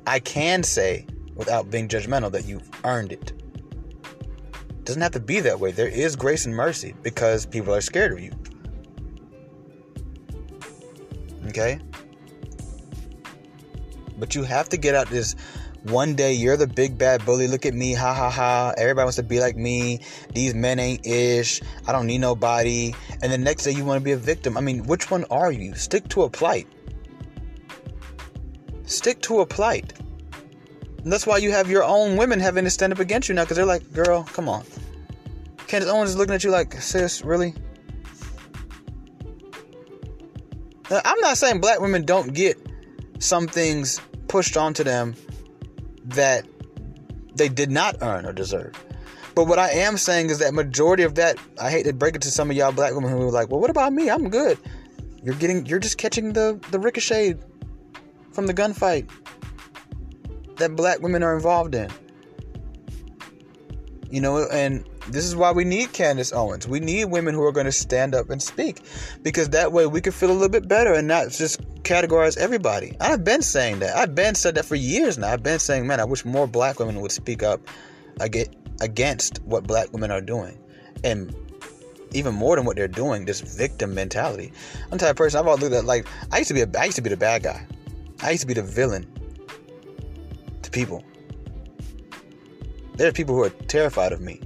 I 0.06 0.18
can 0.18 0.62
say 0.62 1.06
without 1.36 1.70
being 1.70 1.88
judgmental 1.88 2.30
that 2.32 2.44
you've 2.44 2.68
earned 2.84 3.12
it. 3.12 3.32
it. 3.32 4.84
Doesn't 4.84 5.00
have 5.00 5.12
to 5.12 5.20
be 5.20 5.40
that 5.40 5.58
way. 5.58 5.72
There 5.72 5.88
is 5.88 6.16
grace 6.16 6.44
and 6.44 6.54
mercy 6.54 6.94
because 7.02 7.46
people 7.46 7.74
are 7.74 7.80
scared 7.80 8.12
of 8.12 8.20
you. 8.20 8.32
Okay? 11.50 11.80
But 14.18 14.34
you 14.34 14.42
have 14.42 14.68
to 14.70 14.76
get 14.76 14.94
out 14.94 15.08
this 15.08 15.36
one 15.84 16.14
day 16.14 16.34
you're 16.34 16.58
the 16.58 16.66
big 16.66 16.98
bad 16.98 17.24
bully. 17.24 17.48
Look 17.48 17.64
at 17.64 17.72
me, 17.72 17.94
ha 17.94 18.12
ha 18.12 18.28
ha. 18.30 18.74
Everybody 18.76 19.04
wants 19.04 19.16
to 19.16 19.22
be 19.22 19.40
like 19.40 19.56
me. 19.56 20.00
These 20.34 20.54
men 20.54 20.78
ain't 20.78 21.06
ish. 21.06 21.62
I 21.86 21.92
don't 21.92 22.06
need 22.06 22.18
nobody. 22.18 22.94
And 23.22 23.32
the 23.32 23.38
next 23.38 23.64
day 23.64 23.70
you 23.70 23.84
want 23.84 23.98
to 23.98 24.04
be 24.04 24.12
a 24.12 24.16
victim. 24.16 24.58
I 24.58 24.60
mean, 24.60 24.84
which 24.84 25.10
one 25.10 25.24
are 25.30 25.50
you? 25.50 25.74
Stick 25.74 26.06
to 26.08 26.24
a 26.24 26.30
plight. 26.30 26.68
Stick 28.84 29.22
to 29.22 29.40
a 29.40 29.46
plight. 29.46 29.94
And 31.02 31.10
that's 31.10 31.26
why 31.26 31.38
you 31.38 31.50
have 31.50 31.70
your 31.70 31.84
own 31.84 32.16
women 32.16 32.40
having 32.40 32.64
to 32.64 32.70
stand 32.70 32.92
up 32.92 32.98
against 32.98 33.28
you 33.28 33.34
now 33.34 33.44
because 33.44 33.56
they're 33.56 33.64
like, 33.64 33.90
girl, 33.94 34.24
come 34.24 34.48
on. 34.50 34.64
Candace 35.66 35.88
Owens 35.88 36.10
is 36.10 36.16
looking 36.16 36.34
at 36.34 36.44
you 36.44 36.50
like, 36.50 36.74
sis, 36.74 37.24
really? 37.24 37.54
Uh, 40.90 41.00
I'm 41.04 41.20
not 41.20 41.38
saying 41.38 41.60
black 41.60 41.80
women 41.80 42.04
don't 42.04 42.34
get 42.34 42.58
some 43.20 43.46
things 43.46 44.00
pushed 44.28 44.56
onto 44.56 44.82
them 44.82 45.14
that 46.04 46.46
they 47.34 47.48
did 47.48 47.70
not 47.70 47.96
earn 48.02 48.26
or 48.26 48.32
deserve. 48.32 48.74
But 49.34 49.46
what 49.46 49.58
I 49.58 49.70
am 49.70 49.96
saying 49.96 50.30
is 50.30 50.38
that 50.40 50.52
majority 50.52 51.04
of 51.04 51.14
that, 51.14 51.36
I 51.60 51.70
hate 51.70 51.84
to 51.84 51.92
break 51.92 52.16
it 52.16 52.22
to 52.22 52.30
some 52.30 52.50
of 52.50 52.56
y'all 52.56 52.72
black 52.72 52.94
women 52.94 53.10
who 53.10 53.22
are 53.22 53.30
like, 53.30 53.48
well, 53.50 53.60
what 53.60 53.70
about 53.70 53.92
me? 53.92 54.10
I'm 54.10 54.28
good. 54.28 54.58
You're 55.22 55.36
getting, 55.36 55.66
you're 55.66 55.78
just 55.78 55.98
catching 55.98 56.32
the, 56.32 56.58
the 56.70 56.78
ricochet 56.78 57.36
from 58.32 58.46
the 58.46 58.54
gunfight 58.54 59.08
that 60.56 60.74
black 60.74 61.00
women 61.00 61.22
are 61.22 61.34
involved 61.34 61.74
in. 61.74 61.90
You 64.10 64.20
know, 64.20 64.48
and 64.48 64.84
this 65.12 65.24
is 65.24 65.34
why 65.34 65.52
we 65.52 65.64
need 65.64 65.92
Candace 65.92 66.32
Owens. 66.32 66.68
We 66.68 66.80
need 66.80 67.06
women 67.06 67.34
who 67.34 67.42
are 67.44 67.52
going 67.52 67.66
to 67.66 67.72
stand 67.72 68.14
up 68.14 68.30
and 68.30 68.42
speak 68.42 68.80
because 69.22 69.50
that 69.50 69.72
way 69.72 69.86
we 69.86 70.00
can 70.00 70.12
feel 70.12 70.30
a 70.30 70.32
little 70.32 70.48
bit 70.48 70.68
better 70.68 70.94
and 70.94 71.08
not 71.08 71.30
just 71.30 71.60
categorize 71.82 72.36
everybody. 72.36 72.96
I've 73.00 73.24
been 73.24 73.42
saying 73.42 73.80
that. 73.80 73.96
I've 73.96 74.14
been 74.14 74.34
said 74.34 74.54
that 74.54 74.64
for 74.64 74.76
years 74.76 75.18
now. 75.18 75.32
I've 75.32 75.42
been 75.42 75.58
saying, 75.58 75.86
man, 75.86 76.00
I 76.00 76.04
wish 76.04 76.24
more 76.24 76.46
black 76.46 76.78
women 76.78 77.00
would 77.00 77.12
speak 77.12 77.42
up 77.42 77.60
against 78.80 79.42
what 79.42 79.64
black 79.64 79.92
women 79.92 80.10
are 80.10 80.20
doing. 80.20 80.58
And 81.02 81.34
even 82.12 82.34
more 82.34 82.56
than 82.56 82.64
what 82.64 82.76
they're 82.76 82.88
doing, 82.88 83.24
this 83.24 83.40
victim 83.40 83.94
mentality. 83.94 84.52
I'm 84.84 84.90
the 84.92 84.98
type 84.98 85.10
of 85.10 85.16
person 85.16 85.40
I've 85.40 85.46
always 85.46 85.62
looked 85.62 85.74
at 85.74 85.84
like 85.84 86.06
I 86.32 86.38
used 86.38 86.48
to 86.48 86.54
be 86.54 86.62
a 86.62 86.68
I 86.78 86.84
used 86.84 86.96
to 86.96 87.02
be 87.02 87.10
the 87.10 87.16
bad 87.16 87.42
guy. 87.42 87.66
I 88.22 88.30
used 88.30 88.42
to 88.42 88.46
be 88.46 88.54
the 88.54 88.62
villain 88.62 89.06
to 90.62 90.70
people. 90.70 91.04
There 92.96 93.08
are 93.08 93.12
people 93.12 93.34
who 93.34 93.44
are 93.44 93.50
terrified 93.50 94.12
of 94.12 94.20
me. 94.20 94.40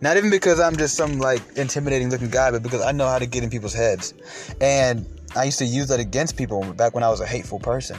Not 0.00 0.16
even 0.16 0.30
because 0.30 0.60
I'm 0.60 0.76
just 0.76 0.96
some 0.96 1.18
like 1.18 1.42
intimidating 1.56 2.10
looking 2.10 2.30
guy, 2.30 2.50
but 2.50 2.62
because 2.62 2.82
I 2.82 2.92
know 2.92 3.08
how 3.08 3.18
to 3.18 3.26
get 3.26 3.42
in 3.42 3.50
people's 3.50 3.74
heads. 3.74 4.14
And 4.60 5.06
I 5.34 5.44
used 5.44 5.58
to 5.58 5.64
use 5.64 5.88
that 5.88 6.00
against 6.00 6.36
people 6.36 6.62
back 6.74 6.94
when 6.94 7.02
I 7.02 7.08
was 7.08 7.20
a 7.20 7.26
hateful 7.26 7.58
person. 7.58 7.98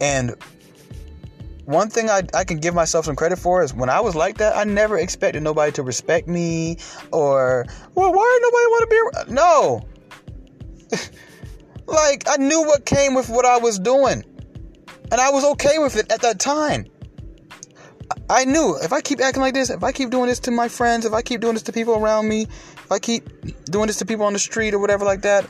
And 0.00 0.34
one 1.64 1.88
thing 1.88 2.10
I, 2.10 2.22
I 2.34 2.44
can 2.44 2.58
give 2.58 2.74
myself 2.74 3.04
some 3.06 3.16
credit 3.16 3.38
for 3.38 3.62
is 3.62 3.72
when 3.72 3.88
I 3.88 4.00
was 4.00 4.14
like 4.14 4.38
that, 4.38 4.56
I 4.56 4.64
never 4.64 4.98
expected 4.98 5.42
nobody 5.42 5.72
to 5.72 5.82
respect 5.82 6.28
me 6.28 6.78
or, 7.12 7.64
well, 7.94 8.12
why 8.12 8.38
nobody 8.42 8.66
want 8.66 8.82
to 8.82 8.86
be 8.88 8.98
around? 8.98 9.34
No. 9.34 9.86
like, 11.86 12.24
I 12.28 12.36
knew 12.36 12.64
what 12.64 12.84
came 12.84 13.14
with 13.14 13.28
what 13.28 13.46
I 13.46 13.58
was 13.58 13.78
doing. 13.78 14.24
And 15.10 15.20
I 15.20 15.30
was 15.30 15.44
okay 15.52 15.78
with 15.78 15.96
it 15.96 16.10
at 16.10 16.22
that 16.22 16.38
time. 16.38 16.86
I 18.28 18.44
knew 18.44 18.76
if 18.82 18.92
I 18.92 19.00
keep 19.00 19.20
acting 19.20 19.42
like 19.42 19.54
this, 19.54 19.70
if 19.70 19.82
I 19.82 19.92
keep 19.92 20.10
doing 20.10 20.26
this 20.26 20.40
to 20.40 20.50
my 20.50 20.68
friends, 20.68 21.04
if 21.04 21.12
I 21.12 21.22
keep 21.22 21.40
doing 21.40 21.54
this 21.54 21.62
to 21.64 21.72
people 21.72 21.94
around 21.94 22.28
me, 22.28 22.42
if 22.42 22.92
I 22.92 22.98
keep 22.98 23.28
doing 23.64 23.86
this 23.86 23.98
to 23.98 24.06
people 24.06 24.26
on 24.26 24.32
the 24.32 24.38
street 24.38 24.74
or 24.74 24.78
whatever 24.78 25.04
like 25.04 25.22
that, 25.22 25.48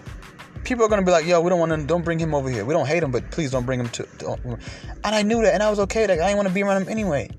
people 0.64 0.84
are 0.84 0.88
gonna 0.88 1.02
be 1.02 1.12
like, 1.12 1.26
"Yo, 1.26 1.40
we 1.40 1.50
don't 1.50 1.60
want 1.60 1.72
to. 1.72 1.86
Don't 1.86 2.04
bring 2.04 2.18
him 2.18 2.34
over 2.34 2.50
here. 2.50 2.64
We 2.64 2.74
don't 2.74 2.86
hate 2.86 3.02
him, 3.02 3.10
but 3.10 3.30
please 3.30 3.50
don't 3.50 3.66
bring 3.66 3.80
him 3.80 3.88
to." 3.90 4.06
Don't. 4.18 4.40
And 4.44 5.14
I 5.14 5.22
knew 5.22 5.42
that, 5.42 5.54
and 5.54 5.62
I 5.62 5.70
was 5.70 5.78
okay. 5.80 6.06
Like 6.06 6.20
I 6.20 6.26
didn't 6.26 6.36
want 6.36 6.48
to 6.48 6.54
be 6.54 6.62
around 6.62 6.82
him 6.82 6.88
anyway. 6.88 7.30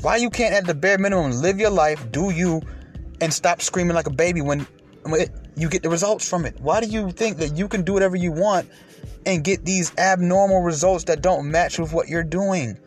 Why 0.00 0.16
you 0.16 0.30
can't 0.30 0.54
at 0.54 0.66
the 0.66 0.74
bare 0.74 0.98
minimum 0.98 1.32
live 1.32 1.58
your 1.58 1.70
life, 1.70 2.10
do 2.12 2.30
you, 2.30 2.62
and 3.20 3.32
stop 3.32 3.60
screaming 3.60 3.94
like 3.94 4.06
a 4.06 4.12
baby 4.12 4.40
when, 4.40 4.66
when 5.02 5.22
it, 5.22 5.30
you 5.56 5.68
get 5.68 5.82
the 5.82 5.90
results 5.90 6.28
from 6.28 6.44
it? 6.44 6.60
Why 6.60 6.80
do 6.80 6.86
you 6.86 7.10
think 7.10 7.38
that 7.38 7.56
you 7.56 7.66
can 7.66 7.82
do 7.82 7.94
whatever 7.94 8.14
you 8.14 8.30
want 8.30 8.68
and 9.26 9.42
get 9.42 9.64
these 9.64 9.92
abnormal 9.98 10.62
results 10.62 11.04
that 11.04 11.20
don't 11.20 11.50
match 11.50 11.80
with 11.80 11.92
what 11.92 12.08
you're 12.08 12.22
doing? 12.22 12.78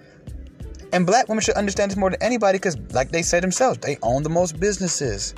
And 0.93 1.05
black 1.05 1.27
women 1.29 1.41
should 1.41 1.55
understand 1.55 1.91
this 1.91 1.97
more 1.97 2.09
than 2.09 2.21
anybody 2.21 2.57
because, 2.57 2.77
like 2.91 3.11
they 3.11 3.21
said 3.21 3.43
themselves, 3.43 3.79
they 3.79 3.97
own 4.03 4.23
the 4.23 4.29
most 4.29 4.59
businesses. 4.59 5.33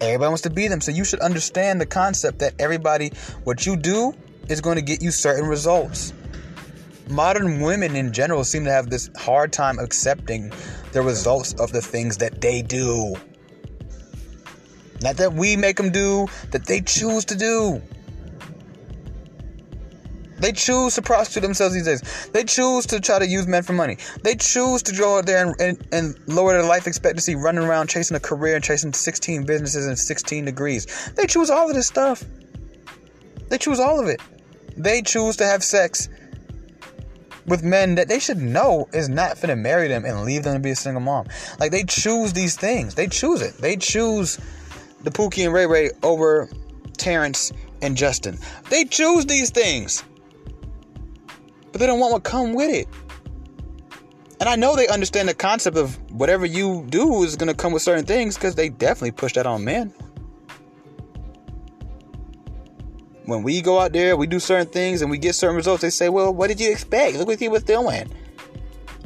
Everybody 0.00 0.28
wants 0.28 0.42
to 0.42 0.50
be 0.50 0.68
them. 0.68 0.80
So 0.80 0.90
you 0.90 1.04
should 1.04 1.20
understand 1.20 1.80
the 1.80 1.86
concept 1.86 2.38
that 2.40 2.54
everybody, 2.58 3.12
what 3.44 3.66
you 3.66 3.76
do 3.76 4.14
is 4.48 4.60
going 4.60 4.76
to 4.76 4.82
get 4.82 5.02
you 5.02 5.10
certain 5.10 5.48
results. 5.48 6.12
Modern 7.08 7.60
women 7.60 7.96
in 7.96 8.12
general 8.12 8.44
seem 8.44 8.64
to 8.64 8.70
have 8.70 8.90
this 8.90 9.10
hard 9.16 9.52
time 9.52 9.78
accepting 9.78 10.52
the 10.92 11.02
results 11.02 11.54
of 11.54 11.72
the 11.72 11.82
things 11.82 12.16
that 12.18 12.40
they 12.40 12.62
do. 12.62 13.14
Not 15.02 15.16
that 15.16 15.32
we 15.32 15.56
make 15.56 15.76
them 15.76 15.90
do, 15.90 16.28
that 16.52 16.66
they 16.66 16.80
choose 16.80 17.24
to 17.26 17.34
do. 17.34 17.82
They 20.42 20.50
choose 20.50 20.96
to 20.96 21.02
prostitute 21.02 21.44
themselves 21.44 21.72
these 21.72 21.84
days. 21.84 22.28
They 22.32 22.42
choose 22.42 22.84
to 22.86 22.98
try 22.98 23.20
to 23.20 23.26
use 23.26 23.46
men 23.46 23.62
for 23.62 23.74
money. 23.74 23.96
They 24.24 24.34
choose 24.34 24.82
to 24.82 24.92
go 24.92 25.18
out 25.18 25.24
there 25.24 25.46
and, 25.46 25.54
and, 25.60 25.88
and 25.92 26.18
lower 26.26 26.52
their 26.52 26.64
life 26.64 26.88
expectancy, 26.88 27.36
running 27.36 27.62
around 27.62 27.88
chasing 27.88 28.16
a 28.16 28.20
career 28.20 28.56
and 28.56 28.64
chasing 28.64 28.92
16 28.92 29.46
businesses 29.46 29.86
in 29.86 29.94
16 29.94 30.44
degrees. 30.44 31.12
They 31.14 31.26
choose 31.26 31.48
all 31.48 31.68
of 31.68 31.76
this 31.76 31.86
stuff. 31.86 32.24
They 33.50 33.56
choose 33.56 33.78
all 33.78 34.00
of 34.00 34.08
it. 34.08 34.20
They 34.76 35.00
choose 35.00 35.36
to 35.36 35.46
have 35.46 35.62
sex 35.62 36.08
with 37.46 37.62
men 37.62 37.94
that 37.94 38.08
they 38.08 38.18
should 38.18 38.38
know 38.38 38.88
is 38.92 39.08
not 39.08 39.36
finna 39.36 39.56
marry 39.56 39.86
them 39.86 40.04
and 40.04 40.22
leave 40.24 40.42
them 40.42 40.54
to 40.54 40.60
be 40.60 40.70
a 40.70 40.76
single 40.76 41.02
mom. 41.02 41.28
Like 41.60 41.70
they 41.70 41.84
choose 41.84 42.32
these 42.32 42.56
things. 42.56 42.96
They 42.96 43.06
choose 43.06 43.42
it. 43.42 43.58
They 43.58 43.76
choose 43.76 44.40
the 45.04 45.10
Pookie 45.10 45.44
and 45.44 45.54
Ray 45.54 45.66
Ray 45.66 45.90
over 46.02 46.48
Terrence 46.96 47.52
and 47.80 47.96
Justin. 47.96 48.38
They 48.70 48.84
choose 48.84 49.26
these 49.26 49.50
things 49.50 50.02
but 51.72 51.80
they 51.80 51.86
don't 51.86 51.98
want 51.98 52.12
what 52.12 52.22
come 52.22 52.54
with 52.54 52.70
it. 52.70 52.88
And 54.40 54.48
I 54.48 54.56
know 54.56 54.76
they 54.76 54.88
understand 54.88 55.28
the 55.28 55.34
concept 55.34 55.76
of 55.76 55.96
whatever 56.10 56.44
you 56.44 56.84
do 56.88 57.22
is 57.22 57.36
going 57.36 57.48
to 57.48 57.54
come 57.54 57.72
with 57.72 57.82
certain 57.82 58.04
things 58.04 58.34
because 58.34 58.54
they 58.54 58.68
definitely 58.68 59.12
push 59.12 59.34
that 59.34 59.46
on 59.46 59.64
men. 59.64 59.94
When 63.24 63.44
we 63.44 63.62
go 63.62 63.78
out 63.78 63.92
there, 63.92 64.16
we 64.16 64.26
do 64.26 64.40
certain 64.40 64.66
things 64.66 65.00
and 65.00 65.10
we 65.10 65.18
get 65.18 65.34
certain 65.36 65.54
results, 65.54 65.82
they 65.82 65.90
say, 65.90 66.08
Well, 66.08 66.34
what 66.34 66.48
did 66.48 66.60
you 66.60 66.72
expect? 66.72 67.16
Look 67.16 67.28
what 67.28 67.38
he 67.38 67.48
was 67.48 67.62
doing. 67.62 68.12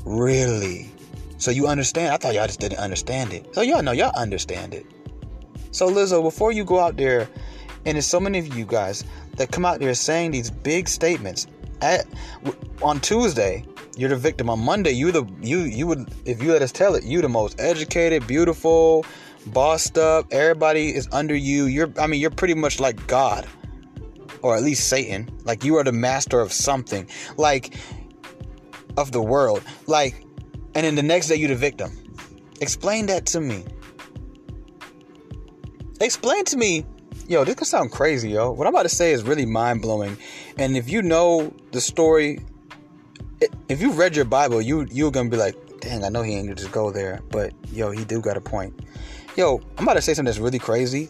Really? 0.06 0.90
So 1.36 1.50
you 1.50 1.66
understand? 1.66 2.14
I 2.14 2.16
thought 2.16 2.34
y'all 2.34 2.46
just 2.46 2.60
didn't 2.60 2.78
understand 2.78 3.34
it. 3.34 3.54
So 3.54 3.60
y'all 3.60 3.82
know 3.82 3.92
y'all 3.92 4.16
understand 4.16 4.72
it. 4.72 4.86
So 5.70 5.90
Lizzo, 5.90 6.22
before 6.22 6.52
you 6.52 6.64
go 6.64 6.80
out 6.80 6.96
there, 6.96 7.28
and 7.84 7.94
there's 7.94 8.06
so 8.06 8.18
many 8.18 8.38
of 8.38 8.56
you 8.56 8.64
guys 8.64 9.04
that 9.36 9.52
come 9.52 9.64
out 9.64 9.80
there 9.80 9.94
saying 9.94 10.30
these 10.30 10.50
big 10.50 10.88
statements, 10.88 11.46
at, 11.82 12.06
on 12.82 13.00
Tuesday, 13.00 13.64
you're 13.96 14.10
the 14.10 14.16
victim. 14.16 14.50
On 14.50 14.58
Monday, 14.58 14.92
you 14.92 15.10
the 15.10 15.24
you 15.40 15.60
you 15.60 15.86
would 15.86 16.10
if 16.24 16.42
you 16.42 16.52
let 16.52 16.62
us 16.62 16.72
tell 16.72 16.94
it, 16.94 17.04
you 17.04 17.22
the 17.22 17.28
most 17.28 17.60
educated, 17.60 18.26
beautiful, 18.26 19.04
bossed 19.46 19.98
up. 19.98 20.26
Everybody 20.32 20.94
is 20.94 21.08
under 21.12 21.34
you. 21.34 21.66
You're 21.66 21.92
I 21.98 22.06
mean, 22.06 22.20
you're 22.20 22.30
pretty 22.30 22.54
much 22.54 22.78
like 22.78 23.06
God, 23.06 23.46
or 24.42 24.56
at 24.56 24.62
least 24.62 24.88
Satan. 24.88 25.30
Like 25.44 25.64
you 25.64 25.76
are 25.76 25.84
the 25.84 25.92
master 25.92 26.40
of 26.40 26.52
something, 26.52 27.08
like 27.36 27.74
of 28.96 29.12
the 29.12 29.22
world. 29.22 29.62
Like, 29.86 30.24
and 30.74 30.84
then 30.84 30.94
the 30.94 31.02
next 31.02 31.28
day, 31.28 31.36
you 31.36 31.48
the 31.48 31.56
victim. 31.56 31.92
Explain 32.60 33.06
that 33.06 33.26
to 33.26 33.40
me. 33.40 33.64
Explain 36.00 36.44
to 36.46 36.56
me 36.56 36.84
yo, 37.28 37.44
this 37.44 37.54
could 37.56 37.66
sound 37.66 37.92
crazy, 37.92 38.30
yo. 38.30 38.50
What 38.50 38.66
I'm 38.66 38.74
about 38.74 38.84
to 38.84 38.88
say 38.88 39.12
is 39.12 39.22
really 39.22 39.46
mind 39.46 39.82
blowing. 39.82 40.16
And 40.58 40.76
if 40.76 40.88
you 40.88 41.02
know 41.02 41.52
the 41.72 41.80
story, 41.80 42.40
if 43.68 43.80
you 43.80 43.92
read 43.92 44.16
your 44.16 44.24
Bible, 44.24 44.62
you 44.62 44.86
you're 44.90 45.10
gonna 45.10 45.28
be 45.28 45.36
like, 45.36 45.56
dang, 45.80 46.04
I 46.04 46.08
know 46.08 46.22
he 46.22 46.34
ain't 46.34 46.56
just 46.56 46.72
go 46.72 46.90
there, 46.90 47.20
but 47.30 47.52
yo, 47.72 47.90
he 47.90 48.04
do 48.04 48.20
got 48.20 48.36
a 48.36 48.40
point. 48.40 48.80
Yo, 49.36 49.60
I'm 49.76 49.84
about 49.84 49.94
to 49.94 50.02
say 50.02 50.14
something 50.14 50.26
that's 50.26 50.38
really 50.38 50.58
crazy, 50.58 51.08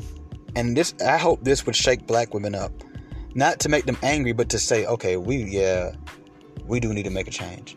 and 0.55 0.77
this 0.77 0.95
I 1.05 1.19
hope 1.19 1.45
this 1.45 1.67
would 1.67 1.77
shake 1.77 2.07
black 2.07 2.35
women 2.35 2.55
up, 2.55 2.73
not 3.35 3.61
to 3.61 3.69
make 3.69 3.85
them 3.85 3.99
angry, 4.03 4.33
but 4.33 4.49
to 4.51 4.59
say, 4.59 4.87
okay, 4.87 5.17
we 5.17 5.45
yeah, 5.45 5.93
we 6.67 6.81
do 6.81 6.93
need 6.93 7.05
to 7.05 7.11
make 7.11 7.29
a 7.29 7.33
change. 7.33 7.77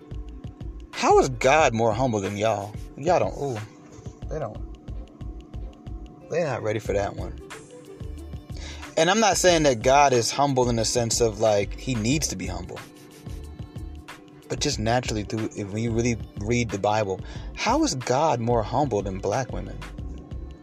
How 0.92 1.20
is 1.20 1.30
God 1.30 1.74
more 1.74 1.94
humble 1.94 2.20
than 2.20 2.36
y'all? 2.36 2.74
Y'all 2.98 3.20
don't. 3.20 3.38
Ooh, 3.38 3.60
they 4.30 4.40
don't. 4.40 4.58
They're 6.30 6.46
not 6.46 6.62
ready 6.62 6.80
for 6.80 6.94
that 6.94 7.16
one 7.16 7.34
and 9.00 9.10
I'm 9.10 9.22
not 9.22 9.38
saying 9.38 9.64
that 9.64 9.82
God 9.82 10.12
is 10.12 10.30
humble 10.30 10.70
in 10.70 10.76
the 10.76 10.84
sense 10.84 11.22
of 11.22 11.40
like 11.40 11.74
he 11.74 11.96
needs 11.96 12.28
to 12.28 12.36
be 12.36 12.46
humble. 12.46 12.78
But 14.50 14.60
just 14.60 14.78
naturally 14.78 15.24
through 15.24 15.50
if 15.56 15.72
we 15.72 15.88
really 15.88 16.18
read 16.42 16.70
the 16.70 16.80
Bible, 16.80 17.22
how 17.56 17.82
is 17.86 17.96
God 17.96 18.42
more 18.42 18.62
humble 18.62 19.02
than 19.02 19.20
black 19.20 19.54
women? 19.54 19.80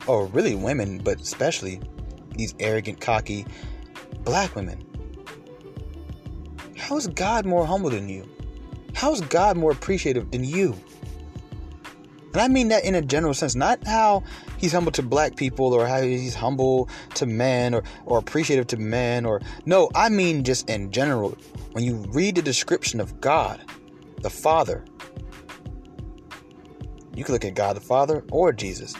Or 0.06 0.26
really 0.26 0.54
women, 0.54 0.98
but 0.98 1.18
especially 1.18 1.80
these 2.36 2.54
arrogant, 2.60 3.00
cocky 3.00 3.46
black 4.22 4.54
women. 4.54 4.84
How 6.76 6.98
is 6.98 7.06
God 7.06 7.46
more 7.46 7.64
humble 7.64 7.88
than 7.88 8.06
you? 8.06 8.28
How 8.92 9.14
is 9.14 9.22
God 9.22 9.56
more 9.56 9.72
appreciative 9.72 10.30
than 10.30 10.44
you? 10.44 10.78
And 12.36 12.42
I 12.42 12.48
mean 12.48 12.68
that 12.68 12.84
in 12.84 12.94
a 12.94 13.00
general 13.00 13.32
sense, 13.32 13.54
not 13.54 13.86
how 13.86 14.22
he's 14.58 14.70
humble 14.70 14.92
to 14.92 15.02
black 15.02 15.36
people 15.36 15.72
or 15.72 15.86
how 15.86 16.02
he's 16.02 16.34
humble 16.34 16.90
to 17.14 17.24
men 17.24 17.72
or, 17.72 17.82
or 18.04 18.18
appreciative 18.18 18.66
to 18.66 18.76
men 18.76 19.24
or 19.24 19.40
no, 19.64 19.88
I 19.94 20.10
mean 20.10 20.44
just 20.44 20.68
in 20.68 20.92
general. 20.92 21.30
When 21.72 21.82
you 21.82 21.94
read 22.10 22.34
the 22.34 22.42
description 22.42 23.00
of 23.00 23.22
God, 23.22 23.64
the 24.20 24.28
Father, 24.28 24.84
you 27.14 27.24
can 27.24 27.32
look 27.32 27.46
at 27.46 27.54
God 27.54 27.74
the 27.74 27.80
Father 27.80 28.22
or 28.30 28.52
Jesus. 28.52 28.92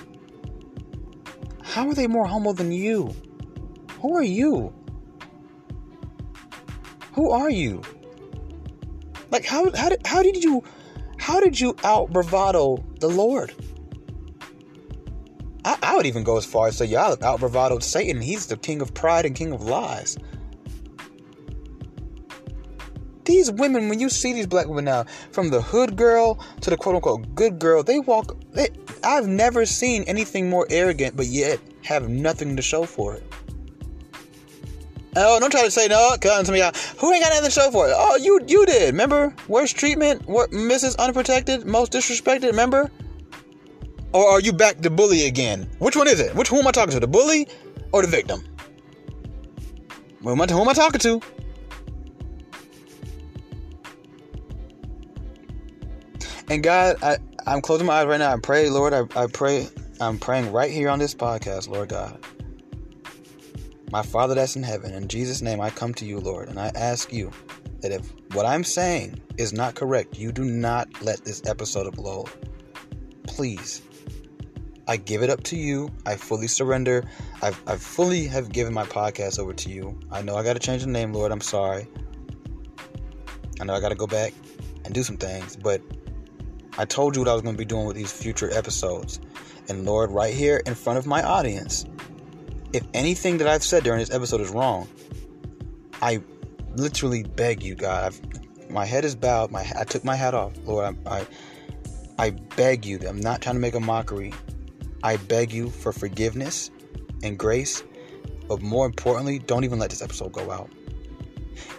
How 1.63 1.87
are 1.89 1.95
they 1.95 2.07
more 2.07 2.27
humble 2.27 2.55
than 2.55 2.73
you? 2.73 3.15
Who 4.01 4.17
are 4.17 4.25
you? 4.25 4.73
Who 7.13 7.33
are 7.33 7.51
you? 7.51 7.83
Like 9.31 9.45
how 9.45 9.71
how 9.77 9.91
did 9.91 10.07
how 10.07 10.23
did 10.23 10.43
you 10.43 10.65
how 11.27 11.41
did 11.41 11.59
you 11.59 11.75
out 11.83 12.13
bravado 12.13 12.79
the 13.01 13.09
Lord? 13.09 13.53
I, 15.65 15.77
I 15.83 15.97
would 15.97 16.07
even 16.07 16.23
go 16.23 16.37
as 16.37 16.45
far 16.45 16.69
as 16.69 16.77
say 16.77 16.85
y'all 16.85 17.19
out 17.21 17.41
bravadoed 17.41 17.83
Satan. 17.83 18.21
He's 18.21 18.47
the 18.47 18.57
king 18.57 18.81
of 18.81 18.95
pride 18.95 19.27
and 19.27 19.35
king 19.35 19.51
of 19.51 19.63
lies. 19.63 20.17
These 23.25 23.51
women, 23.51 23.89
when 23.89 23.99
you 23.99 24.09
see 24.09 24.35
these 24.35 24.47
black 24.47 24.69
women 24.69 24.85
now, 24.85 25.07
from 25.33 25.51
the 25.51 25.61
hood 25.61 25.97
girl 25.97 26.39
to 26.61 26.71
the 26.71 26.77
quote 26.77 26.95
unquote 26.95 27.35
good 27.35 27.59
girl, 27.59 27.83
they 27.83 27.99
walk. 27.99 28.41
They, 28.53 28.69
I've 29.03 29.27
never 29.27 29.67
seen 29.67 30.05
anything 30.05 30.49
more 30.49 30.69
arrogant, 30.71 31.17
but 31.17 31.27
yet 31.27 31.59
have 31.83 32.09
nothing 32.09 32.55
to 32.55 32.63
show 32.63 32.85
for 32.85 33.17
it. 33.17 33.25
Oh, 35.19 35.41
don't 35.41 35.51
try 35.51 35.65
to 35.65 35.71
say 35.71 35.89
no. 35.89 36.15
Come 36.21 36.45
to 36.45 36.53
me. 36.53 36.61
Uh, 36.61 36.73
who 36.99 37.13
ain't 37.13 37.23
got 37.23 37.31
nothing 37.31 37.47
to 37.47 37.51
show 37.51 37.71
for 37.71 37.89
it? 37.89 37.95
Oh, 37.97 38.17
you 38.17 38.39
you 38.47 38.67
did. 38.67 38.93
Remember? 38.93 39.35
Worst 39.49 39.77
treatment. 39.77 40.29
What 40.29 40.51
Mrs. 40.51 40.97
Unprotected, 40.99 41.67
most 41.67 41.93
disrespected. 41.93 42.45
Remember? 42.45 42.91
Or 44.13 44.29
are 44.29 44.41
you 44.41 44.53
back 44.53 44.81
to 44.83 44.91
bully 44.91 45.27
again? 45.27 45.69
Which 45.79 45.97
one 45.97 46.07
is 46.07 46.21
it? 46.21 46.35
Which 46.35 46.49
who 46.49 46.59
am 46.59 46.67
I 46.67 46.71
talking 46.71 46.93
to? 46.93 47.01
The 47.01 47.07
bully 47.07 47.49
or 47.93 48.03
the 48.03 48.09
victim? 48.09 48.45
Who 50.23 50.33
am 50.33 50.41
I, 50.41 50.47
who 50.47 50.61
am 50.61 50.69
I 50.69 50.73
talking 50.75 51.01
to? 51.01 51.21
And 56.49 56.63
God, 56.63 56.97
I, 57.03 57.19
I'm 57.47 57.61
closing 57.61 57.87
my 57.87 58.01
eyes 58.01 58.07
right 58.07 58.19
now. 58.19 58.33
I 58.33 58.39
pray, 58.39 58.71
Lord, 58.71 58.93
I, 58.93 59.03
I 59.17 59.27
pray, 59.27 59.69
I'm 60.01 60.19
praying 60.19 60.53
right 60.53 60.71
here 60.71 60.89
on 60.89 60.99
this 60.99 61.15
podcast, 61.15 61.69
Lord 61.69 61.89
God. 61.89 62.19
My 63.91 64.03
Father 64.03 64.35
that's 64.35 64.57
in 64.57 64.63
heaven, 64.63 64.93
in 64.93 65.07
Jesus' 65.07 65.43
name 65.43 65.61
I 65.61 65.71
come 65.71 65.95
to 65.95 66.05
you, 66.05 66.19
Lord, 66.19 66.49
and 66.49 66.59
I 66.59 66.73
ask 66.75 67.13
you 67.13 67.31
that 67.81 67.93
if 67.93 68.13
what 68.33 68.45
I'm 68.45 68.65
saying 68.65 69.21
is 69.39 69.53
not 69.53 69.77
correct, 69.77 70.19
you 70.19 70.33
do 70.33 70.45
not 70.45 70.89
let 71.03 71.25
this 71.25 71.43
episode 71.47 71.93
upload. 71.93 72.29
Please. 73.29 73.83
I 74.89 74.97
give 74.97 75.23
it 75.23 75.31
up 75.31 75.43
to 75.45 75.57
you. 75.57 75.91
I 76.05 76.17
fully 76.17 76.47
surrender. 76.47 77.05
I've, 77.43 77.61
I 77.67 77.77
fully 77.77 78.27
have 78.27 78.53
given 78.53 78.73
my 78.73 78.85
podcast 78.85 79.39
over 79.39 79.53
to 79.53 79.71
you. 79.71 79.99
I 80.11 80.23
know 80.23 80.37
I 80.37 80.43
got 80.43 80.55
to 80.55 80.61
change 80.61 80.83
the 80.83 80.91
name, 80.91 81.13
Lord. 81.13 81.33
I'm 81.33 81.41
sorry. 81.41 81.87
I 83.61 83.65
know 83.65 83.75
I 83.75 83.81
got 83.81 83.89
to 83.89 83.97
go 83.97 84.07
back 84.07 84.33
and 84.85 84.95
do 84.95 85.03
some 85.03 85.17
things, 85.17 85.57
but 85.57 85.81
I 86.79 86.85
told 86.85 87.17
you 87.17 87.23
what 87.23 87.29
I 87.29 87.33
was 87.33 87.43
going 87.43 87.55
to 87.55 87.59
be 87.59 87.65
doing 87.65 87.87
with 87.87 87.97
these 87.97 88.13
future 88.13 88.51
episodes. 88.53 89.21
And 89.69 89.85
Lord, 89.85 90.11
right 90.11 90.35
here 90.35 90.63
in 90.67 90.75
front 90.75 90.99
of 90.99 91.07
my 91.07 91.23
audience, 91.23 91.87
if 92.77 92.87
anything 92.93 93.39
that 93.39 93.49
I've 93.49 93.65
said 93.65 93.85
during 93.85 94.01
this 94.01 94.11
episode 94.11 94.43
is 94.43 94.51
wrong, 94.51 94.87
I 96.03 96.21
literally 96.75 97.23
beg 97.23 97.63
you, 97.63 97.75
God. 97.75 98.05
I've, 98.05 98.71
my 98.71 98.85
head 98.85 99.07
is 99.07 99.15
bowed. 99.15 99.51
My 99.51 99.67
I 99.79 99.85
took 99.85 100.05
my 100.05 100.15
hat 100.15 100.35
off, 100.35 100.53
Lord. 100.67 100.95
I, 101.07 101.19
I, 101.19 101.27
I 102.19 102.31
beg 102.31 102.85
you. 102.85 103.01
I'm 103.09 103.19
not 103.19 103.41
trying 103.41 103.55
to 103.55 103.61
make 103.61 103.75
a 103.75 103.81
mockery. 103.81 104.35
I 105.03 105.17
beg 105.17 105.53
you 105.53 105.71
for 105.71 105.91
forgiveness 105.91 106.71
and 107.23 107.39
grace, 107.39 107.83
but 108.47 108.61
more 108.61 108.85
importantly, 108.85 109.39
don't 109.39 109.65
even 109.65 109.79
let 109.79 109.89
this 109.89 110.03
episode 110.03 110.33
go 110.33 110.51
out. 110.51 110.69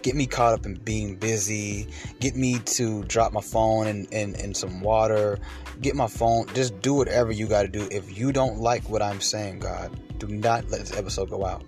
Get 0.02 0.16
me 0.16 0.26
caught 0.26 0.54
up 0.54 0.66
in 0.66 0.76
being 0.76 1.16
busy. 1.16 1.88
Get 2.20 2.36
me 2.36 2.58
to 2.60 3.04
drop 3.04 3.34
my 3.34 3.42
phone 3.42 3.86
in, 3.86 4.06
in, 4.06 4.34
in 4.36 4.56
some 4.56 4.82
water. 4.82 5.38
Get 5.80 5.96
my 5.96 6.08
phone. 6.08 6.48
Just 6.56 6.82
do 6.82 6.96
whatever 6.96 7.32
you 7.32 7.46
got 7.46 7.64
to 7.64 7.68
do. 7.68 7.88
If 7.92 8.18
you 8.18 8.32
don't 8.32 8.58
like 8.58 8.90
what 8.90 9.04
I'm 9.04 9.22
saying, 9.22 9.60
God, 9.60 9.92
do 10.18 10.28
not 10.28 10.70
let 10.70 10.82
this 10.82 10.98
episode 10.98 11.30
go 11.30 11.46
out. 11.46 11.64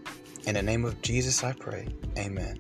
In 0.46 0.56
the 0.56 0.64
name 0.64 0.86
of 0.86 1.02
Jesus, 1.02 1.44
I 1.44 1.54
pray. 1.54 1.88
Amen. 2.18 2.60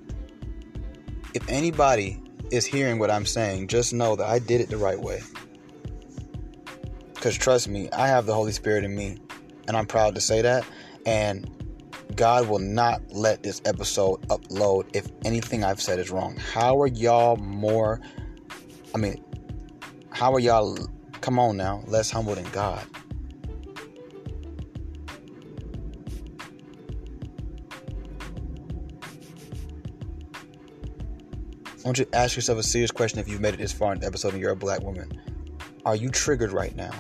If 1.34 1.48
anybody 1.50 2.22
is 2.52 2.66
hearing 2.66 3.00
what 3.00 3.12
I'm 3.12 3.26
saying, 3.26 3.68
just 3.68 3.94
know 3.94 4.16
that 4.16 4.28
I 4.28 4.40
did 4.40 4.62
it 4.62 4.70
the 4.70 4.78
right 4.78 5.00
way. 5.00 5.22
Because 7.14 7.38
trust 7.38 7.68
me, 7.68 7.90
I 7.92 8.08
have 8.08 8.26
the 8.26 8.34
Holy 8.34 8.52
Spirit 8.52 8.84
in 8.84 8.96
me. 8.96 9.18
And 9.68 9.78
I'm 9.78 9.86
proud 9.86 10.16
to 10.16 10.22
say 10.22 10.42
that. 10.42 10.66
And 11.06 11.50
God 12.16 12.48
will 12.50 12.60
not 12.60 13.02
let 13.12 13.44
this 13.44 13.62
episode 13.66 14.22
upload 14.30 14.88
if 14.94 15.08
anything 15.24 15.64
I've 15.64 15.82
said 15.82 16.00
is 16.00 16.10
wrong. 16.10 16.36
How 16.38 16.82
are 16.82 16.88
y'all 16.88 17.36
more? 17.38 18.02
I 18.96 18.98
mean, 18.98 19.24
how 20.12 20.34
are 20.34 20.40
y'all? 20.40 20.78
Come 21.22 21.38
on 21.38 21.58
now, 21.58 21.84
less 21.86 22.10
humble 22.10 22.36
than 22.36 22.50
God. 22.52 22.86
Want 31.90 31.98
you 31.98 32.06
to 32.06 32.16
ask 32.16 32.36
yourself 32.36 32.60
a 32.60 32.64
serious 32.64 32.92
question 32.92 33.18
if 33.18 33.28
you've 33.28 33.42
made 33.42 33.56
it 33.56 33.58
this 33.58 33.72
far 33.72 33.94
in 33.94 34.00
the 34.00 34.06
episode 34.06 34.34
and 34.34 34.40
you're 34.40 34.52
a 34.52 34.56
black 34.56 34.84
woman. 34.84 35.10
Are 35.86 35.96
you 35.96 36.10
triggered 36.10 36.52
right 36.52 36.76
now? 36.76 36.92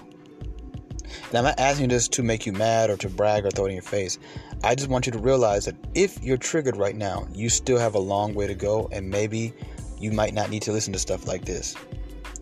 And 1.28 1.38
I'm 1.38 1.44
not 1.44 1.60
asking 1.60 1.90
this 1.90 2.08
to 2.08 2.24
make 2.24 2.48
you 2.48 2.54
mad 2.54 2.90
or 2.90 2.98
to 2.98 3.08
brag 3.08 3.46
or 3.46 3.52
throw 3.52 3.66
it 3.66 3.70
in 3.70 3.76
your 3.76 3.84
face. 3.84 4.18
I 4.64 4.74
just 4.74 4.90
want 4.90 5.06
you 5.06 5.12
to 5.12 5.20
realize 5.20 5.66
that 5.66 5.76
if 5.94 6.24
you're 6.24 6.38
triggered 6.38 6.76
right 6.76 6.96
now, 6.96 7.28
you 7.32 7.50
still 7.50 7.78
have 7.78 7.94
a 7.94 8.00
long 8.00 8.34
way 8.34 8.48
to 8.48 8.56
go, 8.56 8.90
and 8.92 9.08
maybe 9.08 9.54
you 10.00 10.12
might 10.12 10.34
not 10.34 10.50
need 10.50 10.64
to 10.64 10.72
listen 10.72 10.92
to 10.94 11.00
stuff 11.00 11.28
like 11.28 11.46
this. 11.46 11.76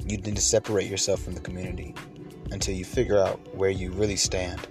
You 0.06 0.16
need 0.16 0.34
to 0.34 0.42
separate 0.42 0.90
yourself 0.90 1.22
from 1.22 1.34
the 1.34 1.42
community 1.42 1.96
until 2.52 2.76
you 2.76 2.86
figure 2.86 3.20
out 3.20 3.42
where 3.58 3.72
you 3.72 3.92
really 3.92 4.16
stand. 4.16 4.70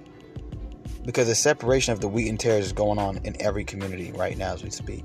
Because 1.04 1.26
the 1.26 1.34
separation 1.34 1.92
of 1.92 2.00
the 2.00 2.08
wheat 2.08 2.30
and 2.30 2.40
tares 2.40 2.64
is 2.64 2.72
going 2.72 2.98
on 2.98 3.18
in 3.18 3.36
every 3.38 3.66
community 3.66 4.12
right 4.12 4.38
now 4.38 4.54
as 4.54 4.64
we 4.64 4.70
speak. 4.70 5.04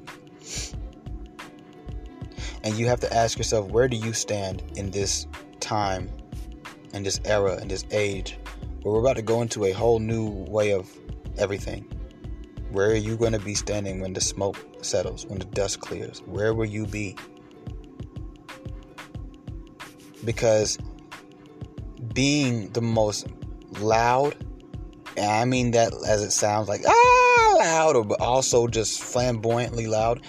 And 2.63 2.77
you 2.77 2.87
have 2.87 2.99
to 2.99 3.13
ask 3.13 3.37
yourself, 3.37 3.69
where 3.69 3.87
do 3.87 3.97
you 3.97 4.13
stand 4.13 4.63
in 4.75 4.91
this 4.91 5.27
time, 5.59 6.09
in 6.93 7.03
this 7.03 7.19
era, 7.25 7.59
in 7.61 7.67
this 7.67 7.85
age, 7.91 8.37
where 8.81 8.93
we're 8.93 8.99
about 8.99 9.15
to 9.15 9.21
go 9.21 9.41
into 9.41 9.65
a 9.65 9.71
whole 9.71 9.99
new 9.99 10.29
way 10.29 10.71
of 10.71 10.89
everything? 11.37 11.85
Where 12.71 12.91
are 12.91 12.95
you 12.95 13.17
going 13.17 13.33
to 13.33 13.39
be 13.39 13.55
standing 13.55 13.99
when 13.99 14.13
the 14.13 14.21
smoke 14.21 14.57
settles, 14.81 15.25
when 15.25 15.39
the 15.39 15.45
dust 15.45 15.79
clears? 15.81 16.19
Where 16.25 16.53
will 16.53 16.65
you 16.65 16.85
be? 16.85 17.17
Because 20.23 20.77
being 22.13 22.69
the 22.69 22.81
most 22.81 23.27
loud, 23.79 24.35
and 25.17 25.31
I 25.31 25.45
mean 25.45 25.71
that 25.71 25.93
as 26.07 26.21
it 26.21 26.31
sounds 26.31 26.69
like 26.69 26.81
ah 26.87 27.55
loud, 27.59 28.07
but 28.07 28.21
also 28.21 28.67
just 28.67 29.01
flamboyantly 29.01 29.87
loud, 29.87 30.21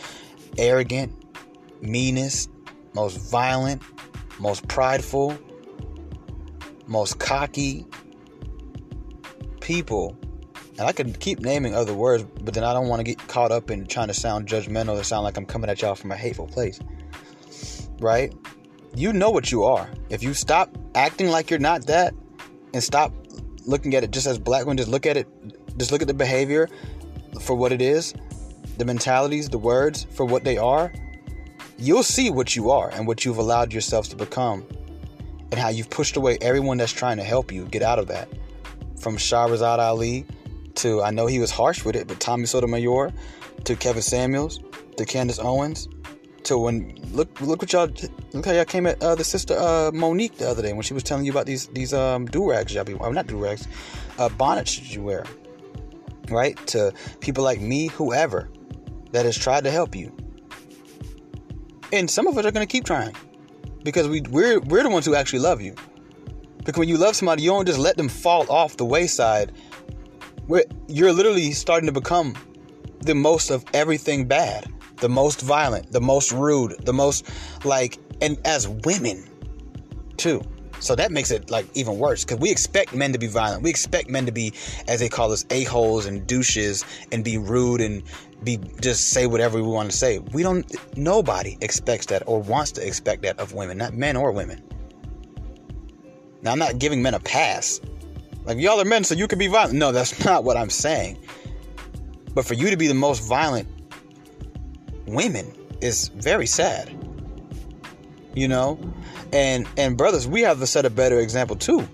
arrogant, 0.58 1.21
meanest, 1.82 2.50
most 2.94 3.18
violent, 3.30 3.82
most 4.38 4.66
prideful, 4.68 5.36
most 6.86 7.18
cocky 7.18 7.86
people 9.60 10.16
and 10.78 10.88
I 10.88 10.92
could 10.92 11.20
keep 11.20 11.40
naming 11.40 11.74
other 11.74 11.92
words, 11.92 12.24
but 12.40 12.54
then 12.54 12.64
I 12.64 12.72
don't 12.72 12.88
want 12.88 13.00
to 13.00 13.04
get 13.04 13.18
caught 13.28 13.52
up 13.52 13.70
in 13.70 13.86
trying 13.86 14.08
to 14.08 14.14
sound 14.14 14.48
judgmental 14.48 14.98
or 14.98 15.04
sound 15.04 15.24
like 15.24 15.36
I'm 15.36 15.44
coming 15.44 15.68
at 15.68 15.82
y'all 15.82 15.94
from 15.94 16.12
a 16.12 16.16
hateful 16.16 16.46
place. 16.46 16.80
Right? 18.00 18.34
You 18.94 19.12
know 19.12 19.30
what 19.30 19.52
you 19.52 19.64
are. 19.64 19.88
If 20.08 20.22
you 20.22 20.34
stop 20.34 20.76
acting 20.94 21.28
like 21.28 21.50
you're 21.50 21.58
not 21.58 21.86
that 21.86 22.14
and 22.72 22.82
stop 22.82 23.12
looking 23.66 23.94
at 23.94 24.02
it 24.02 24.10
just 24.10 24.26
as 24.26 24.38
black 24.38 24.64
women, 24.64 24.78
just 24.78 24.88
look 24.88 25.06
at 25.06 25.16
it, 25.16 25.28
just 25.76 25.92
look 25.92 26.02
at 26.02 26.08
the 26.08 26.14
behavior 26.14 26.68
for 27.40 27.54
what 27.54 27.70
it 27.70 27.82
is, 27.82 28.14
the 28.78 28.84
mentalities, 28.84 29.50
the 29.50 29.58
words 29.58 30.06
for 30.10 30.24
what 30.24 30.42
they 30.42 30.56
are, 30.56 30.92
you'll 31.82 32.04
see 32.04 32.30
what 32.30 32.54
you 32.54 32.70
are 32.70 32.90
and 32.90 33.08
what 33.08 33.24
you've 33.24 33.38
allowed 33.38 33.72
yourselves 33.72 34.08
to 34.08 34.16
become 34.16 34.64
and 35.50 35.58
how 35.58 35.68
you've 35.68 35.90
pushed 35.90 36.16
away 36.16 36.38
everyone 36.40 36.78
that's 36.78 36.92
trying 36.92 37.16
to 37.16 37.24
help 37.24 37.50
you 37.50 37.64
get 37.66 37.82
out 37.82 37.98
of 37.98 38.06
that. 38.06 38.28
From 39.00 39.16
Shahrazad 39.16 39.78
Ali 39.78 40.24
to 40.76 41.02
I 41.02 41.10
know 41.10 41.26
he 41.26 41.40
was 41.40 41.50
harsh 41.50 41.84
with 41.84 41.96
it, 41.96 42.06
but 42.06 42.20
Tommy 42.20 42.46
Sotomayor, 42.46 43.12
to 43.64 43.76
Kevin 43.76 44.00
Samuels, 44.02 44.60
to 44.96 45.04
Candace 45.04 45.40
Owens, 45.40 45.88
to 46.44 46.56
when 46.56 46.94
look 47.12 47.40
look 47.40 47.60
what 47.60 47.72
y'all 47.72 47.90
look 48.32 48.46
how 48.46 48.52
y'all 48.52 48.64
came 48.64 48.86
at 48.86 49.02
uh, 49.02 49.16
the 49.16 49.24
sister 49.24 49.54
uh, 49.58 49.90
Monique 49.92 50.36
the 50.38 50.48
other 50.48 50.62
day 50.62 50.72
when 50.72 50.82
she 50.82 50.94
was 50.94 51.02
telling 51.02 51.24
you 51.24 51.32
about 51.32 51.46
these 51.46 51.66
these 51.68 51.92
um 51.92 52.26
do 52.26 52.48
rags 52.48 52.74
y'all 52.74 52.84
be 52.84 52.94
well, 52.94 53.12
not 53.12 53.26
do 53.26 53.36
rags, 53.36 53.66
uh, 54.18 54.28
bonnets 54.28 54.78
you 54.94 55.02
wear, 55.02 55.24
right? 56.30 56.56
To 56.68 56.92
people 57.18 57.42
like 57.42 57.60
me, 57.60 57.88
whoever 57.88 58.48
that 59.10 59.24
has 59.24 59.36
tried 59.36 59.64
to 59.64 59.70
help 59.70 59.96
you, 59.96 60.14
and 61.92 62.10
some 62.10 62.26
of 62.26 62.36
us 62.38 62.44
are 62.44 62.50
gonna 62.50 62.66
keep 62.66 62.84
trying 62.84 63.14
because 63.84 64.08
we 64.08 64.22
we're 64.22 64.60
we're 64.60 64.82
the 64.82 64.90
ones 64.90 65.06
who 65.06 65.14
actually 65.14 65.40
love 65.40 65.60
you. 65.60 65.74
Because 66.58 66.78
when 66.78 66.88
you 66.88 66.96
love 66.96 67.16
somebody, 67.16 67.42
you 67.42 67.50
don't 67.50 67.66
just 67.66 67.78
let 67.78 67.96
them 67.96 68.08
fall 68.08 68.50
off 68.50 68.76
the 68.76 68.84
wayside 68.84 69.52
where 70.46 70.64
you're 70.86 71.12
literally 71.12 71.52
starting 71.52 71.86
to 71.86 71.92
become 71.92 72.34
the 73.00 73.14
most 73.14 73.50
of 73.50 73.64
everything 73.74 74.26
bad, 74.26 74.72
the 74.98 75.08
most 75.08 75.40
violent, 75.40 75.90
the 75.90 76.00
most 76.00 76.30
rude, 76.30 76.76
the 76.84 76.92
most 76.92 77.28
like, 77.64 77.98
and 78.20 78.38
as 78.44 78.68
women 78.68 79.28
too. 80.16 80.40
So 80.78 80.96
that 80.96 81.12
makes 81.12 81.30
it 81.30 81.50
like 81.50 81.66
even 81.74 81.98
worse 81.98 82.24
because 82.24 82.38
we 82.38 82.50
expect 82.50 82.92
men 82.92 83.12
to 83.12 83.18
be 83.18 83.28
violent. 83.28 83.62
We 83.62 83.70
expect 83.70 84.08
men 84.08 84.26
to 84.26 84.32
be, 84.32 84.52
as 84.88 84.98
they 84.98 85.08
call 85.08 85.30
us, 85.30 85.44
a 85.50 85.64
holes 85.64 86.06
and 86.06 86.26
douches 86.26 86.84
and 87.12 87.24
be 87.24 87.38
rude 87.38 87.80
and 87.80 88.02
be 88.44 88.58
just 88.80 89.10
say 89.10 89.26
whatever 89.26 89.56
we 89.56 89.68
want 89.68 89.90
to 89.90 89.96
say. 89.96 90.18
We 90.18 90.42
don't. 90.42 90.64
Nobody 90.96 91.56
expects 91.60 92.06
that 92.06 92.22
or 92.26 92.40
wants 92.40 92.72
to 92.72 92.86
expect 92.86 93.22
that 93.22 93.38
of 93.38 93.52
women, 93.52 93.78
not 93.78 93.94
men 93.94 94.16
or 94.16 94.32
women. 94.32 94.62
Now 96.42 96.52
I'm 96.52 96.58
not 96.58 96.78
giving 96.78 97.02
men 97.02 97.14
a 97.14 97.20
pass 97.20 97.80
like 98.44 98.58
y'all 98.58 98.80
are 98.80 98.84
men, 98.84 99.04
so 99.04 99.14
you 99.14 99.28
can 99.28 99.38
be 99.38 99.46
violent. 99.46 99.74
No, 99.74 99.92
that's 99.92 100.24
not 100.24 100.44
what 100.44 100.56
I'm 100.56 100.70
saying. 100.70 101.18
But 102.34 102.44
for 102.44 102.54
you 102.54 102.70
to 102.70 102.76
be 102.76 102.86
the 102.86 102.94
most 102.94 103.26
violent 103.28 103.68
women 105.06 105.52
is 105.80 106.08
very 106.08 106.46
sad. 106.46 106.90
You 108.34 108.48
know? 108.48 108.78
And 109.32 109.68
and 109.76 109.96
brothers, 109.96 110.26
we 110.26 110.42
have 110.42 110.58
to 110.58 110.66
set 110.66 110.84
a 110.84 110.90
better 110.90 111.18
example 111.18 111.56
too. 111.56 111.86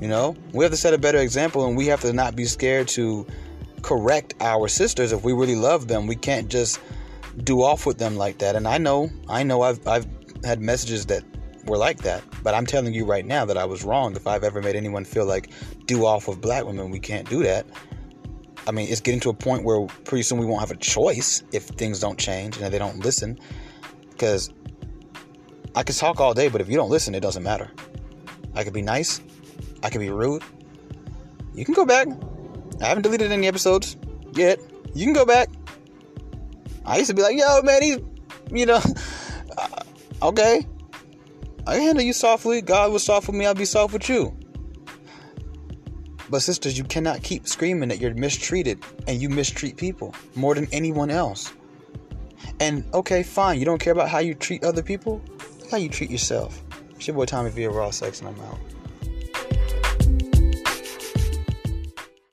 You 0.00 0.08
know? 0.08 0.36
We 0.52 0.64
have 0.64 0.72
to 0.72 0.76
set 0.76 0.94
a 0.94 0.98
better 0.98 1.18
example 1.18 1.66
and 1.66 1.76
we 1.76 1.86
have 1.86 2.00
to 2.02 2.12
not 2.12 2.36
be 2.36 2.44
scared 2.44 2.88
to 2.88 3.26
correct 3.82 4.34
our 4.40 4.68
sisters 4.68 5.12
if 5.12 5.24
we 5.24 5.32
really 5.32 5.56
love 5.56 5.88
them. 5.88 6.06
We 6.06 6.16
can't 6.16 6.48
just 6.48 6.80
do 7.44 7.62
off 7.62 7.86
with 7.86 7.98
them 7.98 8.16
like 8.16 8.38
that. 8.38 8.56
And 8.56 8.66
I 8.66 8.78
know, 8.78 9.10
I 9.28 9.42
know 9.42 9.62
I've 9.62 9.86
I've 9.86 10.06
had 10.44 10.60
messages 10.60 11.06
that 11.06 11.24
were 11.64 11.78
like 11.78 11.98
that. 11.98 12.22
But 12.42 12.54
I'm 12.54 12.66
telling 12.66 12.94
you 12.94 13.04
right 13.04 13.24
now 13.24 13.44
that 13.44 13.56
I 13.56 13.64
was 13.64 13.84
wrong. 13.84 14.16
If 14.16 14.26
I've 14.26 14.44
ever 14.44 14.60
made 14.62 14.76
anyone 14.76 15.04
feel 15.04 15.26
like 15.26 15.50
do 15.86 16.04
off 16.04 16.28
with 16.28 16.40
black 16.40 16.64
women, 16.64 16.90
we 16.90 16.98
can't 16.98 17.28
do 17.28 17.42
that. 17.42 17.66
I 18.66 18.70
mean, 18.70 18.88
it's 18.88 19.00
getting 19.00 19.20
to 19.20 19.30
a 19.30 19.34
point 19.34 19.64
where 19.64 19.86
pretty 20.04 20.22
soon 20.22 20.38
we 20.38 20.46
won't 20.46 20.60
have 20.60 20.70
a 20.70 20.76
choice 20.76 21.42
if 21.52 21.64
things 21.64 22.00
don't 22.00 22.18
change 22.18 22.58
and 22.58 22.72
they 22.72 22.78
don't 22.78 22.98
listen. 23.00 23.38
Because 24.10 24.50
I 25.74 25.82
could 25.82 25.96
talk 25.96 26.20
all 26.20 26.34
day, 26.34 26.48
but 26.48 26.60
if 26.60 26.68
you 26.68 26.76
don't 26.76 26.90
listen, 26.90 27.14
it 27.14 27.20
doesn't 27.20 27.42
matter. 27.42 27.70
I 28.54 28.64
could 28.64 28.72
be 28.72 28.82
nice, 28.82 29.20
I 29.82 29.90
could 29.90 30.00
be 30.00 30.10
rude. 30.10 30.42
You 31.54 31.64
can 31.64 31.74
go 31.74 31.86
back. 31.86 32.08
I 32.80 32.86
haven't 32.86 33.02
deleted 33.02 33.32
any 33.32 33.46
episodes 33.48 33.96
yet. 34.32 34.60
You 34.94 35.04
can 35.04 35.14
go 35.14 35.24
back. 35.24 35.48
I 36.84 36.98
used 36.98 37.10
to 37.10 37.14
be 37.14 37.22
like, 37.22 37.36
yo, 37.36 37.62
man, 37.62 37.82
he's, 37.82 37.98
you 38.50 38.66
know, 38.66 38.80
uh, 39.58 39.82
Okay. 40.20 40.66
I 41.66 41.76
handle 41.76 42.04
you 42.04 42.12
softly. 42.12 42.60
God 42.60 42.92
was 42.92 43.04
soft 43.04 43.28
with 43.28 43.36
me, 43.36 43.46
I'll 43.46 43.54
be 43.54 43.64
soft 43.64 43.92
with 43.92 44.08
you. 44.08 44.36
But 46.30 46.40
sisters, 46.40 46.76
you 46.76 46.84
cannot 46.84 47.22
keep 47.22 47.46
screaming 47.46 47.88
that 47.88 48.00
you're 48.00 48.14
mistreated 48.14 48.82
and 49.06 49.20
you 49.20 49.28
mistreat 49.28 49.76
people 49.76 50.14
more 50.34 50.54
than 50.54 50.66
anyone 50.72 51.10
else. 51.10 51.52
And 52.60 52.84
okay, 52.92 53.22
fine, 53.22 53.58
you 53.58 53.64
don't 53.64 53.80
care 53.80 53.92
about 53.92 54.08
how 54.08 54.18
you 54.18 54.34
treat 54.34 54.64
other 54.64 54.82
people, 54.82 55.22
how 55.70 55.76
you 55.76 55.88
treat 55.88 56.10
yourself. 56.10 56.62
It's 56.96 57.06
your 57.06 57.14
boy 57.14 57.26
Tommy 57.26 57.50
V. 57.50 57.66
Raw 57.66 57.90
Sex, 57.90 58.20
and 58.20 58.28
I'm 58.28 58.40
out. 58.40 58.58